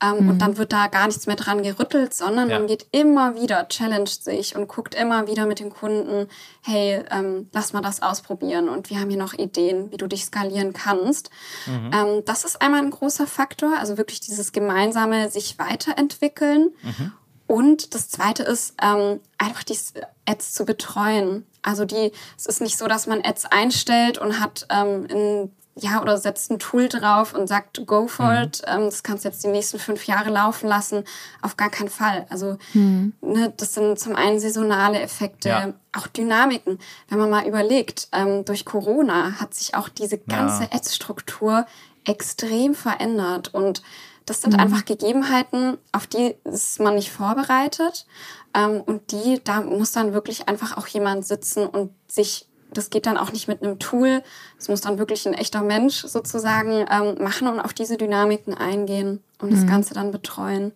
ähm, 0.02 0.24
mhm. 0.24 0.28
Und 0.30 0.38
dann 0.38 0.56
wird 0.56 0.72
da 0.72 0.86
gar 0.86 1.06
nichts 1.06 1.26
mehr 1.26 1.36
dran 1.36 1.62
gerüttelt, 1.62 2.14
sondern 2.14 2.48
ja. 2.48 2.58
man 2.58 2.66
geht 2.66 2.86
immer 2.90 3.34
wieder, 3.34 3.68
challenged 3.68 4.24
sich 4.24 4.56
und 4.56 4.68
guckt 4.68 4.94
immer 4.94 5.26
wieder 5.26 5.46
mit 5.46 5.60
dem 5.60 5.70
Kunden, 5.70 6.28
hey, 6.62 7.04
ähm, 7.10 7.48
lass 7.52 7.72
mal 7.72 7.82
das 7.82 8.00
ausprobieren 8.00 8.68
und 8.68 8.90
wir 8.90 8.98
haben 8.98 9.10
hier 9.10 9.18
noch 9.18 9.34
Ideen, 9.34 9.92
wie 9.92 9.98
du 9.98 10.06
dich 10.06 10.24
skalieren 10.24 10.72
kannst. 10.72 11.30
Mhm. 11.66 11.90
Ähm, 11.92 12.22
das 12.24 12.44
ist 12.44 12.62
einmal 12.62 12.80
ein 12.80 12.90
großer 12.90 13.26
Faktor, 13.26 13.78
also 13.78 13.98
wirklich 13.98 14.20
dieses 14.20 14.52
gemeinsame 14.52 15.30
sich 15.30 15.58
weiterentwickeln. 15.58 16.70
Mhm. 16.82 17.12
Und 17.46 17.94
das 17.94 18.08
Zweite 18.08 18.44
ist, 18.44 18.74
ähm, 18.80 19.20
einfach 19.36 19.64
die 19.64 19.76
Ads 20.24 20.52
zu 20.52 20.64
betreuen. 20.64 21.44
Also 21.62 21.84
die, 21.84 22.12
es 22.38 22.46
ist 22.46 22.60
nicht 22.60 22.78
so, 22.78 22.86
dass 22.86 23.06
man 23.06 23.22
Ads 23.24 23.46
einstellt 23.46 24.18
und 24.18 24.38
hat 24.38 24.66
ähm, 24.70 25.04
in 25.06 25.52
ja, 25.76 26.02
oder 26.02 26.18
setzt 26.18 26.50
ein 26.50 26.58
Tool 26.58 26.88
drauf 26.88 27.34
und 27.34 27.46
sagt, 27.46 27.86
go 27.86 28.06
for 28.06 28.26
mhm. 28.26 28.42
it, 28.42 28.62
ähm, 28.66 28.84
das 28.86 29.02
kannst 29.02 29.24
du 29.24 29.28
jetzt 29.28 29.42
die 29.44 29.48
nächsten 29.48 29.78
fünf 29.78 30.06
Jahre 30.06 30.30
laufen 30.30 30.68
lassen. 30.68 31.04
Auf 31.42 31.56
gar 31.56 31.70
keinen 31.70 31.88
Fall. 31.88 32.26
Also, 32.28 32.58
mhm. 32.74 33.14
ne, 33.20 33.52
das 33.56 33.74
sind 33.74 33.98
zum 33.98 34.16
einen 34.16 34.40
saisonale 34.40 35.00
Effekte, 35.00 35.48
ja. 35.48 35.72
auch 35.96 36.06
Dynamiken. 36.08 36.78
Wenn 37.08 37.18
man 37.18 37.30
mal 37.30 37.46
überlegt, 37.46 38.08
ähm, 38.12 38.44
durch 38.44 38.64
Corona 38.64 39.40
hat 39.40 39.54
sich 39.54 39.74
auch 39.74 39.88
diese 39.88 40.18
ganze 40.18 40.64
ja. 40.64 40.72
Ads-Struktur 40.72 41.66
extrem 42.04 42.74
verändert 42.74 43.54
und 43.54 43.82
das 44.26 44.42
sind 44.42 44.54
mhm. 44.54 44.60
einfach 44.60 44.84
Gegebenheiten, 44.84 45.76
auf 45.92 46.06
die 46.06 46.36
ist 46.44 46.78
man 46.78 46.94
nicht 46.94 47.10
vorbereitet. 47.10 48.06
Ähm, 48.54 48.80
und 48.80 49.10
die, 49.10 49.40
da 49.42 49.60
muss 49.60 49.92
dann 49.92 50.12
wirklich 50.12 50.48
einfach 50.48 50.76
auch 50.76 50.86
jemand 50.86 51.26
sitzen 51.26 51.66
und 51.66 51.92
sich 52.06 52.46
das 52.72 52.90
geht 52.90 53.06
dann 53.06 53.16
auch 53.16 53.32
nicht 53.32 53.48
mit 53.48 53.62
einem 53.62 53.78
Tool. 53.78 54.22
Das 54.56 54.68
muss 54.68 54.80
dann 54.80 54.98
wirklich 54.98 55.26
ein 55.26 55.34
echter 55.34 55.62
Mensch 55.62 56.04
sozusagen 56.06 56.86
ähm, 56.90 57.22
machen 57.22 57.48
und 57.48 57.60
auf 57.60 57.72
diese 57.72 57.96
Dynamiken 57.96 58.54
eingehen 58.54 59.22
und 59.40 59.50
mhm. 59.50 59.54
das 59.54 59.66
Ganze 59.66 59.94
dann 59.94 60.12
betreuen. 60.12 60.72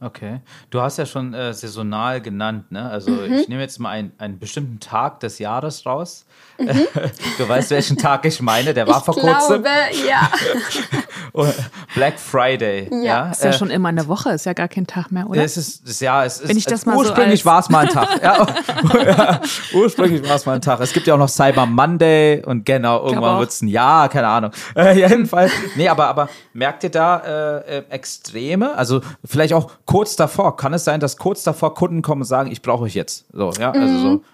Okay. 0.00 0.40
Du 0.70 0.80
hast 0.80 0.96
ja 0.96 1.06
schon 1.06 1.34
äh, 1.34 1.52
saisonal 1.52 2.20
genannt, 2.20 2.70
ne? 2.70 2.88
Also 2.88 3.10
mhm. 3.10 3.34
ich 3.34 3.48
nehme 3.48 3.60
jetzt 3.60 3.80
mal 3.80 3.90
einen, 3.90 4.12
einen 4.18 4.38
bestimmten 4.38 4.78
Tag 4.78 5.18
des 5.20 5.40
Jahres 5.40 5.84
raus. 5.86 6.24
Mhm. 6.58 6.86
du 7.38 7.48
weißt, 7.48 7.70
welchen 7.70 7.96
Tag 7.96 8.24
ich 8.24 8.40
meine, 8.40 8.74
der 8.74 8.86
war 8.86 8.98
ich 8.98 9.04
vor 9.04 9.14
kurzem. 9.14 9.62
Glaube, 9.62 9.68
ja. 10.08 10.30
Black 11.94 12.18
Friday. 12.18 12.88
Ja. 12.90 13.02
ja. 13.02 13.30
Ist 13.30 13.42
ja 13.42 13.50
äh, 13.50 13.52
schon 13.52 13.70
immer 13.70 13.88
eine 13.88 14.06
Woche, 14.06 14.30
ist 14.30 14.46
ja 14.46 14.52
gar 14.52 14.68
kein 14.68 14.86
Tag 14.86 15.10
mehr, 15.10 15.28
oder? 15.28 15.42
Es 15.42 15.56
ist, 15.56 16.00
ja, 16.00 16.24
es 16.24 16.40
ist, 16.40 16.48
Wenn 16.48 16.58
ich 16.58 16.64
das 16.64 16.86
mal 16.86 16.96
ursprünglich 16.96 17.42
so 17.42 17.50
war 17.50 17.60
es 17.60 17.68
mal 17.68 17.86
ein 17.86 17.92
Tag. 17.92 18.08
ja, 18.22 18.46
ja, 19.04 19.40
ursprünglich 19.72 20.28
war 20.28 20.36
es 20.36 20.46
mal 20.46 20.54
ein 20.54 20.60
Tag. 20.60 20.80
Es 20.80 20.92
gibt 20.92 21.08
ja 21.08 21.14
auch 21.14 21.18
noch 21.18 21.28
Cyber 21.28 21.66
Monday 21.66 22.42
und 22.44 22.64
genau, 22.64 23.04
irgendwann 23.04 23.38
wird 23.40 23.50
es 23.50 23.62
ein 23.62 23.68
Jahr, 23.68 24.08
keine 24.08 24.28
Ahnung. 24.28 24.52
Äh, 24.76 24.96
jedenfalls, 24.98 25.52
nee, 25.76 25.88
aber, 25.88 26.06
aber 26.06 26.28
merkt 26.52 26.84
ihr 26.84 26.90
da 26.90 27.18
äh, 27.18 27.78
äh, 27.78 27.84
Extreme? 27.90 28.76
Also 28.76 29.00
vielleicht 29.24 29.54
auch 29.54 29.70
kurz 29.88 30.16
davor, 30.16 30.56
kann 30.56 30.74
es 30.74 30.84
sein, 30.84 31.00
dass 31.00 31.16
kurz 31.16 31.42
davor 31.42 31.74
Kunden 31.74 32.02
kommen 32.02 32.20
und 32.20 32.26
sagen, 32.26 32.52
ich 32.52 32.60
brauche 32.62 32.84
euch 32.84 32.94
jetzt? 32.94 33.24
So, 33.32 33.50
ja, 33.58 33.72
also 33.72 33.98
so. 33.98 34.08
Mhm. 34.08 34.24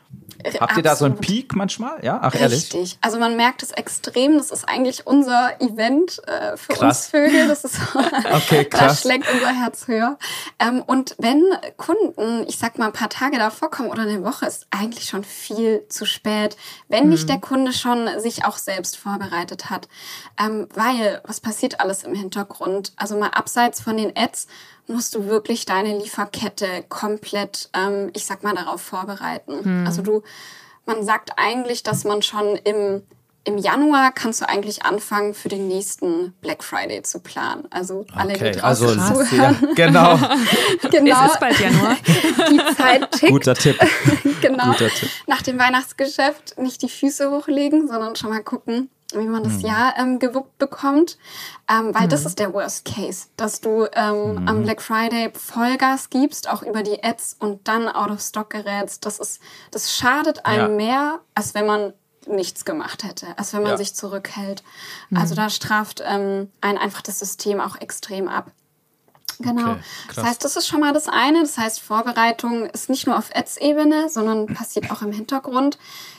Habt 0.45 0.61
Absolut. 0.63 0.77
ihr 0.77 0.83
da 0.83 0.97
so 0.97 1.05
einen 1.07 1.17
Peak 1.17 1.57
manchmal? 1.57 2.05
Ja, 2.05 2.19
ach 2.23 2.35
ehrlich. 2.35 2.65
Richtig. 2.73 2.99
Also 3.01 3.19
man 3.19 3.37
merkt 3.37 3.63
es 3.63 3.71
extrem. 3.71 4.37
Das 4.37 4.51
ist 4.51 4.69
eigentlich 4.69 5.07
unser 5.07 5.61
Event 5.61 6.21
äh, 6.27 6.57
für 6.57 6.75
krass. 6.75 6.99
uns 6.99 7.07
Vögel. 7.07 7.49
Das 7.49 7.65
ist 7.65 7.79
okay, 8.33 8.65
krass. 8.65 9.03
da 9.03 9.09
schlägt 9.09 9.33
unser 9.33 9.49
Herz 9.49 9.89
höher. 9.89 10.19
Ähm, 10.59 10.83
und 10.87 11.15
wenn 11.19 11.43
Kunden, 11.77 12.47
ich 12.47 12.59
sag 12.59 12.79
mal, 12.79 12.87
ein 12.87 12.93
paar 12.93 13.09
Tage 13.09 13.39
davor 13.39 13.71
kommen 13.71 13.91
oder 13.91 14.03
eine 14.03 14.23
Woche, 14.23 14.47
ist 14.47 14.67
eigentlich 14.71 15.07
schon 15.07 15.25
viel 15.25 15.85
zu 15.89 16.05
spät, 16.05 16.57
wenn 16.89 17.05
mhm. 17.05 17.11
nicht 17.11 17.29
der 17.29 17.39
Kunde 17.39 17.73
schon 17.73 18.09
sich 18.19 18.45
auch 18.45 18.59
selbst 18.59 18.97
vorbereitet 18.97 19.71
hat. 19.71 19.89
Ähm, 20.39 20.69
weil 20.75 21.23
was 21.27 21.41
passiert 21.41 21.81
alles 21.81 22.03
im 22.03 22.15
Hintergrund? 22.15 22.93
Also 22.97 23.17
mal 23.17 23.31
abseits 23.31 23.81
von 23.81 23.97
den 23.97 24.13
Ads 24.15 24.47
musst 24.87 25.15
du 25.15 25.27
wirklich 25.27 25.65
deine 25.67 25.99
Lieferkette 25.99 26.85
komplett, 26.89 27.71
ähm, 27.75 28.11
ich 28.15 28.27
sag 28.27 28.43
mal, 28.43 28.55
darauf 28.55 28.81
vorbereiten. 28.81 29.65
Hm. 29.65 29.87
Also 29.87 30.03
du, 30.03 30.23
man 30.87 31.05
sagt 31.05 31.33
eigentlich, 31.37 31.83
dass 31.83 32.05
man 32.05 32.23
schon 32.23 32.57
im 32.57 33.03
im 33.45 33.59
Januar 33.59 34.11
kannst 34.13 34.41
du 34.41 34.49
eigentlich 34.49 34.85
anfangen, 34.85 35.35
für 35.35 35.49
den 35.49 35.69
nächsten 35.69 36.33
Black 36.41 36.65
Friday 36.65 37.03
zu 37.03 37.21
planen. 37.21 37.65
Also 37.71 38.07
alle, 38.15 38.35
okay, 38.35 38.53
die 38.53 38.61
also 38.61 38.87
zuhören. 38.89 39.59
Ja, 39.61 39.75
genau. 39.75 40.17
genau. 40.91 41.27
Es 41.27 41.33
ist 41.33 41.41
bald 41.41 41.61
Januar. 41.61 41.97
Die 42.51 42.77
Zeit 42.77 43.13
tickt. 43.13 43.33
Guter 43.33 43.55
Tipp. 43.55 43.79
genau. 44.41 44.73
Guter 44.73 44.89
Tipp. 44.89 45.11
Nach 45.27 45.43
dem 45.43 45.59
Weihnachtsgeschäft 45.59 46.59
nicht 46.59 46.83
die 46.83 46.89
Füße 46.89 47.31
hochlegen, 47.31 47.87
sondern 47.87 48.17
schon 48.17 48.31
mal 48.31 48.43
gucken, 48.43 48.91
wie 49.19 49.27
man 49.27 49.45
das 49.45 49.55
mhm. 49.55 49.67
Jahr 49.67 49.95
ähm, 49.99 50.19
gewuppt 50.19 50.59
bekommt. 50.59 51.19
Ähm, 51.69 51.95
weil 51.95 52.05
mhm. 52.05 52.11
das 52.11 52.25
ist 52.27 52.39
der 52.39 52.53
Worst 52.53 52.85
Case, 52.85 53.27
dass 53.37 53.61
du 53.61 53.87
ähm, 53.93 54.35
mhm. 54.35 54.49
am 54.49 54.63
Black 54.63 54.83
Friday 54.83 55.33
Vollgas 55.35 56.11
gibst, 56.11 56.49
auch 56.49 56.63
über 56.63 56.83
die 56.83 57.03
Ads 57.03 57.37
und 57.39 57.67
dann 57.69 57.89
out 57.89 58.11
of 58.11 58.21
stock 58.21 58.51
gerätst. 58.51 59.07
Das 59.07 59.19
ist, 59.19 59.41
das 59.71 59.93
schadet 59.93 60.47
einem 60.47 60.79
ja. 60.79 60.87
mehr, 60.87 61.21
als 61.35 61.55
wenn 61.55 61.67
man 61.67 61.93
nichts 62.27 62.65
gemacht 62.65 63.05
hätte, 63.05 63.27
als 63.37 63.53
wenn 63.53 63.63
man 63.63 63.73
ja. 63.73 63.77
sich 63.77 63.95
zurückhält. 63.95 64.63
Mhm. 65.11 65.19
Also 65.19 65.35
da 65.35 65.51
straft 65.51 66.03
ähm, 66.05 66.51
ein 66.61 66.79
einfach 66.79 67.03
das 67.03 67.19
System 67.19 67.61
auch 67.61 67.81
extrem 67.81 68.29
ab. 68.29 68.51
Genau. 69.41 69.73
Okay, 69.73 69.81
das 70.15 70.25
heißt, 70.25 70.45
das 70.45 70.57
ist 70.57 70.69
schon 70.69 70.81
mal 70.81 70.93
das 70.93 71.09
eine. 71.09 71.41
Das 71.41 71.59
heißt, 71.59 71.81
Vorbereitung 71.81 72.67
ist 72.67 72.89
nicht 72.89 73.07
nur 73.07 73.19
auf 73.19 73.35
Ads-Ebene, 73.35 74.09
sondern 74.09 74.47
passiert 74.47 74.91
auch 74.91 75.03
im 75.03 75.13
Hintergrund. 75.13 75.79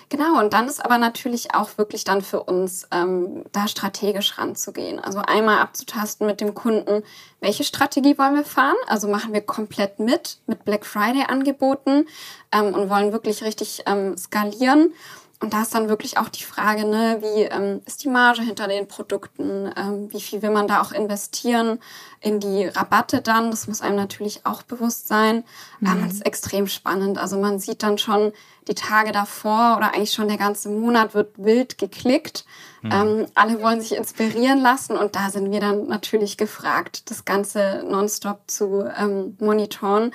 Genau, 0.09 0.39
und 0.39 0.53
dann 0.53 0.67
ist 0.67 0.83
aber 0.83 0.97
natürlich 0.97 1.55
auch 1.55 1.77
wirklich 1.77 2.03
dann 2.03 2.21
für 2.21 2.43
uns, 2.43 2.87
ähm, 2.91 3.43
da 3.51 3.67
strategisch 3.67 4.37
ranzugehen. 4.37 4.99
Also 4.99 5.19
einmal 5.19 5.59
abzutasten 5.59 6.27
mit 6.27 6.41
dem 6.41 6.53
Kunden, 6.53 7.03
welche 7.39 7.63
Strategie 7.63 8.17
wollen 8.17 8.35
wir 8.35 8.45
fahren? 8.45 8.75
Also 8.87 9.07
machen 9.07 9.33
wir 9.33 9.41
komplett 9.41 9.99
mit, 9.99 10.39
mit 10.45 10.63
Black 10.63 10.85
Friday-Angeboten 10.85 12.07
ähm, 12.51 12.73
und 12.73 12.89
wollen 12.89 13.11
wirklich 13.13 13.43
richtig 13.43 13.83
ähm, 13.87 14.15
skalieren. 14.15 14.93
Und 15.41 15.53
da 15.53 15.63
ist 15.63 15.75
dann 15.75 15.89
wirklich 15.89 16.17
auch 16.17 16.29
die 16.29 16.43
Frage, 16.43 16.85
ne, 16.85 17.17
wie 17.19 17.41
ähm, 17.43 17.81
ist 17.85 18.03
die 18.03 18.09
Marge 18.09 18.41
hinter 18.41 18.67
den 18.67 18.87
Produkten? 18.87 19.69
Ähm, 19.75 20.11
wie 20.11 20.21
viel 20.21 20.41
will 20.41 20.49
man 20.49 20.67
da 20.67 20.81
auch 20.81 20.91
investieren 20.91 21.79
in 22.21 22.39
die 22.39 22.65
Rabatte 22.65 23.21
dann? 23.21 23.51
Das 23.51 23.67
muss 23.67 23.81
einem 23.81 23.97
natürlich 23.97 24.45
auch 24.45 24.63
bewusst 24.63 25.07
sein. 25.07 25.43
Mhm. 25.81 25.87
Ähm, 25.87 26.03
das 26.05 26.13
ist 26.13 26.25
extrem 26.25 26.67
spannend. 26.67 27.17
Also 27.17 27.37
man 27.37 27.59
sieht 27.59 27.83
dann 27.83 27.97
schon 27.97 28.31
die 28.67 28.75
Tage 28.75 29.11
davor 29.11 29.75
oder 29.77 29.93
eigentlich 29.93 30.11
schon 30.11 30.27
der 30.27 30.37
ganze 30.37 30.69
Monat 30.69 31.13
wird 31.13 31.37
wild 31.37 31.77
geklickt. 31.77 32.45
Mhm. 32.81 32.91
Ähm, 32.91 33.25
alle 33.35 33.61
wollen 33.61 33.79
sich 33.79 33.95
inspirieren 33.95 34.61
lassen 34.61 34.97
und 34.97 35.15
da 35.15 35.29
sind 35.29 35.51
wir 35.51 35.59
dann 35.59 35.87
natürlich 35.87 36.37
gefragt, 36.37 37.09
das 37.09 37.25
Ganze 37.25 37.83
nonstop 37.87 38.41
zu 38.47 38.89
ähm, 38.97 39.37
monitoren, 39.39 40.11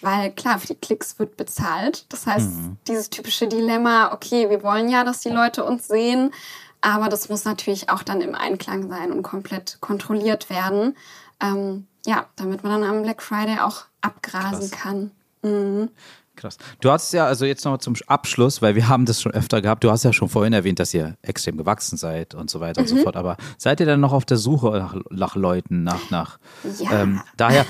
weil 0.00 0.30
klar, 0.32 0.58
für 0.58 0.68
die 0.68 0.74
Klicks 0.74 1.18
wird 1.18 1.36
bezahlt. 1.36 2.06
Das 2.12 2.26
heißt, 2.26 2.50
mhm. 2.50 2.76
dieses 2.88 3.10
typische 3.10 3.48
Dilemma, 3.48 4.12
okay, 4.12 4.50
wir 4.50 4.62
wollen 4.62 4.88
ja, 4.88 5.04
dass 5.04 5.20
die 5.20 5.30
Leute 5.30 5.64
uns 5.64 5.88
sehen, 5.88 6.30
aber 6.80 7.08
das 7.08 7.30
muss 7.30 7.44
natürlich 7.44 7.88
auch 7.88 8.02
dann 8.02 8.20
im 8.20 8.34
Einklang 8.34 8.88
sein 8.88 9.10
und 9.10 9.22
komplett 9.22 9.78
kontrolliert 9.80 10.50
werden. 10.50 10.96
Ähm, 11.40 11.86
ja, 12.06 12.26
damit 12.36 12.62
man 12.62 12.80
dann 12.80 12.90
am 12.90 13.02
Black 13.02 13.22
Friday 13.22 13.58
auch 13.60 13.84
abgrasen 14.02 14.70
Krass. 14.70 14.82
kann. 14.82 15.10
Mhm. 15.42 15.88
Krass. 16.36 16.58
Du 16.80 16.90
hast 16.90 17.12
ja 17.12 17.26
also 17.26 17.44
jetzt 17.44 17.64
noch 17.64 17.78
zum 17.78 17.94
Abschluss, 18.06 18.60
weil 18.60 18.74
wir 18.74 18.88
haben 18.88 19.06
das 19.06 19.22
schon 19.22 19.32
öfter 19.32 19.62
gehabt. 19.62 19.84
Du 19.84 19.90
hast 19.90 20.04
ja 20.04 20.12
schon 20.12 20.28
vorhin 20.28 20.52
erwähnt, 20.52 20.78
dass 20.80 20.92
ihr 20.92 21.16
extrem 21.22 21.56
gewachsen 21.56 21.96
seid 21.96 22.34
und 22.34 22.50
so 22.50 22.60
weiter 22.60 22.80
Mhm. 22.80 22.88
und 22.88 22.96
so 22.96 23.02
fort. 23.02 23.16
Aber 23.16 23.36
seid 23.56 23.80
ihr 23.80 23.86
dann 23.86 24.00
noch 24.00 24.12
auf 24.12 24.24
der 24.24 24.36
Suche 24.36 24.70
nach, 24.70 24.96
nach 25.10 25.36
Leuten, 25.36 25.84
nach, 25.84 26.10
nach? 26.10 26.38
Ja. 26.80 27.02
Ähm, 27.02 27.20
daher 27.36 27.64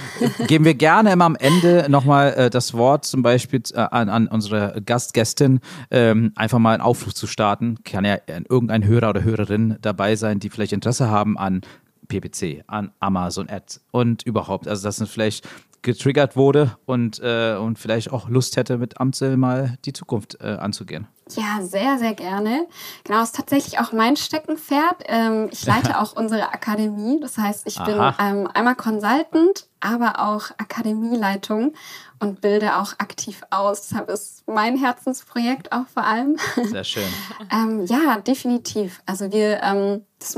geben 0.47 0.65
wir 0.65 0.75
gerne 0.75 1.13
immer 1.13 1.27
am 1.27 1.37
Ende 1.37 1.87
nochmal 1.89 2.33
äh, 2.35 2.51
das 2.51 2.75
Wort 2.75 3.05
zum 3.05 3.23
Beispiel 3.23 3.63
äh, 3.75 3.79
an, 3.81 4.09
an 4.09 4.29
unsere 4.29 4.81
Gastgästin, 4.85 5.61
ähm, 5.91 6.33
einfach 6.35 6.59
mal 6.59 6.73
einen 6.75 6.83
Aufruf 6.83 7.15
zu 7.15 7.27
starten. 7.27 7.79
Kann 7.85 8.05
ja 8.05 8.17
irgendein 8.27 8.85
Hörer 8.87 9.11
oder 9.11 9.23
Hörerin 9.25 9.77
dabei 9.83 10.17
sein, 10.17 10.41
die 10.41 10.49
vielleicht 10.51 10.73
Interesse 10.73 11.09
haben 11.11 11.37
an 11.39 11.61
PPC, 12.09 12.65
an 12.67 12.93
Amazon 13.01 13.49
Ads 13.49 13.81
und 13.91 14.23
überhaupt. 14.25 14.69
Also 14.69 14.85
dass 14.85 15.01
es 15.01 15.11
vielleicht 15.11 15.47
getriggert 15.85 16.35
wurde 16.37 16.77
und, 16.87 17.21
äh, 17.23 17.55
und 17.55 17.79
vielleicht 17.79 18.11
auch 18.11 18.29
Lust 18.29 18.57
hätte, 18.57 18.79
mit 18.79 19.01
Amsel 19.01 19.37
mal 19.37 19.77
die 19.85 19.93
Zukunft 19.93 20.39
äh, 20.41 20.47
anzugehen. 20.47 21.07
Ja, 21.31 21.63
sehr, 21.63 21.99
sehr 21.99 22.15
gerne. 22.15 22.67
Genau, 23.05 23.23
ist 23.23 23.35
tatsächlich 23.35 23.79
auch 23.79 23.93
mein 23.93 24.17
Steckenpferd. 24.17 25.05
Ähm, 25.07 25.49
ich 25.53 25.65
leite 25.65 25.99
auch 26.01 26.17
unsere 26.17 26.53
Akademie. 26.53 27.21
Das 27.21 27.39
heißt, 27.39 27.67
ich 27.67 27.77
bin 27.83 27.99
Aha. 27.99 28.17
ähm, 28.21 28.49
einmal 28.53 28.75
Consultant, 28.75 29.69
aber 29.81 30.19
auch 30.19 30.51
Akademieleitung 30.59 31.75
und 32.19 32.41
bilde 32.41 32.77
auch 32.77 32.95
aktiv 32.99 33.43
aus. 33.51 33.89
Deshalb 33.89 34.11
ist 34.11 34.47
mein 34.47 34.77
Herzensprojekt 34.77 35.73
auch 35.73 35.87
vor 35.93 36.05
allem. 36.05 36.37
Sehr 36.65 36.85
schön. 36.85 37.05
Ähm, 37.53 37.85
ja, 37.87 38.19
definitiv. 38.21 39.03
Also 39.07 39.31
wir, 39.31 39.63
ähm, 39.63 40.03
das, 40.19 40.37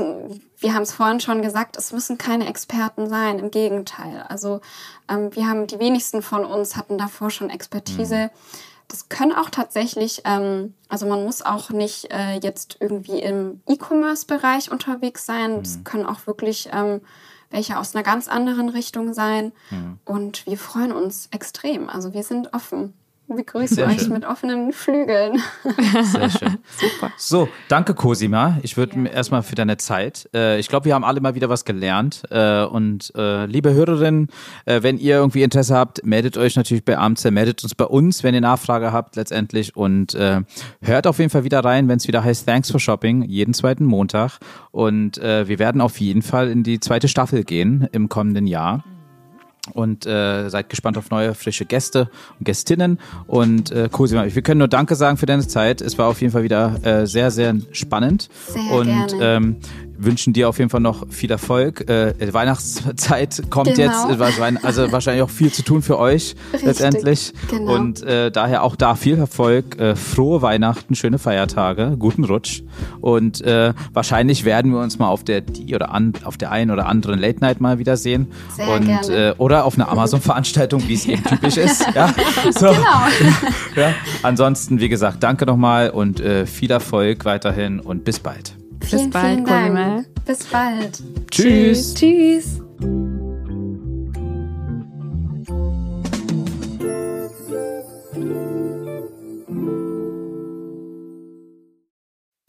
wir 0.59 0.73
haben 0.73 0.83
es 0.83 0.93
vorhin 0.93 1.19
schon 1.19 1.41
gesagt, 1.41 1.77
es 1.77 1.91
müssen 1.91 2.17
keine 2.17 2.47
Experten 2.47 3.07
sein. 3.09 3.39
Im 3.39 3.51
Gegenteil. 3.51 4.25
Also 4.27 4.61
ähm, 5.07 5.33
wir 5.35 5.47
haben 5.47 5.67
die 5.67 5.79
wenigsten 5.79 6.21
von 6.21 6.45
uns 6.45 6.75
hatten 6.75 6.97
davor 6.97 7.29
schon 7.29 7.49
Expertise. 7.49 8.31
Das 8.87 9.09
können 9.09 9.33
auch 9.33 9.49
tatsächlich, 9.49 10.21
ähm, 10.25 10.73
also 10.87 11.05
man 11.05 11.23
muss 11.23 11.41
auch 11.41 11.69
nicht 11.69 12.11
äh, 12.11 12.39
jetzt 12.41 12.77
irgendwie 12.79 13.19
im 13.19 13.61
E-Commerce-Bereich 13.67 14.71
unterwegs 14.71 15.25
sein. 15.25 15.61
Das 15.61 15.79
können 15.83 16.05
auch 16.05 16.25
wirklich 16.25 16.69
ähm, 16.71 17.01
welche 17.49 17.77
aus 17.77 17.95
einer 17.95 18.03
ganz 18.03 18.27
anderen 18.27 18.69
Richtung 18.69 19.13
sein. 19.13 19.51
Und 20.05 20.45
wir 20.45 20.57
freuen 20.57 20.91
uns 20.91 21.27
extrem. 21.31 21.89
Also 21.89 22.13
wir 22.13 22.23
sind 22.23 22.53
offen. 22.53 22.93
Sehr 23.29 23.87
euch 23.87 24.01
schön. 24.01 24.13
mit 24.13 24.25
offenen 24.25 24.71
Flügeln. 24.71 25.41
Sehr 26.03 26.29
schön. 26.29 26.57
Super. 26.77 27.11
So, 27.17 27.49
danke 27.67 27.93
Cosima. 27.93 28.57
Ich 28.61 28.77
würde 28.77 28.97
mir 28.97 29.09
erstmal 29.09 29.43
für 29.43 29.55
deine 29.55 29.75
Zeit. 29.75 30.29
Äh, 30.33 30.59
ich 30.59 30.69
glaube, 30.69 30.85
wir 30.85 30.95
haben 30.95 31.03
alle 31.03 31.19
mal 31.19 31.35
wieder 31.35 31.49
was 31.49 31.65
gelernt. 31.65 32.23
Äh, 32.29 32.63
und 32.63 33.11
äh, 33.17 33.45
liebe 33.45 33.73
Hörerinnen, 33.73 34.29
äh, 34.65 34.81
wenn 34.81 34.97
ihr 34.97 35.15
irgendwie 35.15 35.43
Interesse 35.43 35.75
habt, 35.75 36.05
meldet 36.05 36.37
euch 36.37 36.55
natürlich 36.55 36.85
bei 36.85 36.97
Amtsel, 36.97 37.31
meldet 37.31 37.63
uns 37.63 37.75
bei 37.75 37.85
uns, 37.85 38.23
wenn 38.23 38.33
ihr 38.33 38.41
Nachfrage 38.41 38.93
habt 38.93 39.17
letztendlich. 39.17 39.75
Und 39.75 40.15
äh, 40.15 40.41
hört 40.81 41.05
auf 41.05 41.19
jeden 41.19 41.29
Fall 41.29 41.43
wieder 41.43 41.59
rein, 41.65 41.89
wenn 41.89 41.97
es 41.97 42.07
wieder 42.07 42.23
heißt 42.23 42.47
Thanks 42.47 42.71
for 42.71 42.79
Shopping, 42.79 43.23
jeden 43.23 43.53
zweiten 43.53 43.83
Montag. 43.83 44.39
Und 44.71 45.17
äh, 45.17 45.49
wir 45.49 45.59
werden 45.59 45.81
auf 45.81 45.99
jeden 45.99 46.21
Fall 46.21 46.49
in 46.49 46.63
die 46.63 46.79
zweite 46.79 47.09
Staffel 47.09 47.43
gehen 47.43 47.89
im 47.91 48.07
kommenden 48.07 48.47
Jahr 48.47 48.85
und 49.73 50.05
äh, 50.05 50.49
seid 50.49 50.69
gespannt 50.69 50.97
auf 50.97 51.09
neue, 51.09 51.33
frische 51.33 51.65
Gäste 51.65 52.09
und 52.39 52.45
Gästinnen. 52.45 52.99
Und 53.27 53.71
äh, 53.71 53.89
Cosima, 53.91 54.25
wir 54.25 54.41
können 54.41 54.59
nur 54.59 54.67
Danke 54.67 54.95
sagen 54.95 55.17
für 55.17 55.25
deine 55.25 55.47
Zeit. 55.47 55.81
Es 55.81 55.97
war 55.97 56.07
auf 56.07 56.21
jeden 56.21 56.33
Fall 56.33 56.43
wieder 56.43 56.79
äh, 56.83 57.07
sehr, 57.07 57.31
sehr 57.31 57.55
spannend. 57.71 58.29
Sehr 58.47 58.71
und 58.71 58.85
gerne. 58.85 59.35
Ähm, 59.35 59.55
wünschen 59.97 60.33
dir 60.33 60.49
auf 60.49 60.57
jeden 60.57 60.69
Fall 60.69 60.79
noch 60.81 61.05
viel 61.09 61.31
Erfolg. 61.31 61.89
Äh, 61.89 62.13
Weihnachtszeit 62.33 63.43
kommt 63.49 63.75
Genau. 63.75 64.07
jetzt, 64.09 64.19
wahrscheinlich- 64.19 64.63
also 64.63 64.91
wahrscheinlich 64.91 65.23
auch 65.23 65.29
viel 65.29 65.51
zu 65.51 65.63
tun 65.63 65.81
für 65.81 65.97
euch 65.99 66.35
Richtig, 66.53 66.67
letztendlich. 66.67 67.33
genau. 67.49 67.73
Und 67.75 68.03
äh, 68.03 68.31
daher 68.31 68.63
auch 68.63 68.75
da 68.75 68.95
viel 68.95 69.17
Erfolg, 69.17 69.79
äh, 69.79 69.95
frohe 69.95 70.41
Weihnachten, 70.41 70.95
schöne 70.95 71.19
Feiertage, 71.19 71.95
guten 71.97 72.23
Rutsch. 72.23 72.61
Und 73.01 73.41
äh, 73.41 73.73
wahrscheinlich 73.93 74.45
werden 74.45 74.71
wir 74.71 74.79
uns 74.79 74.99
mal 74.99 75.07
auf 75.07 75.23
der 75.23 75.41
die 75.41 75.73
oder 75.73 75.91
an, 75.93 76.13
auf 76.23 76.37
der 76.37 76.51
einen 76.51 76.71
oder 76.71 76.87
anderen 76.87 77.19
Late 77.19 77.39
Night 77.39 77.61
mal 77.61 77.79
wiedersehen. 77.79 78.27
Sehr 78.55 78.69
und 78.69 78.85
gerne. 78.85 79.29
Äh, 79.29 79.33
oder 79.37 79.65
auf 79.65 79.75
einer 79.75 79.89
Amazon-Veranstaltung, 79.89 80.87
wie 80.87 80.93
es 80.95 81.05
eben 81.05 81.23
typisch 81.25 81.57
ist. 81.57 81.85
Ja, 81.95 82.13
so. 82.51 82.67
Genau. 82.67 82.75
ja. 83.75 83.93
Ansonsten, 84.23 84.79
wie 84.79 84.89
gesagt, 84.89 85.23
danke 85.23 85.45
nochmal 85.45 85.89
und 85.89 86.19
äh, 86.19 86.45
viel 86.45 86.71
Erfolg 86.71 87.25
weiterhin 87.25 87.79
und 87.79 88.03
bis 88.03 88.19
bald. 88.19 88.56
Vielen, 88.89 89.09
bald, 89.09 89.25
vielen 89.25 89.45
Dank. 89.45 90.25
Bis 90.25 90.43
bald. 90.45 91.03
Tschüss. 91.29 91.93
Tschüss. 91.93 92.61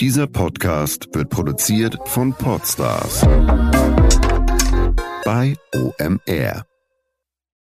Dieser 0.01 0.29
Podcast 0.29 1.09
wird 1.13 1.29
produziert 1.29 1.99
von 2.07 2.33
Podstars 2.33 3.27
bei 5.25 5.55
OMR. 5.75 6.68